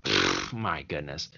[0.54, 1.30] my goodness.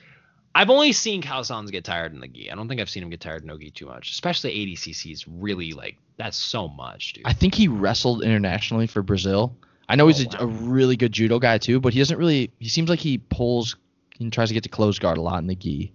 [0.57, 2.49] I've only seen Calasans get tired in the gi.
[2.49, 4.11] I don't think I've seen him get tired in no gi too much.
[4.11, 7.23] Especially ADCC is really like that's so much, dude.
[7.25, 9.55] I think he wrestled internationally for Brazil.
[9.87, 10.43] I know he's Oh, a, wow.
[10.43, 12.51] a really good judo guy too, but he doesn't really.
[12.59, 13.75] He seems like he pulls
[14.19, 15.91] and tries to get to close guard a lot in the gi.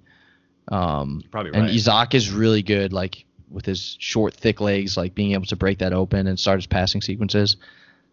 [0.68, 1.70] Um, Probably and right.
[1.74, 5.78] Isaac is really good, like with his short, thick legs, like being able to break
[5.78, 7.56] that open and start his passing sequences.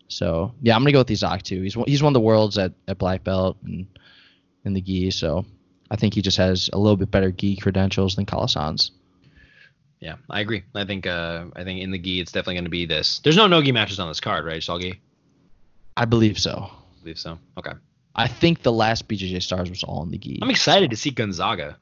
[0.08, 1.62] So yeah, I'm gonna go with Isaac too.
[1.62, 3.86] He's one- he's won the worlds at, at black belt and
[4.66, 5.46] in the gi, so
[5.92, 8.92] I think he just has a little bit better gi credentials than Calasans.
[10.00, 10.64] yeah, I agree.
[10.74, 13.20] I think uh I think in the gi it's definitely going to be this.
[13.20, 14.98] There's no no gi matches on this card, right, Salgi?
[15.98, 16.70] I believe so.
[16.72, 17.40] I believe so.
[17.58, 17.74] Okay.
[18.16, 20.40] I think the last BJJ Stars was all in the gi.
[20.42, 21.78] I'm excited to see Gonzaga.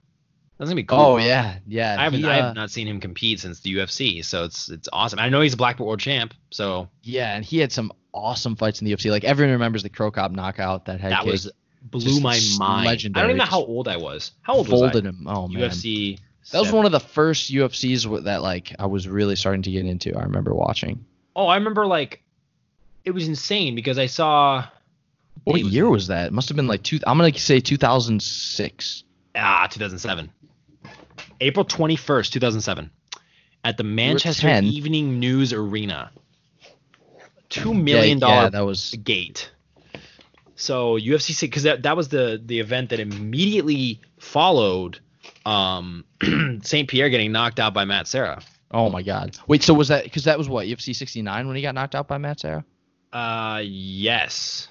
[0.57, 0.99] That's gonna be cool.
[0.99, 1.97] Oh yeah, yeah.
[1.99, 2.21] I haven't.
[2.21, 5.19] he, I uh, have not seen him compete since the UFC, so it's it's awesome.
[5.19, 8.55] I know he's a black belt world champ, so Yeah, and he had some awesome
[8.55, 9.11] fights in the UFC.
[9.11, 11.51] Like everyone remembers the Cro Cop knockout that had that was
[11.81, 12.87] blew my mind.
[12.87, 14.31] I don't even know how old I was.
[14.43, 14.85] How old was I?
[14.85, 15.27] folded him.
[15.27, 16.19] Oh man, UFC.
[16.51, 19.71] that was seven- one of the first UFCs that like I was really starting to
[19.71, 20.15] get into.
[20.15, 21.03] I remember watching.
[21.35, 22.23] Oh, I remember like
[23.05, 24.65] it was insane because I saw.
[25.43, 26.27] What was- year was that?
[26.27, 26.99] It must have been like two.
[27.05, 29.03] I'm gonna say 2006.
[29.35, 30.31] Ah, 2007.
[31.41, 32.89] April 21st, 2007,
[33.65, 36.11] at the Manchester Evening News Arena.
[37.49, 38.91] Two million dollar Yeah, that was.
[39.03, 39.51] gate.
[40.55, 44.99] So UFC six because that, that was the the event that immediately followed
[45.45, 46.05] um
[46.63, 46.89] St.
[46.89, 48.41] Pierre getting knocked out by Matt Serra.
[48.71, 49.37] Oh my God.
[49.47, 52.07] Wait, so was that because that was what UFC 69 when he got knocked out
[52.07, 52.63] by Matt Serra?
[53.15, 54.67] Uh yes.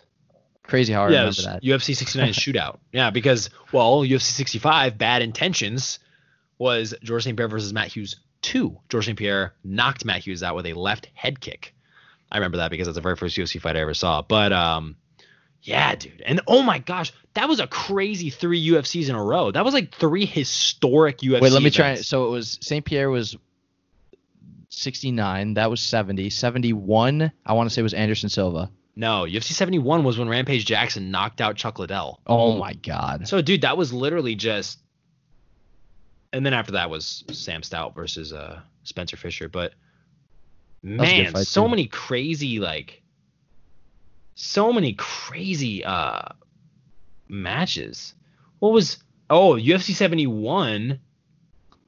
[0.64, 1.62] Crazy how I yeah, remember that.
[1.62, 2.78] UFC 69 shootout.
[2.92, 5.98] Yeah, because well, UFC 65 Bad Intentions
[6.58, 7.36] was George St.
[7.36, 8.76] Pierre versus Matt Hughes 2.
[8.90, 9.18] George St.
[9.18, 11.74] Pierre knocked Matt Hughes out with a left head kick.
[12.30, 14.20] I remember that because that's the very first UFC fight I ever saw.
[14.20, 14.96] But um
[15.62, 16.22] yeah, dude.
[16.26, 19.52] And oh my gosh, that was a crazy 3 UFCs in a row.
[19.52, 21.92] That was like three historic UFC Wait, let me try.
[21.92, 22.08] events.
[22.08, 22.84] So it was St.
[22.84, 23.36] Pierre was
[24.74, 25.54] 69.
[25.54, 26.30] That was 70.
[26.30, 27.32] 71.
[27.44, 28.70] I want to say was Anderson Silva.
[28.96, 32.20] No, UFC 71 was when Rampage Jackson knocked out Chuck Liddell.
[32.26, 33.26] Oh my God.
[33.26, 34.78] So, dude, that was literally just.
[36.32, 39.48] And then after that was Sam Stout versus uh, Spencer Fisher.
[39.48, 39.74] But
[40.82, 41.70] was a good man, fight, so too.
[41.70, 43.02] many crazy like,
[44.34, 46.28] so many crazy uh
[47.28, 48.14] matches.
[48.60, 48.98] What was?
[49.30, 51.00] Oh, UFC 71.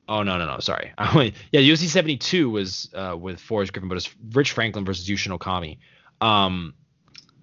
[0.09, 0.93] Oh no no no sorry.
[1.53, 5.79] Yeah, UFC 72 was uh, with Forrest Griffin, but it's Rich Franklin versus Yushin Okami.
[6.21, 6.75] Um,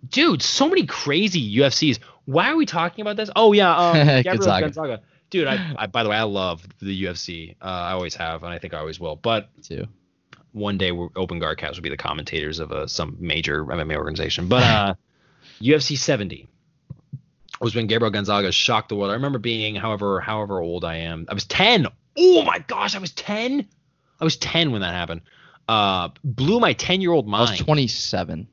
[0.09, 1.99] dude, so many crazy UFCs.
[2.25, 3.29] Why are we talking about this?
[3.35, 4.65] Oh yeah, um, Gabriel Gonzaga.
[4.65, 5.01] Gonzaga.
[5.29, 7.55] Dude, I, I by the way, I love the UFC.
[7.61, 9.15] Uh, I always have, and I think I always will.
[9.15, 9.85] But Too.
[10.53, 13.97] one day, we're, Open Guard Cast will be the commentators of uh, some major MMA
[13.97, 14.47] organization.
[14.47, 14.93] But uh,
[15.61, 16.47] UFC 70
[17.59, 19.11] was when Gabriel Gonzaga shocked the world.
[19.11, 21.87] I remember being, however, however old I am, I was 10.
[22.17, 23.67] Oh my gosh, I was 10.
[24.19, 25.21] I was 10 when that happened.
[25.67, 27.49] Uh, blew my 10 year old mind.
[27.49, 28.47] I was 27.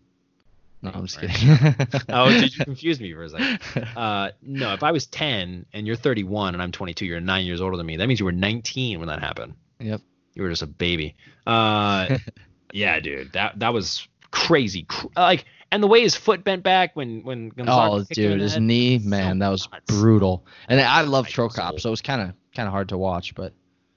[0.82, 1.76] No, I'm just kidding.
[2.08, 3.58] oh, did you confuse me for a second?
[3.96, 7.60] Uh, no, if I was 10 and you're 31 and I'm 22, you're nine years
[7.60, 7.96] older than me.
[7.96, 9.54] That means you were 19 when that happened.
[9.80, 10.00] Yep.
[10.34, 11.16] You were just a baby.
[11.46, 12.16] Uh,
[12.72, 14.86] yeah, dude, that that was crazy.
[15.16, 18.30] Like, and the way his foot bent back when when Gonzaga oh, kicked him in
[18.32, 19.84] dude, his head, knee, so man, that was nuts.
[19.86, 20.46] brutal.
[20.68, 22.88] And I love Right, Tro so- Cop, so it was kind of kind of hard
[22.90, 23.52] to watch, but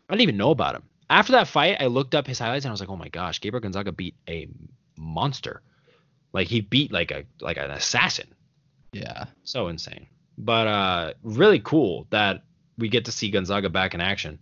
[0.09, 0.83] I didn't even know about him.
[1.09, 3.39] After that fight, I looked up his highlights and I was like, oh my gosh,
[3.41, 4.47] Gabriel Gonzaga beat a
[4.97, 5.61] monster.
[6.33, 8.27] Like he beat like a like an assassin.
[8.91, 9.25] yeah.
[9.43, 10.07] so insane.
[10.37, 12.43] But uh, really cool that
[12.77, 14.39] we get to see Gonzaga back in action.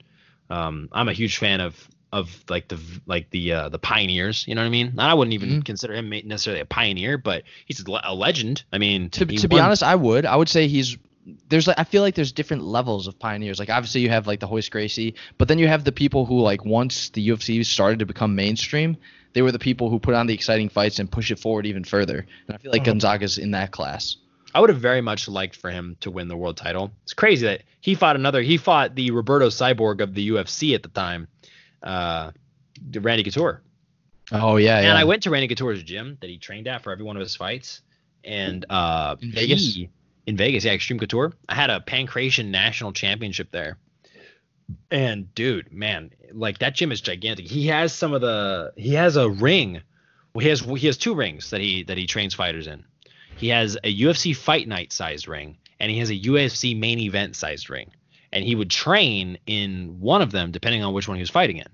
[0.49, 4.45] Um, I'm a huge fan of of like the like the uh, the pioneers.
[4.47, 4.87] You know what I mean?
[4.87, 5.65] And I wouldn't even Mhm.
[5.65, 8.63] consider him necessarily a pioneer, but he's a legend.
[8.71, 10.25] I mean, To, to be honest, I would.
[10.25, 10.97] I would say he's
[11.49, 13.59] there's like I feel like there's different levels of pioneers.
[13.59, 16.41] Like obviously you have like the Royce Gracie, but then you have the people who
[16.41, 18.97] like once the UFC started to become mainstream,
[19.33, 21.83] they were the people who put on the exciting fights and push it forward even
[21.83, 22.25] further.
[22.47, 22.85] And I feel like Mhm.
[22.85, 24.17] Gonzaga's in that class.
[24.53, 26.91] I would have very much liked for him to win the world title.
[27.03, 28.41] It's crazy that he fought another.
[28.41, 31.27] He fought the Roberto Cyborg of the UFC at the time,
[31.83, 32.31] uh,
[32.93, 33.61] Randy Couture.
[34.33, 34.95] Oh yeah, And yeah.
[34.95, 37.35] I went to Randy Couture's gym that he trained at for every one of his
[37.35, 37.81] fights.
[38.23, 39.75] And uh, Vegas?
[39.75, 39.89] he-
[40.25, 41.33] in Vegas, yeah, Extreme Couture.
[41.49, 43.77] I had a Pankration National Championship there.
[44.89, 47.47] And dude, man, like that gym is gigantic.
[47.47, 49.81] He has some of the he has a ring.
[50.33, 52.85] Well, he has he has two rings that he that he trains fighters in.
[53.35, 57.35] He has a UFC fight night sized ring and he has a UFC main event
[57.35, 57.91] sized ring.
[58.31, 61.57] And he would train in one of them depending on which one he was fighting
[61.57, 61.67] in.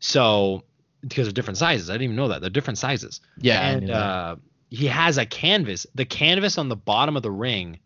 [0.00, 0.64] So
[1.02, 1.90] because they're different sizes.
[1.90, 2.40] I didn't even know that.
[2.40, 3.20] They're different sizes.
[3.38, 4.36] yeah, and uh,
[4.72, 5.86] he has a canvas.
[5.94, 7.78] The canvas on the bottom of the ring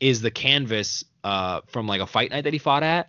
[0.00, 3.08] is the canvas uh, from like a fight night that he fought at,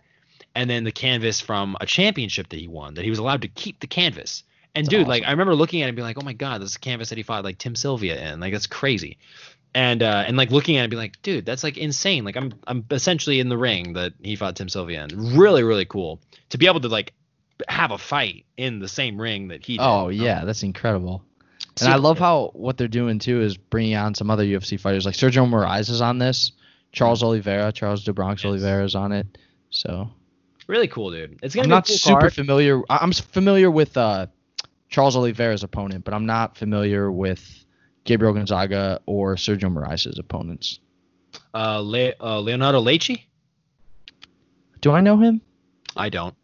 [0.55, 2.93] and then the canvas from a championship that he won.
[2.93, 4.43] That he was allowed to keep the canvas.
[4.73, 5.23] And That's dude, like.
[5.25, 7.09] I remember looking at it and being like, oh my god, this is a canvas
[7.09, 8.39] that he fought like Tim Sylvia in.
[8.39, 9.17] Like that's crazy.
[9.75, 12.23] And uh, and like looking at it and being like, dude, that's like insane.
[12.23, 15.35] Like I'm I'm essentially in the ring that he fought Tim Sylvia in.
[15.37, 16.21] Really really cool
[16.51, 17.11] to be able to like
[17.67, 19.83] have a fight in the same ring that he did.
[19.83, 20.09] Oh know?
[20.11, 21.23] yeah, that's incredible.
[21.81, 25.05] And I love how what they're doing too is bringing on some other UFC fighters.
[25.05, 26.51] Like Sergio Moraes is on this.
[26.91, 28.49] Charles Oliveira, Charles do Bronx Yes.
[28.49, 29.37] Oliveira is on it.
[29.69, 30.09] So
[30.67, 31.39] Really cool, dude.
[31.43, 32.33] It's gonna I'm be not cool super card.
[32.33, 32.81] familiar.
[32.89, 34.27] I'm familiar with uh,
[34.89, 37.65] Charles Oliveira's opponent, but I'm not familiar with
[38.03, 40.79] Gabriel Gonzaga or Sergio Moraes' opponents.
[41.53, 43.27] Uh, Le- uh, Leonardo Lacey?
[44.81, 45.41] Do I know him?
[45.95, 46.35] I don't.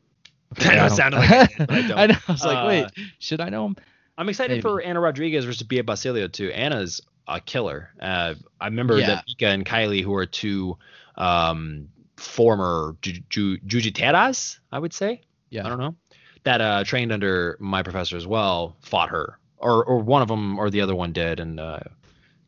[0.60, 1.48] Yeah, I know it sounded like I I
[1.88, 1.92] don't.
[2.00, 2.16] I know.
[2.28, 3.76] I was like, Uh, wait, should I know him?
[4.18, 4.62] I'm excited Maybe.
[4.62, 6.50] for Anna Rodriguez versus Bia Basilio too.
[6.52, 7.90] Anna's a killer.
[8.00, 9.08] Uh, I remember Yeah.
[9.08, 10.78] that Mika and Kylie, who are two
[11.16, 11.88] um,
[12.18, 15.22] former ju- ju- jujiteras, I would say.
[15.50, 15.66] Yeah.
[15.66, 15.96] I don't know.
[16.44, 20.60] That uh, trained under my professor as well, fought her, or or one of them
[20.60, 21.80] or the other one did, and uh,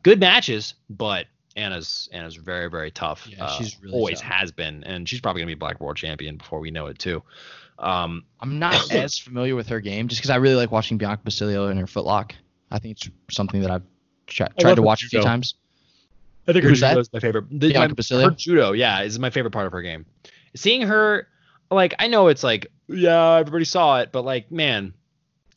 [0.04, 0.74] good matches.
[0.90, 3.26] But Anna's Anna's very very tough.
[3.30, 4.30] Yeah, Uh, she's really always tough.
[4.32, 7.24] has been, and she's probably gonna be black world champion before we know it too.
[7.78, 11.22] Um, I'm not as familiar with her game just because I really like watching Bianca
[11.24, 12.32] Basilio in her footlock.
[12.72, 13.84] I think it's something that I've
[14.28, 15.56] tri- tried to watch a few times.
[16.48, 17.02] I think Who's her judo that?
[17.02, 17.46] is my favorite.
[17.50, 18.30] The, Bianca my, Basilio?
[18.30, 20.06] Her judo, yeah, is my favorite part of her game.
[20.56, 21.28] Seeing her,
[21.72, 24.94] like, I know it's like, yeah, everybody saw it, but like, man,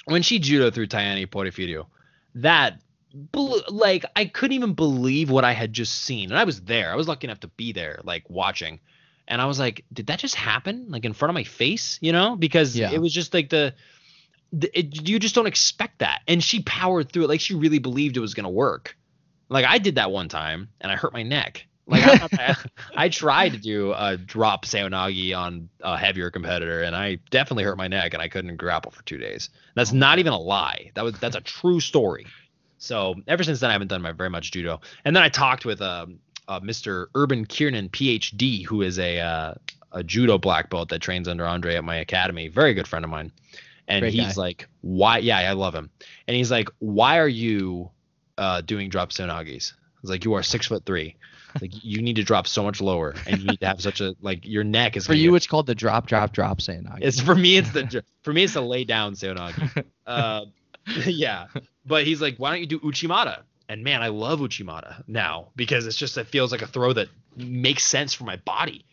[0.07, 1.86] when she judo through Tayane Porfirio,
[2.36, 2.81] that,
[3.69, 6.90] like, I couldn't even believe what I had just seen, and I was there.
[6.90, 8.81] I was lucky enough to be there, like, watching,
[9.28, 12.10] and I was like, did that just happen, like, in front of my face, you
[12.12, 12.34] know?
[12.34, 12.90] Because Yeah.
[12.90, 13.74] it was just like the.
[14.52, 17.78] the it, you just don't expect that, and she powered through it like she really
[17.78, 18.96] believed it was gonna work.
[19.50, 21.66] Like I did that one time and I hurt my neck.
[21.86, 26.82] Like not that- I tried to do a drop seoi nage on a heavier competitor
[26.82, 29.48] and I definitely hurt my neck and I couldn't grapple for two days.
[29.74, 30.90] That's not even a lie.
[30.94, 32.26] That was that's a true story.
[32.76, 34.80] So ever since then I haven't done my very much judo.
[35.05, 36.18] And then I talked with um,
[36.49, 37.07] uh, Mr.
[37.15, 39.55] Urban Kiernan, PhD, who is a uh,
[39.93, 42.49] a judo black belt that trains under Andre at my academy.
[42.49, 43.31] Very good friend of mine.
[43.87, 44.43] And Great he's guy.
[44.43, 45.19] like, why?
[45.19, 45.89] Yeah, I love him.
[46.27, 47.91] And he's like, why are you
[48.39, 49.75] uh, doing drop seoi nages.
[50.03, 51.16] It's like you are six foot three.
[51.61, 54.15] Like you need to drop so much lower, and you need to have such a
[54.23, 56.99] like your neck is For you, get- it's called the drop, drop, drop seoi nage.
[57.03, 57.57] it's for me.
[57.57, 58.45] It's the for me.
[58.45, 59.85] It's the lay down seoi nage.
[60.07, 60.45] Uh,
[61.07, 61.47] yeah,
[61.85, 63.41] but he's like, why don't you do uchimata?
[63.69, 67.09] And man, I love uchimata now because it's just it feels like a throw that
[67.36, 68.85] makes sense for my body.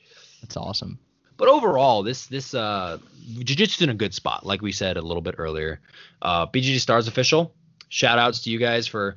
[0.42, 1.00] That's awesome.
[1.38, 2.98] But overall, this this uh
[3.40, 5.80] jiu-jitsu's in a good spot, like we said a little bit earlier.
[6.22, 7.54] Uh BJJ Stars official.
[7.90, 9.16] Shout outs to you guys for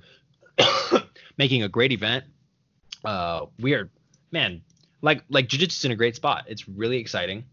[1.39, 2.24] making a great event.
[3.05, 3.90] Uh we are
[4.30, 4.62] man,
[5.02, 6.44] like like jiu-jitsu's in a great spot.
[6.48, 7.44] It's really exciting.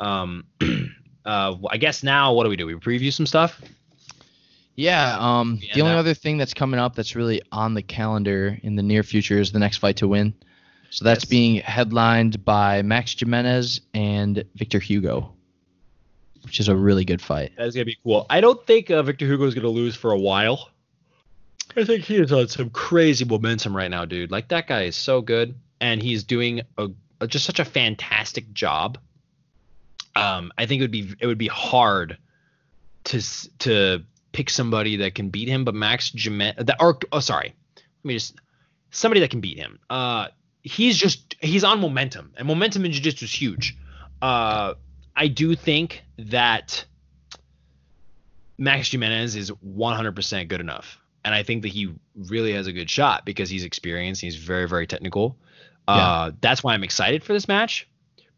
[0.00, 0.46] Um
[1.24, 2.66] uh I guess now what do we do?
[2.66, 3.60] We preview some stuff?
[4.76, 5.16] Yeah.
[5.18, 5.58] Um.
[5.60, 8.76] Yeah, the only that- other thing that's coming up that's really on the calendar in
[8.76, 10.34] the near future is the next fight to win.
[10.90, 11.30] So that's Yes.
[11.30, 15.32] being headlined by Max Jimenez and Victor Hugo,
[16.42, 17.52] which is a really good fight.
[17.56, 18.26] That's gonna be cool.
[18.28, 20.68] I don't think uh, Victor Hugo is gonna lose for a while.
[21.76, 24.30] I think he is on some crazy momentum right now, dude.
[24.30, 26.88] Like that guy is so good, and he's doing a,
[27.22, 28.98] a- just such a fantastic job.
[30.14, 32.18] Um, I think it would be it would be hard
[33.04, 33.22] to
[33.60, 34.02] to
[34.32, 38.14] pick somebody that can beat him, but Max Jimenez, that or oh sorry, let me
[38.14, 38.34] just
[38.90, 39.78] somebody that can beat him.
[39.88, 40.28] Uh,
[40.62, 43.76] he's just he's on momentum, and momentum in jiu-jitsu is huge.
[44.20, 44.74] Uh,
[45.16, 46.84] I do think that
[48.58, 50.98] Max Jimenez is 100% good enough.
[51.24, 54.20] And I think that he really has a good shot because he's experienced.
[54.20, 55.36] He's very, very technical.
[55.86, 57.88] Uh, that's why I'm excited for this match.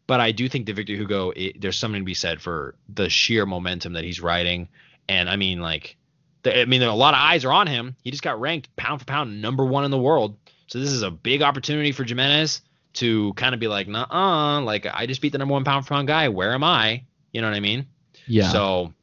[0.07, 3.09] But I do think that Victor Hugo, it, there's something to be said for the
[3.09, 4.67] sheer momentum that he's riding.
[5.07, 5.97] And I mean, like,
[6.43, 7.95] the, I mean, there, a lot of eyes are on him.
[8.03, 10.37] He just got ranked pound for pound number one in the world.
[10.67, 12.61] So this is a big opportunity for Jimenez
[12.93, 15.93] to kind of be like, nah, like I just beat the number one pound for
[15.93, 16.29] pound guy.
[16.29, 17.03] Where am I?
[17.33, 17.85] You know what I mean?
[18.27, 18.49] Yeah.
[18.49, 18.93] So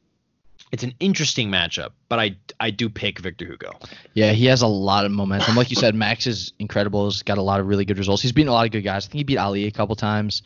[0.71, 3.73] it's an interesting matchup, but I I do pick Victor Hugo.
[4.13, 5.55] Yeah, he has a lot of momentum.
[5.55, 7.09] Like you said, Max is incredible.
[7.09, 8.21] He's got a lot of really good results.
[8.21, 9.05] He's beaten a lot of good guys.
[9.05, 10.41] I think he beat Ali a couple times.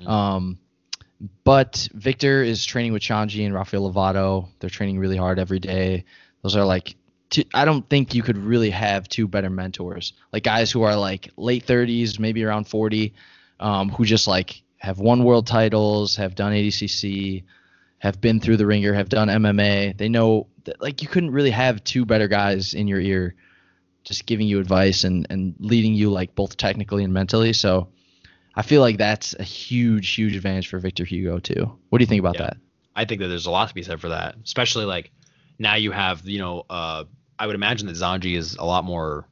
[0.00, 0.08] Mhm.
[0.08, 0.58] Um,
[1.44, 4.48] but Victor is training with Xande and Rafael Lovato.
[4.58, 6.04] They're training really hard every day.
[6.42, 6.96] Those are like,
[7.30, 10.14] two, I don't think you could really have two better mentors.
[10.32, 13.14] Like guys who are like late 30s, maybe around 40,
[13.60, 17.44] um, who just like have won world titles, have done ADCC,
[17.98, 19.96] have been through the ringer, have done MMA.
[19.96, 23.36] They know that, like you couldn't really have two better guys in your ear
[24.02, 27.52] just giving you advice and, and leading you like both technically and mentally.
[27.52, 27.88] So
[28.54, 31.72] I feel like that's a huge, huge advantage for Victor Hugo too.
[31.88, 32.42] What do you think about Yeah.
[32.42, 32.56] that?
[32.94, 35.10] I think that there's a lot to be said for that, especially like
[35.58, 37.04] now you have you know uh
[37.38, 39.26] I would imagine that Xande is a lot more.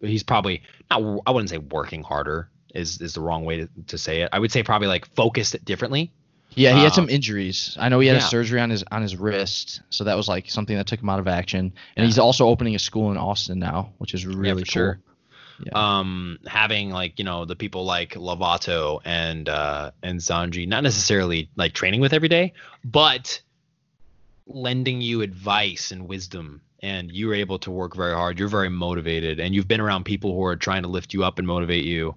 [0.00, 1.22] He's probably not.
[1.26, 4.28] I wouldn't say working harder is is the wrong way to, to say it.
[4.32, 6.12] I would say probably like focused differently.
[6.56, 7.76] Yeah, he had Um, some injuries.
[7.80, 10.50] I know he had a surgery on his on his wrist, so that was like
[10.50, 11.72] something that took him out of action.
[11.96, 12.04] And Yeah.
[12.04, 14.72] he's also opening a school in Austin now, which is really for cool.
[14.72, 15.00] sure.
[15.62, 15.98] Yeah.
[15.98, 21.48] um having like you know the people like Lovato and uh and Xande not necessarily
[21.56, 22.54] like training with every day
[22.84, 23.40] but
[24.46, 28.38] lending you advice and wisdom and you're able to work very hard.
[28.38, 31.38] You're very motivated, and you've been around people who are trying to lift you up
[31.38, 32.14] and motivate you.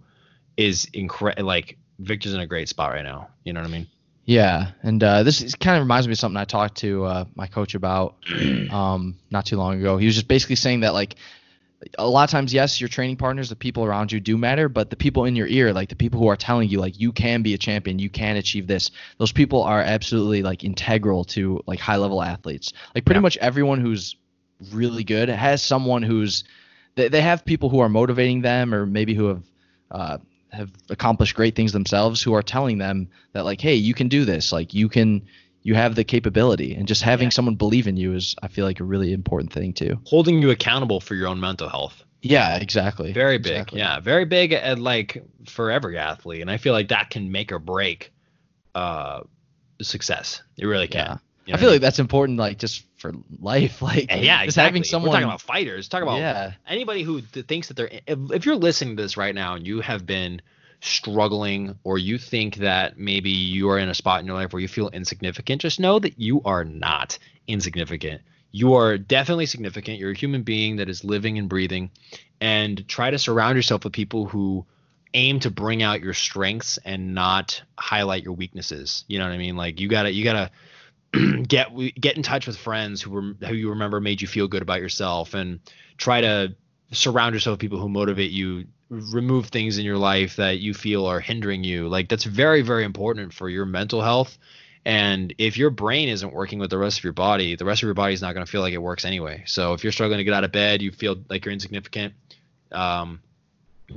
[0.57, 1.45] Is incredible.
[1.45, 3.29] Like Victor's in a great spot right now.
[3.45, 3.87] You know what I mean?
[4.25, 7.25] Yeah, and uh, this is, kind of reminds me of something I talked to uh,
[7.35, 8.15] my coach about
[8.71, 9.97] um, not too long ago.
[9.97, 11.15] He was just basically saying that like
[11.97, 14.89] a lot of times, yes, your training partners, the people around you do matter, but
[14.89, 17.43] the people in your ear, like the people who are telling you like you can
[17.43, 18.89] be a champion, you can achieve this,
[19.19, 22.73] those people are absolutely like integral to like high level athletes.
[22.95, 23.23] Like pretty yeah.
[23.23, 24.15] much everyone who's
[24.71, 26.43] really good has someone who's
[26.95, 29.43] they, they have people who are motivating them or maybe who have
[29.91, 30.17] uh,
[30.51, 34.25] have accomplished great things themselves who are telling them that like hey you can do
[34.25, 35.21] this like you can
[35.67, 37.31] you have the capability and just having yeah.
[37.31, 40.49] someone believe in you is i feel like a really important thing too holding you
[40.49, 43.79] accountable for your own mental health yeah exactly very big exactly.
[43.79, 47.51] yeah very big at like for every athlete and i feel like that can make
[47.51, 48.13] or break
[48.75, 49.19] uh
[49.81, 51.17] success it really can yeah.
[51.45, 51.75] You know I feel I mean?
[51.75, 54.63] like that's important, like just for life, like yeah, just exactly.
[54.63, 55.11] having someone.
[55.11, 55.87] We're talking about fighters.
[55.87, 56.51] Talk about yeah.
[56.67, 57.89] anybody who thinks that they're.
[58.05, 60.41] If, if you're listening to this right now and you have been
[60.79, 64.61] struggling or you think that maybe you are in a spot in your life where
[64.61, 67.17] you feel insignificant, just know that you are not
[67.47, 68.21] insignificant.
[68.51, 69.99] You are definitely significant.
[69.99, 71.91] You're a human being that is living and breathing,
[72.39, 74.65] and try to surround yourself with people who
[75.13, 79.03] aim to bring out your strengths and not highlight your weaknesses.
[79.07, 79.55] You know what I mean?
[79.57, 80.51] Like you gotta you gotta
[81.47, 84.61] get get in touch with friends who were, who you remember made you feel good
[84.61, 85.59] about yourself and
[85.97, 86.55] try to
[86.91, 91.05] surround yourself with people who motivate you remove things in your life that you feel
[91.05, 94.37] are hindering you like that's very very important for your mental health
[94.85, 97.87] and if your brain isn't working with the rest of your body the rest of
[97.87, 100.17] your body is not going to feel like it works anyway so if you're struggling
[100.17, 102.13] to get out of bed you feel like you're insignificant
[102.71, 103.19] um,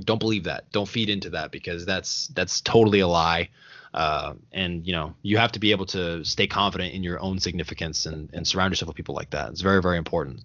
[0.05, 3.49] don't believe that don't feed into that because that's that's totally a lie
[3.95, 7.39] uh, and you know you have to be able to stay confident in your own
[7.39, 9.51] significance and, and surround yourself with people like that.
[9.51, 10.43] It's very very important.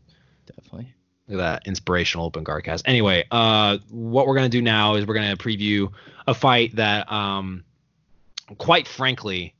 [0.48, 0.94] Definitely.
[1.28, 2.88] Look at that inspirational open guard cast.
[2.88, 5.92] Anyway, uh, what we're gonna do now is we're gonna preview
[6.28, 7.64] a fight that, um,
[8.58, 9.56] quite frankly,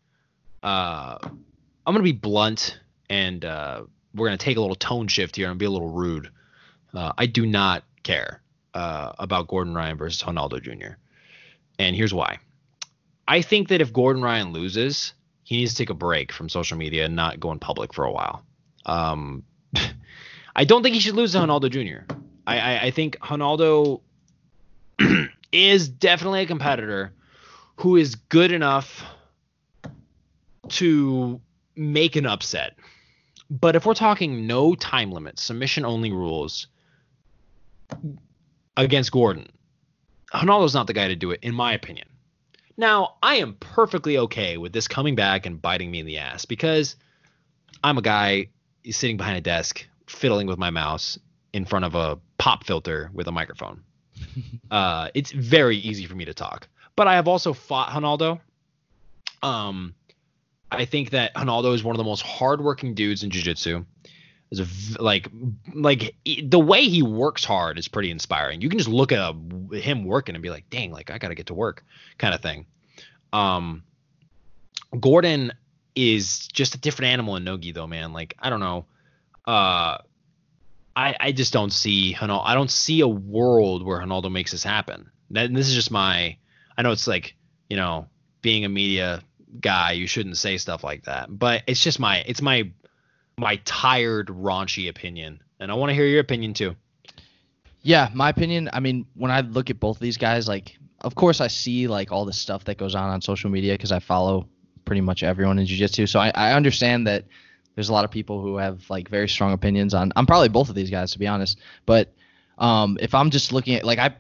[0.62, 2.80] uh, I'm gonna be blunt
[3.10, 3.84] and uh,
[4.14, 6.30] we're gonna take a little tone shift here and be a little rude.
[6.94, 8.42] Uh, I do not care
[8.74, 10.96] uh, about Gordon Ryan versus Ronaldo Jr.
[11.80, 12.40] And here's why.
[13.28, 15.14] I think that if Gordon Ryan loses,
[15.44, 18.06] he needs to take a break from social media and not go in public for
[18.06, 18.44] a while.
[18.86, 19.44] Um,
[20.56, 22.14] I don't think he should lose to Ronaldo Jr.
[22.48, 24.02] I, I, I think Ronaldo
[25.52, 27.14] is definitely a competitor
[27.78, 29.04] who is good enough
[30.70, 31.42] to
[31.76, 32.78] make an upset.
[33.50, 36.68] But if we're talking no time limit, submission only rules
[38.78, 39.48] against Gordon,
[40.34, 42.08] Ronaldo's not the guy to do it, in my opinion.
[42.78, 46.46] Now, I am perfectly okay with this coming back and biting me in the ass
[46.46, 46.96] because
[47.84, 48.50] I'm a guy
[48.90, 49.86] sitting behind a desk
[50.16, 51.20] fiddling with my mouse
[51.54, 53.84] in front of a pop filter with a microphone.
[54.72, 56.68] uh, it's very easy for me to talk.
[56.96, 58.40] But I have also fought Ronaldo.
[59.44, 59.94] Um,
[60.72, 63.86] I think that Ronaldo is one of the most hardworking dudes in jiu-jitsu.
[64.52, 65.28] Is a, like
[65.74, 68.62] like the way he works hard is pretty inspiring.
[68.62, 71.30] You can just look at a, him working and be like, "Dang, like I got
[71.30, 71.84] to get to work,"
[72.20, 72.68] kind of thing.
[73.34, 73.84] Um,
[74.98, 75.52] Gordon
[75.96, 78.14] is just a different animal in Nogi though, man.
[78.14, 78.86] Like I don't know.
[79.46, 79.98] Uh,
[80.96, 82.42] I I just don't see Ronaldo.
[82.46, 85.10] I don't see a world where Ronaldo makes this happen.
[85.32, 86.38] That this is just my.
[86.78, 87.36] I know it's like
[87.70, 88.08] you know
[88.42, 89.22] being a media
[89.60, 92.72] guy, you shouldn't say stuff like that, but it's just my it's my
[93.38, 96.76] my tired, raunchy opinion, and I want to hear your opinion too.
[97.82, 98.70] Yeah, my opinion.
[98.74, 101.88] I mean, when I look at both of these guys, like, of course, I see
[101.88, 104.48] like all the stuff that goes on on social media because I follow
[104.86, 106.08] pretty much everyone in jiu-jitsu.
[106.08, 107.26] So I, I understand that
[107.76, 110.12] there's a lot of people who have like very strong opinions on.
[110.16, 112.14] I'm probably both of these guys to be honest, but
[112.58, 114.16] um, if I'm just looking at like I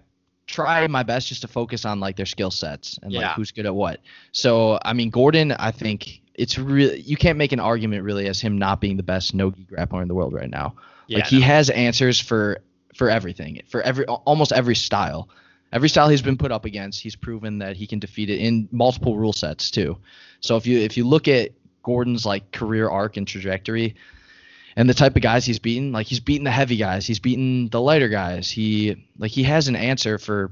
[0.48, 3.22] try my best just to focus on like their skill sets and yeah.
[3.22, 4.02] like who's good at what.
[4.32, 8.42] So I mean, Gordon, I think it's really you can't make an argument really as
[8.42, 10.76] him not being the best nogi grappler in the world right now.
[11.08, 11.46] Yeah, like he no.
[11.46, 12.62] has answers for
[12.94, 15.30] for everything, for every almost every style.
[15.74, 18.70] Every style he's been put up against, he's proven that he can defeat it in
[18.72, 19.98] multiple rule sets too.
[20.40, 21.52] So if you if you look at
[21.86, 23.96] Gordon's like career arc and trajectory
[24.76, 27.70] and the type of guys he's beaten, like he's beaten the heavy guys, he's beaten
[27.70, 28.52] the lighter guys.
[28.52, 30.52] He like he has an answer for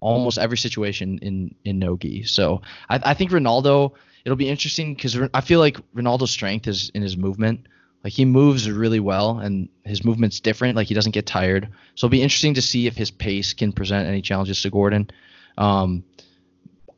[0.00, 2.22] almost every situation in in nogi.
[2.24, 3.92] So I, I think Ronaldo
[4.24, 7.66] it'll be interesting because I feel like Ronaldo's strength is in his movement.
[8.04, 10.76] Like he moves really well, and his movement's different.
[10.76, 11.68] Like he doesn't get tired.
[11.96, 15.10] So it'll be interesting to see if his pace can present any challenges to Gordon.
[15.58, 16.04] Um,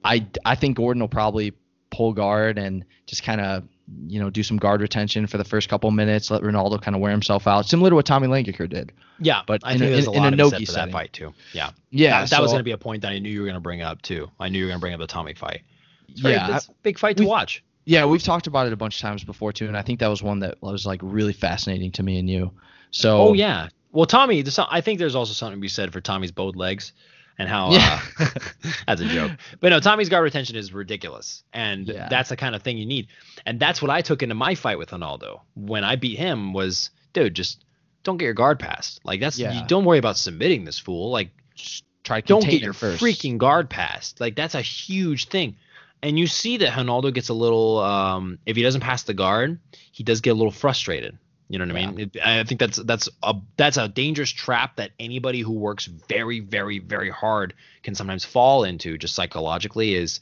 [0.04, 1.54] I I think Gordon will probably
[1.98, 3.64] pull guard and just kind of
[4.06, 7.00] you know, do some guard retention for the first couple minutes, let Ronaldo kind of
[7.00, 8.92] wear himself out, similar to what Tommy Langaker did.
[9.18, 10.64] Yeah, But I in think a- there's a in- in lot a to be Nogi
[10.66, 11.32] for that fight too.
[11.54, 13.46] Yeah, Yeah, that, that was going to be a point that I knew you were
[13.46, 14.30] going to bring up too.
[14.38, 15.62] I knew you were going to bring up the Tommy fight.
[16.10, 17.64] It's very- Yeah, it's a big fight to watch.
[17.86, 20.08] Yeah, we've talked about it a bunch of times before too, and I think that
[20.08, 22.52] was one that was like really fascinating to me and you.
[22.90, 23.68] So Oh yeah.
[23.92, 26.92] Well, Tommy, I think there's also something to be said for Tommy's bowed legs
[27.38, 28.00] and how Yeah.
[28.18, 28.26] uh,
[28.86, 29.32] that's a joke.
[29.60, 32.08] But no, Tommy's guard retention is ridiculous, and Yeah.
[32.08, 33.08] that's the kind of thing you need.
[33.46, 36.52] And that's what I took into my fight with Ronaldo when I beat him.
[36.52, 37.64] Was dude, just
[38.04, 39.00] don't get your guard passed.
[39.04, 39.52] Like that's Yeah.
[39.52, 41.10] you don't worry about submitting this fool.
[41.10, 43.02] Like just try don't get your first.
[43.02, 44.20] freaking guard passed.
[44.20, 45.56] Like that's a huge thing.
[46.02, 49.58] And you see that Ronaldo gets a little um if he doesn't pass the guard,
[49.92, 51.18] he does get a little frustrated.
[51.48, 52.00] You know what I mean?
[52.00, 56.40] It, I think that's that's a that's a dangerous trap that anybody who works very
[56.40, 60.20] very very hard can sometimes fall into just psychologically is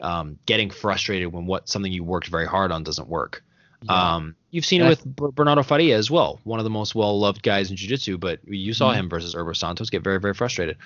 [0.00, 3.42] um, getting frustrated when what something you worked very hard on doesn't work.
[3.82, 4.16] Yeah.
[4.16, 5.04] Um, you've seen it with
[5.34, 8.92] Bernardo Faria as well, one of the most well-loved guys in jiu-jitsu, but you saw
[8.92, 8.96] Mhm.
[8.96, 10.76] him versus Erberth Santos get very, very frustrated.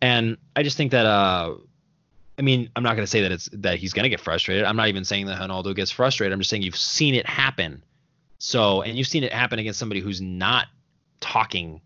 [0.00, 1.54] And I just think that, uh,
[2.38, 4.64] I mean, I'm not going to say that it's that he's going to get frustrated.
[4.64, 6.32] I'm not even saying that Ronaldo gets frustrated.
[6.32, 7.82] I'm just saying you've seen it happen.
[8.38, 10.68] So, and you've seen it happen against somebody who's not
[11.20, 11.80] talking,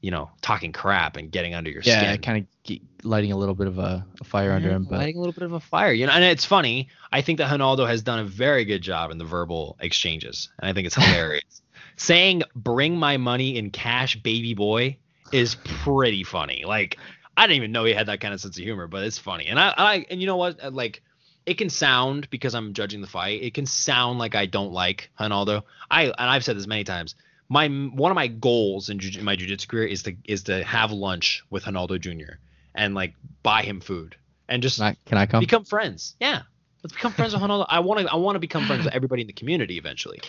[0.00, 2.22] you know, talking crap and getting under your yeah, skin.
[2.22, 5.20] kind of lighting a little bit of a, a fire under him, but lighting a
[5.20, 6.12] little bit of a fire, you know.
[6.12, 6.88] And it's funny.
[7.12, 10.68] I think that Ronaldo has done a very good job in the verbal exchanges, and
[10.68, 11.62] I think it's hilarious.
[11.96, 14.96] Saying "bring my money in cash, baby boy"
[15.32, 16.64] is pretty funny.
[16.66, 16.98] Like
[17.36, 19.46] I didn't even know he had that kind of sense of humor, but it's funny.
[19.46, 20.72] And I, I and you know what?
[20.72, 21.02] Like
[21.46, 23.42] it can sound because I'm judging the fight.
[23.42, 25.62] It can sound like I don't like Ronaldo.
[25.90, 27.14] I and I've said this many times.
[27.48, 30.64] My one of my goals in, jiu- in my jiu-jitsu career is to is to
[30.64, 32.34] have lunch with Ronaldo Jr.
[32.74, 34.16] and like buy him food
[34.48, 35.40] and just can I, can I come?
[35.40, 36.14] become friends.
[36.18, 36.42] Yeah,
[36.82, 37.66] let's become friends with Ronaldo.
[37.68, 38.10] I want to.
[38.12, 40.20] I want to become friends with everybody in the community eventually.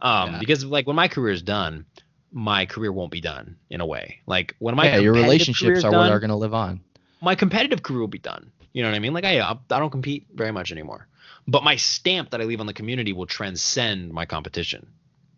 [0.00, 0.38] Um, Yeah.
[0.38, 1.84] because like when my career is done,
[2.32, 4.20] my career won't be done in a way.
[4.26, 6.80] Like when my yeah, your relationships are done, what are going to live on.
[7.20, 8.52] my competitive career will be done.
[8.72, 9.12] You know what I mean?
[9.12, 11.08] Like I, I don't compete very much anymore,
[11.46, 14.86] but my stamp that I leave on the community will transcend my competition.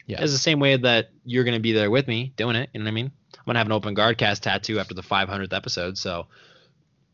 [0.07, 0.23] Yeah.
[0.23, 2.71] It's the same way that you're gonna be there with me doing it.
[2.73, 3.13] You know what I mean?
[3.39, 5.97] I'm gonna have an open guard cast tattoo after the 500th episode.
[5.97, 6.27] So,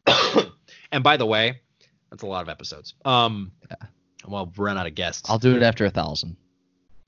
[0.93, 1.61] and by the way,
[2.11, 2.95] that's a lot of episodes.
[3.05, 3.77] Um, Yeah.
[4.27, 5.29] well, run out of guests.
[5.31, 6.37] I'll do it after a thousand.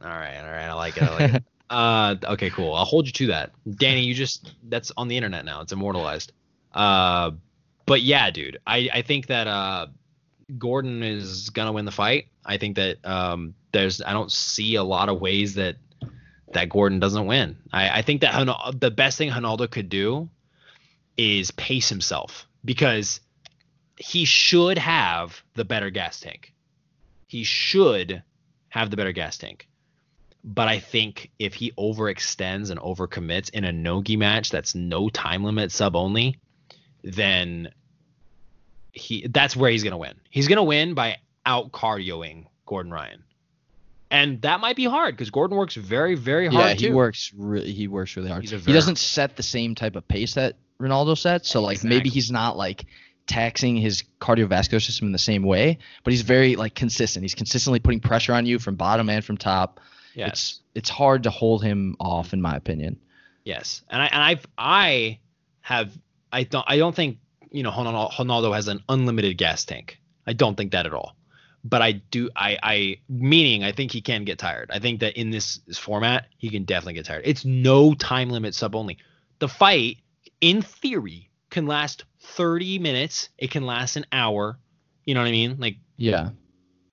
[0.02, 1.02] All right, all right, I like it.
[1.02, 1.44] I like it.
[1.70, 2.74] Uh, okay, cool.
[2.74, 4.00] I'll hold you to that, Danny.
[4.00, 5.60] You just that's on the internet now.
[5.60, 6.32] It's immortalized.
[6.74, 7.30] Uh,
[7.90, 9.88] but yeah, dude, I I think that uh,
[10.56, 12.28] Gordon is gonna win the fight.
[12.46, 15.74] I think that um, there's I don't see a lot of ways that
[16.52, 17.56] that Gordon doesn't win.
[17.72, 18.46] I I think that
[18.78, 20.28] the best thing Ronaldo could do
[21.16, 23.18] is pace himself because
[23.96, 26.54] he should have the better gas tank.
[27.26, 28.22] He should
[28.68, 29.66] have the better gas tank.
[30.44, 35.42] But I think if he overextends and overcommits in a nogi match that's no time
[35.42, 36.38] limit sub only,
[37.02, 37.70] then
[38.92, 40.14] he that's where he's gonna win.
[40.30, 43.24] He's gonna win by out cardioing Gordon Ryan.
[44.12, 46.94] And that might be hard because Gordon works very, very hard Yeah, he too.
[46.94, 48.44] works really he works really hard.
[48.44, 52.30] He doesn't set the same type of pace that Ronaldo sets, so like maybe he's
[52.30, 52.86] not like
[53.26, 57.22] taxing his cardiovascular system in the same way, but he's very like consistent.
[57.22, 59.78] He's consistently putting pressure on you from bottom and from top.
[60.14, 60.28] Yes.
[60.28, 62.98] It's it's hard to hold him off in my opinion.
[63.44, 65.20] Yes, and I and I've I
[65.60, 65.96] have
[66.32, 67.18] I don't I don't think
[67.50, 69.98] you know Ronaldo has an unlimited gas tank.
[70.26, 71.16] I don't think that at all.
[71.62, 74.70] But I do I I meaning I think he can get tired.
[74.72, 77.22] I think that in this, this format he can definitely get tired.
[77.26, 78.98] It's no time limit sub only.
[79.40, 79.98] The fight
[80.40, 83.28] in theory can last 30 minutes.
[83.36, 84.58] It can last an hour.
[85.04, 85.56] You know what I mean?
[85.58, 86.30] Like Yeah.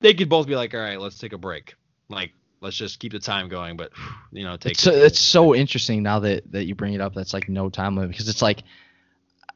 [0.02, 1.76] they could both be like, all right, let's take a break.
[2.10, 3.92] Like let's just keep the time going, but
[4.32, 7.14] you know take It's so, it's so interesting now that that you bring it up.
[7.14, 8.64] That's like no time limit because it's like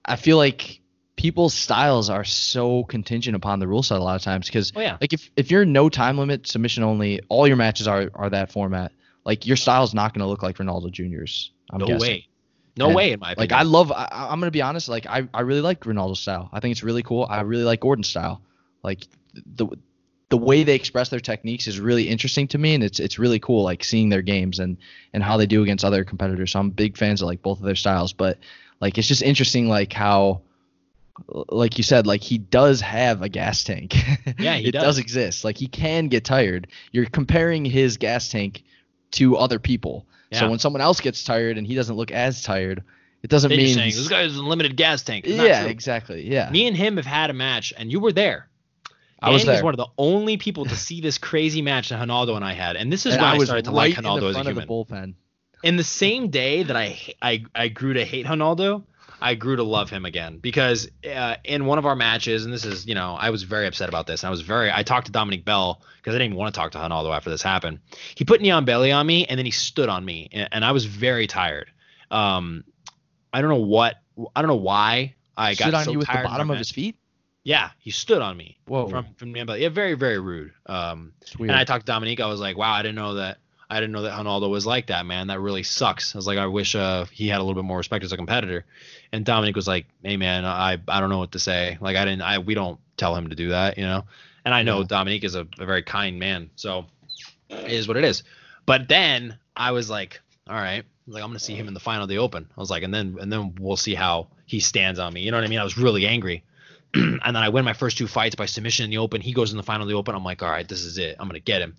[0.05, 0.80] I feel like
[1.21, 4.81] people's styles are so contingent upon the rule set a lot of times because oh
[4.81, 8.29] yeah like if if you're no time limit submission only, all your matches are are
[8.31, 8.91] that format.
[9.23, 11.51] Like your style's not going to look like Ronaldo Jr.'s.
[11.69, 12.01] I'm no guessing.
[12.01, 12.27] way.
[12.75, 13.51] No And, way in my opinion.
[13.51, 13.59] Like.
[13.59, 13.91] I love.
[13.91, 14.89] I, I'm gonna be honest.
[14.89, 16.49] Like I, I really like Ronaldo's style.
[16.51, 17.27] I think it's really cool.
[17.29, 18.41] I really like Gordon's style.
[18.83, 19.05] Like
[19.45, 19.67] the
[20.29, 23.39] the way they express their techniques is really interesting to me, and it's it's really
[23.39, 23.63] cool.
[23.63, 24.77] Like seeing their games and
[25.13, 26.51] and how they do against other competitors.
[26.53, 28.13] So I'm big fans of like both of their styles.
[28.13, 28.39] But
[28.79, 30.41] like it's just interesting like how
[31.27, 33.95] like you said like he does have a gas tank
[34.39, 34.67] Yeah, he does.
[34.67, 34.83] it does.
[34.83, 38.63] does exist like he can get tired you're comparing his gas tank
[39.11, 40.39] to other people Yeah.
[40.41, 42.83] so when someone else gets tired and he doesn't look as tired
[43.23, 45.25] it doesn't Then you're mean saying this guy has a limited gas tank.
[45.27, 48.47] It's yeah exactly yeah Me and him have had a match, and you were there.
[49.21, 49.63] I was there.
[49.63, 52.75] one of the only people to see this crazy match that Ronaldo and I had,
[52.77, 54.39] and this is And when I I, started to right like in Ronaldo as a
[54.39, 54.67] of the human.
[54.67, 55.13] bullpen.
[55.61, 58.81] in the same day that I I I grew to hate Ronaldo,
[59.21, 62.65] I grew to love him again because uh, in one of our matches, and this
[62.65, 64.23] is you know I was very upset about this.
[64.23, 66.59] And I was very I talked to Dominique Bell because I didn't even want to
[66.59, 67.79] talk to Ronaldo after this happened.
[68.15, 70.65] He put knee on belly on me and then he stood on me and, and
[70.65, 71.69] I was very tired.
[72.09, 72.63] Um,
[73.31, 73.95] I don't know what
[74.35, 76.51] I don't know why I Stood got on so you with the tired in bottom
[76.51, 76.97] of his feet.
[77.43, 79.61] Yeah, he stood on me Whoa, from from knee on belly.
[79.61, 80.53] Yeah, very very rude.
[80.65, 82.19] Um, and I talked to Dominique.
[82.19, 83.37] I was like, wow, I didn't know that.
[83.69, 85.27] I didn't know that Ronaldo was like that, man.
[85.27, 86.13] That really sucks.
[86.13, 88.17] I was like, I wish uh, he had a little bit more respect as a
[88.17, 88.65] competitor.
[89.13, 91.77] And Dominique was like, hey, man, I, I don't know what to say.
[91.81, 94.05] Like, I didn't, I, we don't tell him to do that, you know?
[94.45, 94.85] And I know Yeah.
[94.87, 96.49] Dominique is a, a very kind man.
[96.55, 96.85] So
[97.49, 98.23] it is what it is.
[98.65, 101.79] But then I was like, all right, like, I'm going to see him in the
[101.79, 102.47] final of the open.
[102.55, 105.21] I was like, and then, and then we'll see how he stands on me.
[105.21, 105.59] You know what I mean?
[105.59, 106.43] I was really angry.
[106.93, 109.21] and then I win my first two fights by submission in the open.
[109.21, 110.13] He goes in the final of the open.
[110.13, 111.15] I'm like, all right, this is it.
[111.19, 111.77] I'm gonna get him.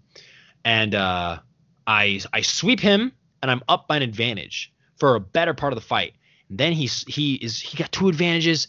[0.64, 1.38] And uh,
[1.86, 5.78] I I sweep him, and I'm up by an advantage for a better part of
[5.78, 6.14] the fight.
[6.52, 8.68] And then he's he is he got two advantages,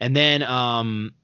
[0.00, 1.14] and then um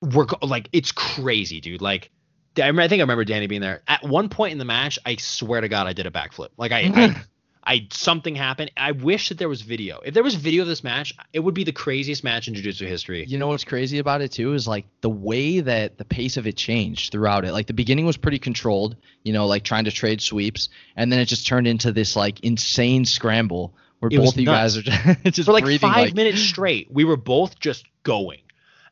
[0.00, 1.80] we're go- like it's crazy, dude.
[1.80, 2.10] Like
[2.56, 3.82] I, remember, I think I remember Danny being there.
[3.86, 6.48] At one point in the match, I swear to God, I did a backflip.
[6.56, 7.22] Like I, I
[7.64, 8.72] I something happened.
[8.76, 10.00] I wish that there was video.
[10.04, 12.86] If there was video of this match, it would be the craziest match in jiu-jitsu
[12.86, 13.24] history.
[13.28, 16.48] You know what's crazy about it too is like the way that the pace of
[16.48, 17.52] it changed throughout it.
[17.52, 21.20] Like the beginning was pretty controlled, you know, like trying to trade sweeps, and then
[21.20, 25.22] it just turned into this like insane scramble where both of you guys are just,
[25.24, 26.88] just for like breathing five like minutes straight.
[26.90, 28.40] We were both just going.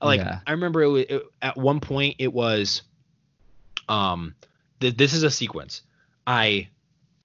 [0.01, 0.41] Like Yeah.
[0.47, 2.83] I remember it, wa- it, at one point it was,
[3.89, 4.35] um,
[4.81, 5.83] th- this is a sequence.
[6.27, 6.69] I,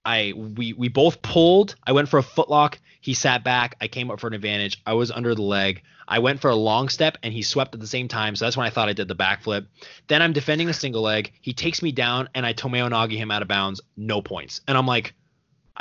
[0.04, 1.76] I we we both pulled.
[1.86, 2.78] I went for a footlock.
[3.00, 3.76] He sat back.
[3.80, 4.80] I came up for an advantage.
[4.86, 5.82] I was under the leg.
[6.06, 8.36] I went for a long step and he swept at the same time.
[8.36, 9.66] So that's when I thought I did the backflip.
[10.08, 11.32] Then I'm defending a single leg.
[11.40, 13.80] He takes me down and I tomoe nage him out of bounds.
[13.96, 14.60] No points.
[14.68, 15.14] And I'm like,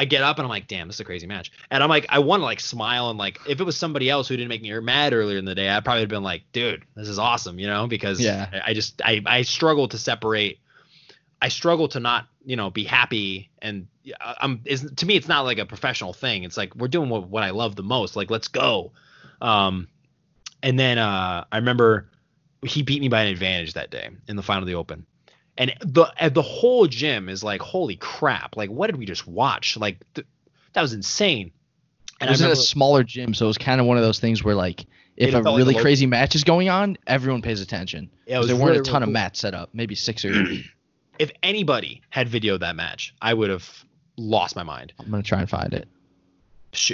[0.02, 1.52] I get up and I'm like, damn, this is a crazy match.
[1.70, 4.28] And I'm like, I want to like smile and like, if it was somebody else
[4.28, 6.84] who didn't make me mad earlier in the day, I'd probably have been like, dude,
[6.96, 8.50] this is awesome, you know, because Yeah.
[8.52, 10.58] I, I just I I struggle to separate.
[11.40, 13.86] I struggle to not you know be happy and
[14.40, 16.46] I'm is to me it's not like a professional thing.
[16.46, 18.16] It's like we're doing what what I love the most.
[18.16, 18.94] Like let's go.
[19.40, 19.88] Um,
[20.64, 22.10] and then uh, I remember
[22.66, 25.06] he beat me by an advantage that day in the final of the Open.
[25.62, 28.58] And the and the whole gym is like, holy crap!
[28.58, 29.78] Like, what did we just watch?
[29.78, 30.26] Like, th-
[30.74, 31.52] that was insane.
[32.20, 34.02] And it was I in a smaller gym, so it was kind of one of
[34.04, 34.86] those things where like
[35.18, 38.10] if a like really local- crazy match is going on, everyone pays attention.
[38.26, 39.14] Yeah, it 'Cause was there weren't a ton really of cool.
[39.14, 40.66] mats set up, maybe six or eight.
[41.20, 43.86] if anybody had videoed that match, I would have
[44.18, 44.94] lost my mind.
[45.00, 45.88] I'm gonna try and find it.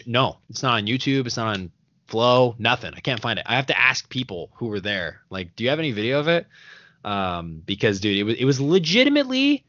[0.06, 1.26] No, it's not on YouTube.
[1.26, 1.72] It's not on
[2.08, 2.56] Flow.
[2.58, 2.94] Nothing.
[2.96, 3.46] I can't find it.
[3.48, 5.22] I have to ask people who were there.
[5.30, 6.48] Like, do you have any video of it?
[7.08, 9.64] Um, because dude, it was it was legitimately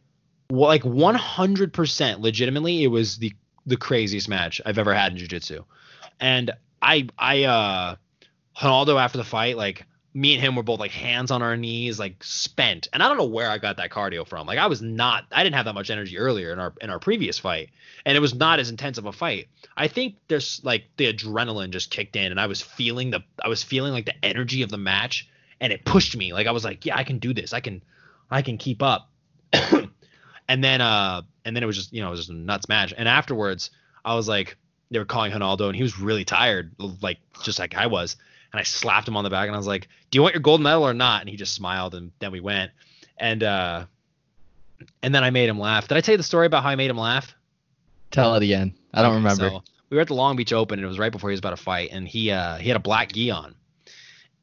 [0.51, 2.83] like 100% legitimately.
[2.83, 3.33] It was the
[3.65, 5.63] the craziest match I've ever had in jiu-jitsu.
[6.19, 6.51] And
[6.83, 7.95] I I uh
[8.57, 12.01] Ronaldo after the fight, like me and him were both like hands on our knees,
[12.01, 12.89] like spent.
[12.93, 14.49] And I don't know where I got that cardio from.
[14.49, 16.99] Like I was not I didn't have that much energy earlier in our in our
[16.99, 17.71] previous fight.
[18.05, 19.47] And it was not as intense of a fight.
[19.77, 23.47] I think there's like the adrenaline just kicked in and I was feeling the I
[23.47, 25.29] was feeling like the energy of the match
[25.61, 26.33] and it pushed me.
[26.33, 27.53] Like I was like, yeah, I can do this.
[27.53, 27.83] I can
[28.31, 29.11] I can keep up.
[30.49, 32.69] and then uh and then it was just, you know, it was just a nuts
[32.69, 32.93] match.
[32.97, 33.71] And afterwards,
[34.05, 34.57] I was like
[34.91, 36.73] they were calling Ronaldo and he was really tired,
[37.03, 38.17] like just like I was.
[38.53, 40.41] And I slapped him on the back and I was like, "Do you want your
[40.41, 42.71] gold medal or not?" And he just smiled and then we went.
[43.19, 43.85] And uh
[45.03, 45.89] and then I made him laugh.
[45.89, 47.35] Did I tell you the story about how I made him laugh?
[48.11, 48.75] Tell it again.
[48.95, 49.51] I don't Okay, remember.
[49.51, 51.41] So we were at the Long Beach Open, and it was right before he was
[51.41, 53.55] about to fight, and he uh, he had a black gi on,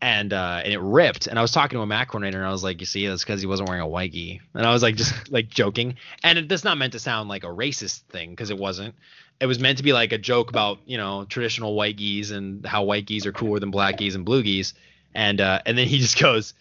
[0.06, 1.26] and uh, and it ripped.
[1.26, 3.24] And I was talking to a mat coordinator, and I was like, "You see, that's
[3.24, 6.38] because he wasn't wearing a white gi." And I was like, just like joking, and
[6.38, 8.94] it, that's not meant to sound like a racist thing because it wasn't.
[9.40, 12.64] It was meant to be like a joke about you know traditional white gis and
[12.64, 14.76] how white gis are cooler than black gis and blue gis,
[15.16, 16.54] and uh, and then he just goes,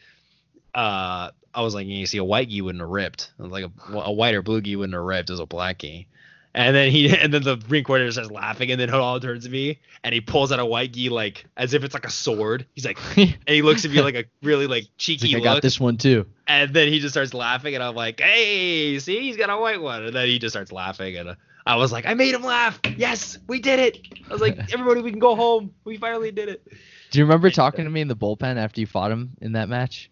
[0.74, 3.30] uh, I was like, you see, a white gi wouldn't have ripped.
[3.36, 5.28] Like, a, a white or blue gi wouldn't have ripped.
[5.28, 6.08] Was a black gi.
[6.55, 9.51] And then he, and then the ring coordinator starts laughing, and then Hodal turns to
[9.51, 12.66] me, and he pulls out a white gi like as if it's like a sword.
[12.74, 15.62] He's like, and he looks at me like a really like cheeky like, I got
[15.62, 16.26] this one too.
[16.47, 19.81] and then he just starts laughing, and I'm like, hey, see, he's got a white
[19.81, 21.35] one, and then he just starts laughing, and uh,
[21.66, 22.78] I was like, I made him laugh.
[22.97, 23.98] Yes, we did it.
[24.28, 25.74] I was like, everybody, we can go home.
[25.85, 26.66] We finally did it.
[27.10, 29.68] Do you remember talking to me in the bullpen after you fought him in that
[29.68, 30.10] match?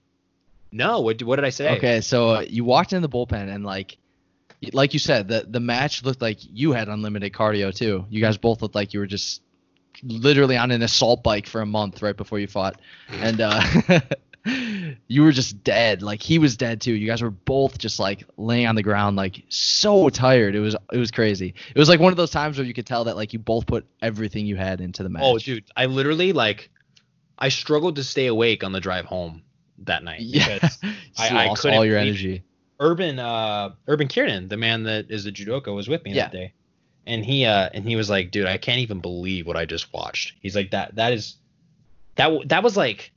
[0.73, 1.77] No, what what did I say?
[1.77, 3.99] Okay, so uh, you walked in the bullpen and like,
[4.73, 8.07] like you said, the the match looked like you had unlimited cardio too.
[8.11, 9.43] You guys both looked like you were just
[10.03, 12.81] literally on an assault bike for a month right before you fought,
[13.11, 13.61] and uh,
[15.09, 16.03] you were just dead.
[16.03, 16.93] Like he was dead too.
[16.93, 20.55] You guys were both just like laying on the ground, like so tired.
[20.55, 21.55] It was it was crazy.
[21.75, 23.67] It was like one of those times where you could tell that like you both
[23.67, 25.23] put everything you had into the match.
[25.25, 26.71] Oh, dude, I literally like,
[27.39, 29.43] I struggled to stay awake on the drive home
[29.79, 30.21] that night.
[30.23, 30.69] yeah.
[31.19, 32.43] I- I couldn't all your energy.
[32.81, 36.25] Urban uh Urban Kieran, the man that is the judoka, was with me Yeah.
[36.25, 36.53] that day.
[37.07, 39.93] And he uh and he was like, dude, I can't even believe what I just
[39.93, 40.35] watched.
[40.41, 41.37] He's like that that is
[42.17, 43.13] that that was like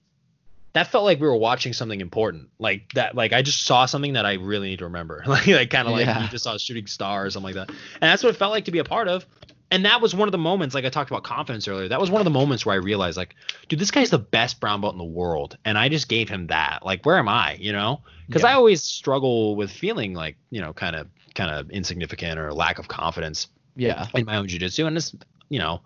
[0.74, 2.50] that felt like we were watching something important.
[2.60, 5.24] Like that like I just saw something that I really need to remember.
[5.28, 6.24] like like kind of like Yeah.
[6.24, 7.70] you just saw a shooting star or something like that.
[8.02, 9.26] And that's what it felt like to be a part of.
[9.72, 11.88] And that was one of the moments, like I talked about confidence earlier.
[11.88, 13.36] That was one of the moments where I realized, like,
[13.68, 16.48] dude, this guy's the best brown belt in the world, and I just gave him
[16.48, 16.86] that.
[16.86, 17.56] Like, where am I?
[17.56, 18.02] You know?
[18.28, 18.50] Because Yeah.
[18.50, 22.78] I always struggle with feeling like, you know, kind of, kind of insignificant or lack
[22.80, 24.08] of confidence Yeah.
[24.14, 24.86] in my own jujitsu.
[24.88, 25.16] And it's,
[25.50, 25.82] you know,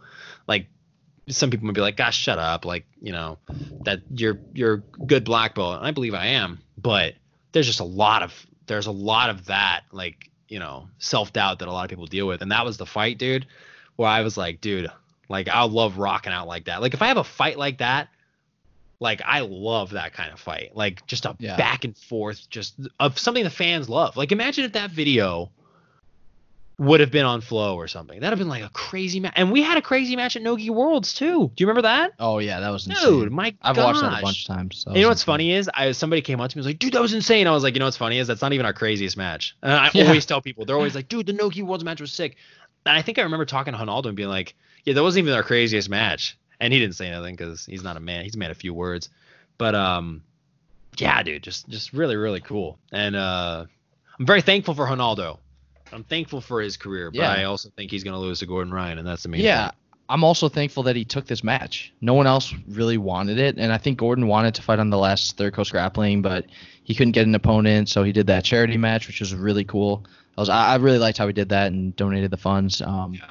[0.48, 0.68] like
[1.30, 3.38] some people would be like, "Gosh, shut up!" Like, you know,
[3.84, 5.78] that you're you're good black belt.
[5.78, 7.16] And I believe I am, but
[7.52, 11.60] there's just a lot of there's a lot of that, like, you know, self doubt
[11.60, 12.42] that a lot of people deal with.
[12.42, 13.46] And that was the fight, dude,
[13.96, 14.92] where I was like, dude,
[15.30, 16.82] like I love rocking out like that.
[16.82, 18.10] Like if I have a fight like that.
[19.02, 21.56] Like I love that kind of fight, like just a Yeah.
[21.56, 24.18] back and forth, just of something the fans love.
[24.18, 25.52] Like imagine if that video
[26.80, 28.20] would have been on Flow or something.
[28.20, 29.34] That'd have been like a crazy match.
[29.36, 31.52] And we had a crazy match at Nogi Worlds too.
[31.54, 32.14] Do you remember that?
[32.20, 33.12] Oh yeah, that was insane.
[33.12, 33.84] Dude, my I've gosh.
[33.86, 34.78] watched that a bunch of times.
[34.78, 36.80] So you know what's funny is I somebody came up to me and was like,
[36.80, 37.48] dude, that was insane.
[37.48, 39.56] I was like, you know what's funny is that's not even our craziest match.
[39.62, 40.06] And I Yeah.
[40.06, 42.38] always tell people, they're always like, dude, the Nogi Worlds match was sick.
[42.86, 45.36] And I think I remember talking to Ronaldo and being like, yeah, that wasn't even
[45.36, 46.38] our craziest match.
[46.62, 48.24] And he didn't say anything because he's not a man.
[48.24, 49.10] He's made a few words.
[49.58, 50.24] But um,
[50.98, 52.80] yeah, dude, just just really really cool.
[52.92, 53.66] And uh,
[54.18, 55.40] I'm very thankful for Ronaldo.
[55.94, 57.32] I'm thankful for his career, but Yeah.
[57.32, 59.42] I also think he's gonna lose to Gordon Ryan, and that's the main.
[59.42, 59.78] Yeah, thing.
[60.10, 61.94] I'm also thankful that he took this match.
[62.02, 64.98] No one else really wanted it, and I think Gordon wanted to fight on the
[64.98, 66.46] last Third Coast Grappling, but
[66.84, 70.04] he couldn't get an opponent, so he did that charity match, which was really cool.
[70.38, 72.82] I was I I really liked how he did that and donated the funds.
[72.82, 73.22] Um, Yeah.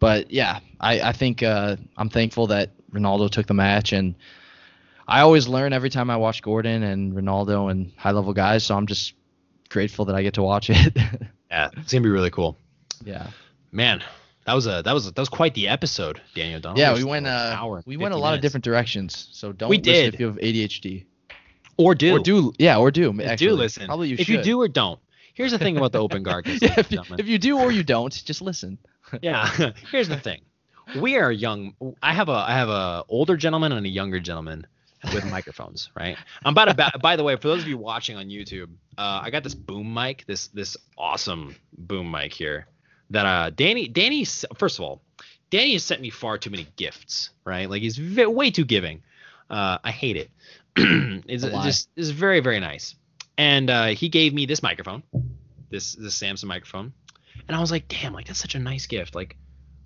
[0.00, 4.14] But yeah, I I think uh, I'm thankful that Ronaldo took the match, and
[5.08, 8.76] I always learn every time I watch Gordon and Ronaldo and high level guys, so
[8.76, 9.14] I'm just
[9.68, 10.96] grateful that I get to watch it.
[11.50, 12.56] yeah, it's gonna be really cool.
[13.04, 13.28] yeah.
[13.72, 14.02] Man,
[14.46, 16.78] that was a that was that was quite the episode, Danny O'Donnell.
[16.78, 19.28] Yeah, we went uh, hour we went a 50 lot of different directions.
[19.32, 20.14] So don't We did.
[20.14, 21.04] if you have ADHD.
[21.76, 23.12] or do Or do yeah, or do.
[23.12, 23.50] do actually.
[23.52, 23.86] listen.
[23.86, 24.36] Probably you if should.
[24.36, 25.00] you do or don't.
[25.34, 26.46] Here's the thing about the open guard.
[26.46, 28.78] yeah, if, you, if you do or you don't, just listen.
[29.22, 29.48] yeah
[29.90, 30.40] here's the thing
[31.00, 34.66] we are young i have a i have a older gentleman and a younger gentleman
[35.12, 36.16] with microphones right?
[36.44, 39.20] I'm about to ba- by the way for those of you watching on youtube uh,
[39.22, 42.66] i got this boom mic this this awesome boom mic here
[43.10, 44.24] that uh danny danny
[44.56, 45.02] first of all
[45.50, 47.68] danny has sent me far too many gifts right?
[47.68, 49.02] Like he's v- way too giving.
[49.50, 50.30] Uh i hate it.
[51.28, 52.94] It's just it's very very nice.
[53.38, 55.02] And uh he gave me this microphone
[55.70, 56.92] this this samsung microphone.
[57.46, 59.14] And I was like, damn, like that's such a nice gift.
[59.14, 59.36] Like,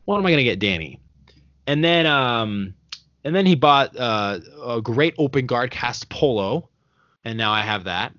[0.05, 1.01] what am I gonna get Danny?
[1.67, 2.75] And then um
[3.29, 6.71] and then he bought uh, a great open guard cast polo,
[7.27, 8.15] and now I have that.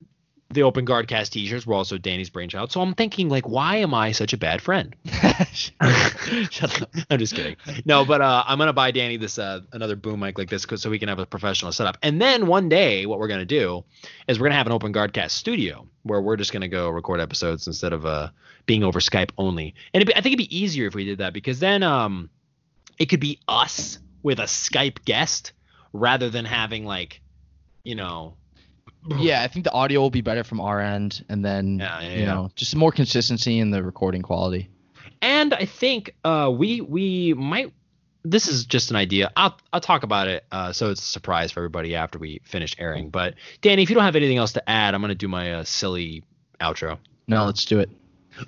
[0.52, 2.72] The open guard cast t-shirts were also Danny's brainchild.
[2.72, 4.96] So I'm thinking like, why am I such a bad friend?
[5.52, 6.90] Shut up.
[7.10, 7.56] I'm just kidding.
[7.86, 10.92] No, but uh, I'm gonna buy Danny this uh, another boom mic like this so
[10.92, 11.98] we can have a professional setup.
[12.04, 13.84] And then one day, what we're gonna do
[14.28, 17.20] is we're gonna have an open guard cast studio where we're just gonna go record
[17.20, 18.30] episodes instead of uh,
[18.68, 19.74] being over Skype only.
[19.92, 22.30] And it'd be, I think it'd be easier if we did that because then um,
[23.00, 25.54] it could be us with a Skype guest
[25.94, 27.22] rather than having like,
[27.84, 28.36] you know,
[29.20, 32.14] Yeah, I think the audio will be better from our end, and then Yeah, yeah,
[32.14, 32.26] you yeah.
[32.26, 34.70] know, just more consistency in the recording quality.
[35.22, 37.74] and I think uh, we we might.
[38.26, 39.32] This is just an idea.
[39.38, 40.44] I'll I'll talk about it.
[40.52, 43.10] Uh, so it's a surprise for everybody after we finish airing.
[43.10, 45.64] But Danny, if you don't have anything else to add, I'm gonna do my uh,
[45.64, 46.24] silly
[46.60, 46.98] outro.
[47.28, 47.90] No, let's do it.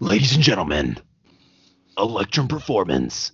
[0.02, 0.98] Ladies and gentlemen,
[1.98, 3.32] Electrum Performance.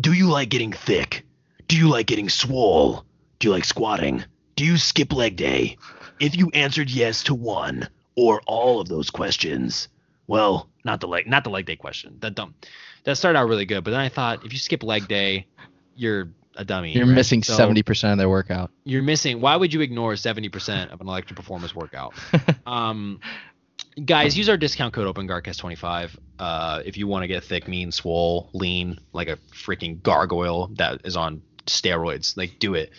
[0.00, 1.24] Do you like getting thick?
[1.70, 3.04] Do you like getting swole?
[3.38, 4.24] Do you like squatting?
[4.56, 5.78] Do you skip leg day?
[6.18, 9.86] If you answered yes to one or all of those questions,
[10.26, 12.16] well, not the leg, not the leg day question.
[12.22, 12.56] That dumb.
[13.04, 15.46] That started out really good, but then I thought if you skip leg day,
[15.94, 16.92] you're a dummy.
[16.92, 17.14] You're right?
[17.14, 18.72] missing So seventy percent of their workout.
[18.82, 19.40] You're missing.
[19.40, 22.14] Why would you ignore seventy percent of an Electrum Performance workout?
[22.66, 23.20] Um,
[24.04, 28.48] guys, use our discount code OpenGuardCast25 uh, if you want to get thick, mean, swole,
[28.54, 32.36] lean, like a freaking gargoyle that is on steroids.
[32.36, 32.90] Like, do it.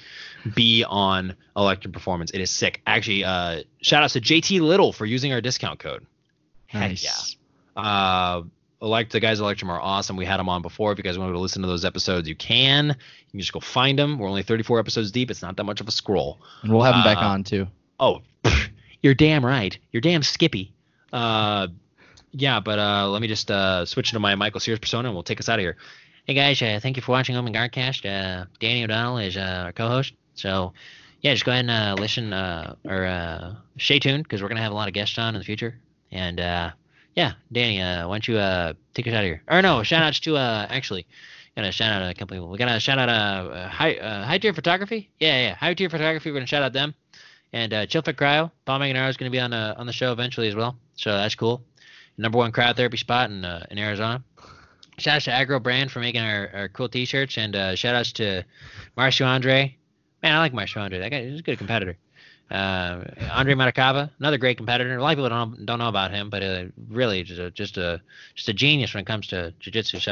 [0.55, 2.31] Be on Electrum Performance.
[2.31, 2.81] It is sick.
[2.87, 6.05] Actually, uh, shout outs to JT Little for using our discount code.
[6.67, 7.35] Heck nice.
[7.75, 7.81] yeah.
[7.81, 8.43] Uh,
[8.81, 10.15] elect the guys at Electrum are awesome.
[10.17, 10.91] We had them on before.
[10.91, 12.87] If you guys want to listen to those episodes, you can.
[12.87, 12.95] You
[13.31, 14.17] can just go find them.
[14.17, 15.29] We're only 34 episodes deep.
[15.29, 16.39] It's not that much of a scroll.
[16.63, 17.67] And we'll have them back Uh, on too.
[17.99, 18.21] Oh,
[19.03, 19.77] you're damn right.
[19.91, 20.73] You're damn Skippy.
[21.13, 21.67] Uh,
[22.31, 25.23] yeah, but uh, let me just uh, switch into my Michael Sears persona and we'll
[25.23, 25.77] take us out of here.
[26.27, 28.05] Hey guys, uh, thank you for watching and Guardcast.
[28.05, 30.13] Uh, Danny O'Donnell is uh, our co-host.
[30.35, 30.71] So
[31.21, 34.61] yeah, just go ahead and uh, listen uh, or uh, stay tuned because we're gonna
[34.61, 35.79] have a lot of guests on in the future.
[36.11, 36.37] And
[37.15, 38.35] yeah, Danny, why don't you
[38.93, 39.41] take us out of here?
[39.49, 41.07] Or no, shout outs to actually.
[41.57, 42.49] Got to shout out a couple people.
[42.49, 45.09] We got to shout out uh, high high tier photography.
[45.19, 46.29] Yeah, yeah, high tier photography.
[46.29, 46.93] We're gonna shout out them.
[47.51, 50.47] And uh, Chillfit Cryo, Paul Magnaro is to be on the on the show eventually
[50.47, 50.77] as well.
[50.95, 51.63] So that's cool.
[52.19, 54.23] Number one cryotherapy spot in in Arizona.
[55.01, 58.11] Shout out to Agro Brand for making our, our cool T-shirts, and uh, shout outs
[58.13, 58.43] to
[58.95, 59.75] Marcio Andre.
[60.21, 60.99] Man, I like Marcio Andre.
[60.99, 61.97] That guy is a good competitor.
[62.51, 64.95] Uh, Andre Matacava, another great competitor.
[64.97, 67.77] A lot of people don't don't know about him, but uh, really just a just
[67.77, 68.01] a
[68.35, 69.99] just a genius when it comes to jiu-jitsu.
[69.99, 70.11] So,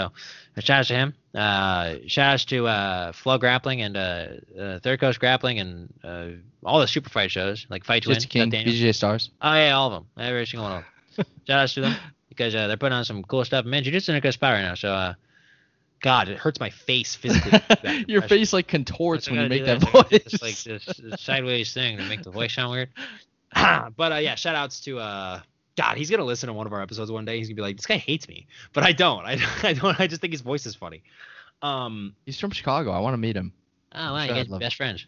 [0.57, 1.13] uh, shout outs to him.
[1.35, 6.27] Uh, shout outs to uh, Flow Grappling and uh, uh, Third Coast Grappling and uh,
[6.63, 8.15] all the super fight shows like Fight to Win.
[8.15, 8.49] Just King.
[8.49, 9.31] BJJ Stars.
[9.41, 10.83] Oh yeah, all of them, every single one of
[11.17, 11.25] them.
[11.45, 11.95] Shout outs to them
[12.39, 13.65] because uh, they're putting on some cool stuff.
[13.65, 13.91] Man, a
[14.21, 14.73] good spot right now.
[14.73, 15.13] So, uh,
[16.01, 18.05] God, it hurts my face physically.
[18.07, 20.23] Your face like contorts when you make that gotta voice.
[20.23, 22.89] This, like this, this sideways thing to make the voice sound weird.
[23.97, 25.41] but uh, yeah, shout outs to uh,
[25.75, 25.97] God.
[25.97, 27.37] He's gonna listen to one of our episodes one day.
[27.39, 29.25] He's gonna be like, "This guy hates me," but I don't.
[29.25, 29.99] I, I don't.
[29.99, 31.03] I just think his voice is funny.
[31.61, 32.15] Um.
[32.25, 32.91] He's from Chicago.
[32.91, 33.51] I want to meet him.
[33.93, 35.07] Oh wow, Sure, you guys best friends.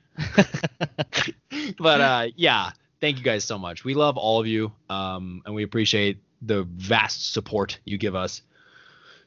[1.79, 3.85] but uh, yeah, thank you guys so much.
[3.85, 8.41] We love all of you, um, and we appreciate the vast support you give us.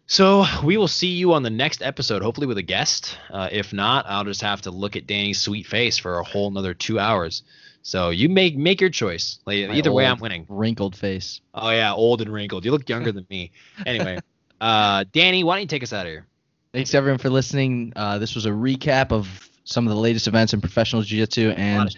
[0.06, 3.16] So we will see you on the next episode, hopefully with a guest.
[3.30, 6.48] Uh, if not, I'll just have to look at Danny's sweet face for a whole
[6.48, 7.42] another two hours.
[7.82, 9.38] So you make make your choice.
[9.46, 10.46] Like, My either way, I'm winning.
[10.48, 11.40] Wrinkled face.
[11.54, 12.64] Oh yeah, old and wrinkled.
[12.64, 13.52] You look younger than me.
[13.86, 14.18] Anyway,
[14.60, 16.26] uh, Danny, why don't you take us out of here?
[16.72, 17.92] Thanks everyone for listening.
[17.94, 21.94] Uh, this was a recap of some of the latest events in professional jiu-jitsu, and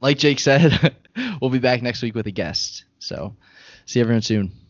[0.00, 0.94] like Jake said,
[1.40, 2.84] we'll be back next week with a guest.
[2.98, 3.36] So,
[3.86, 4.65] see everyone soon.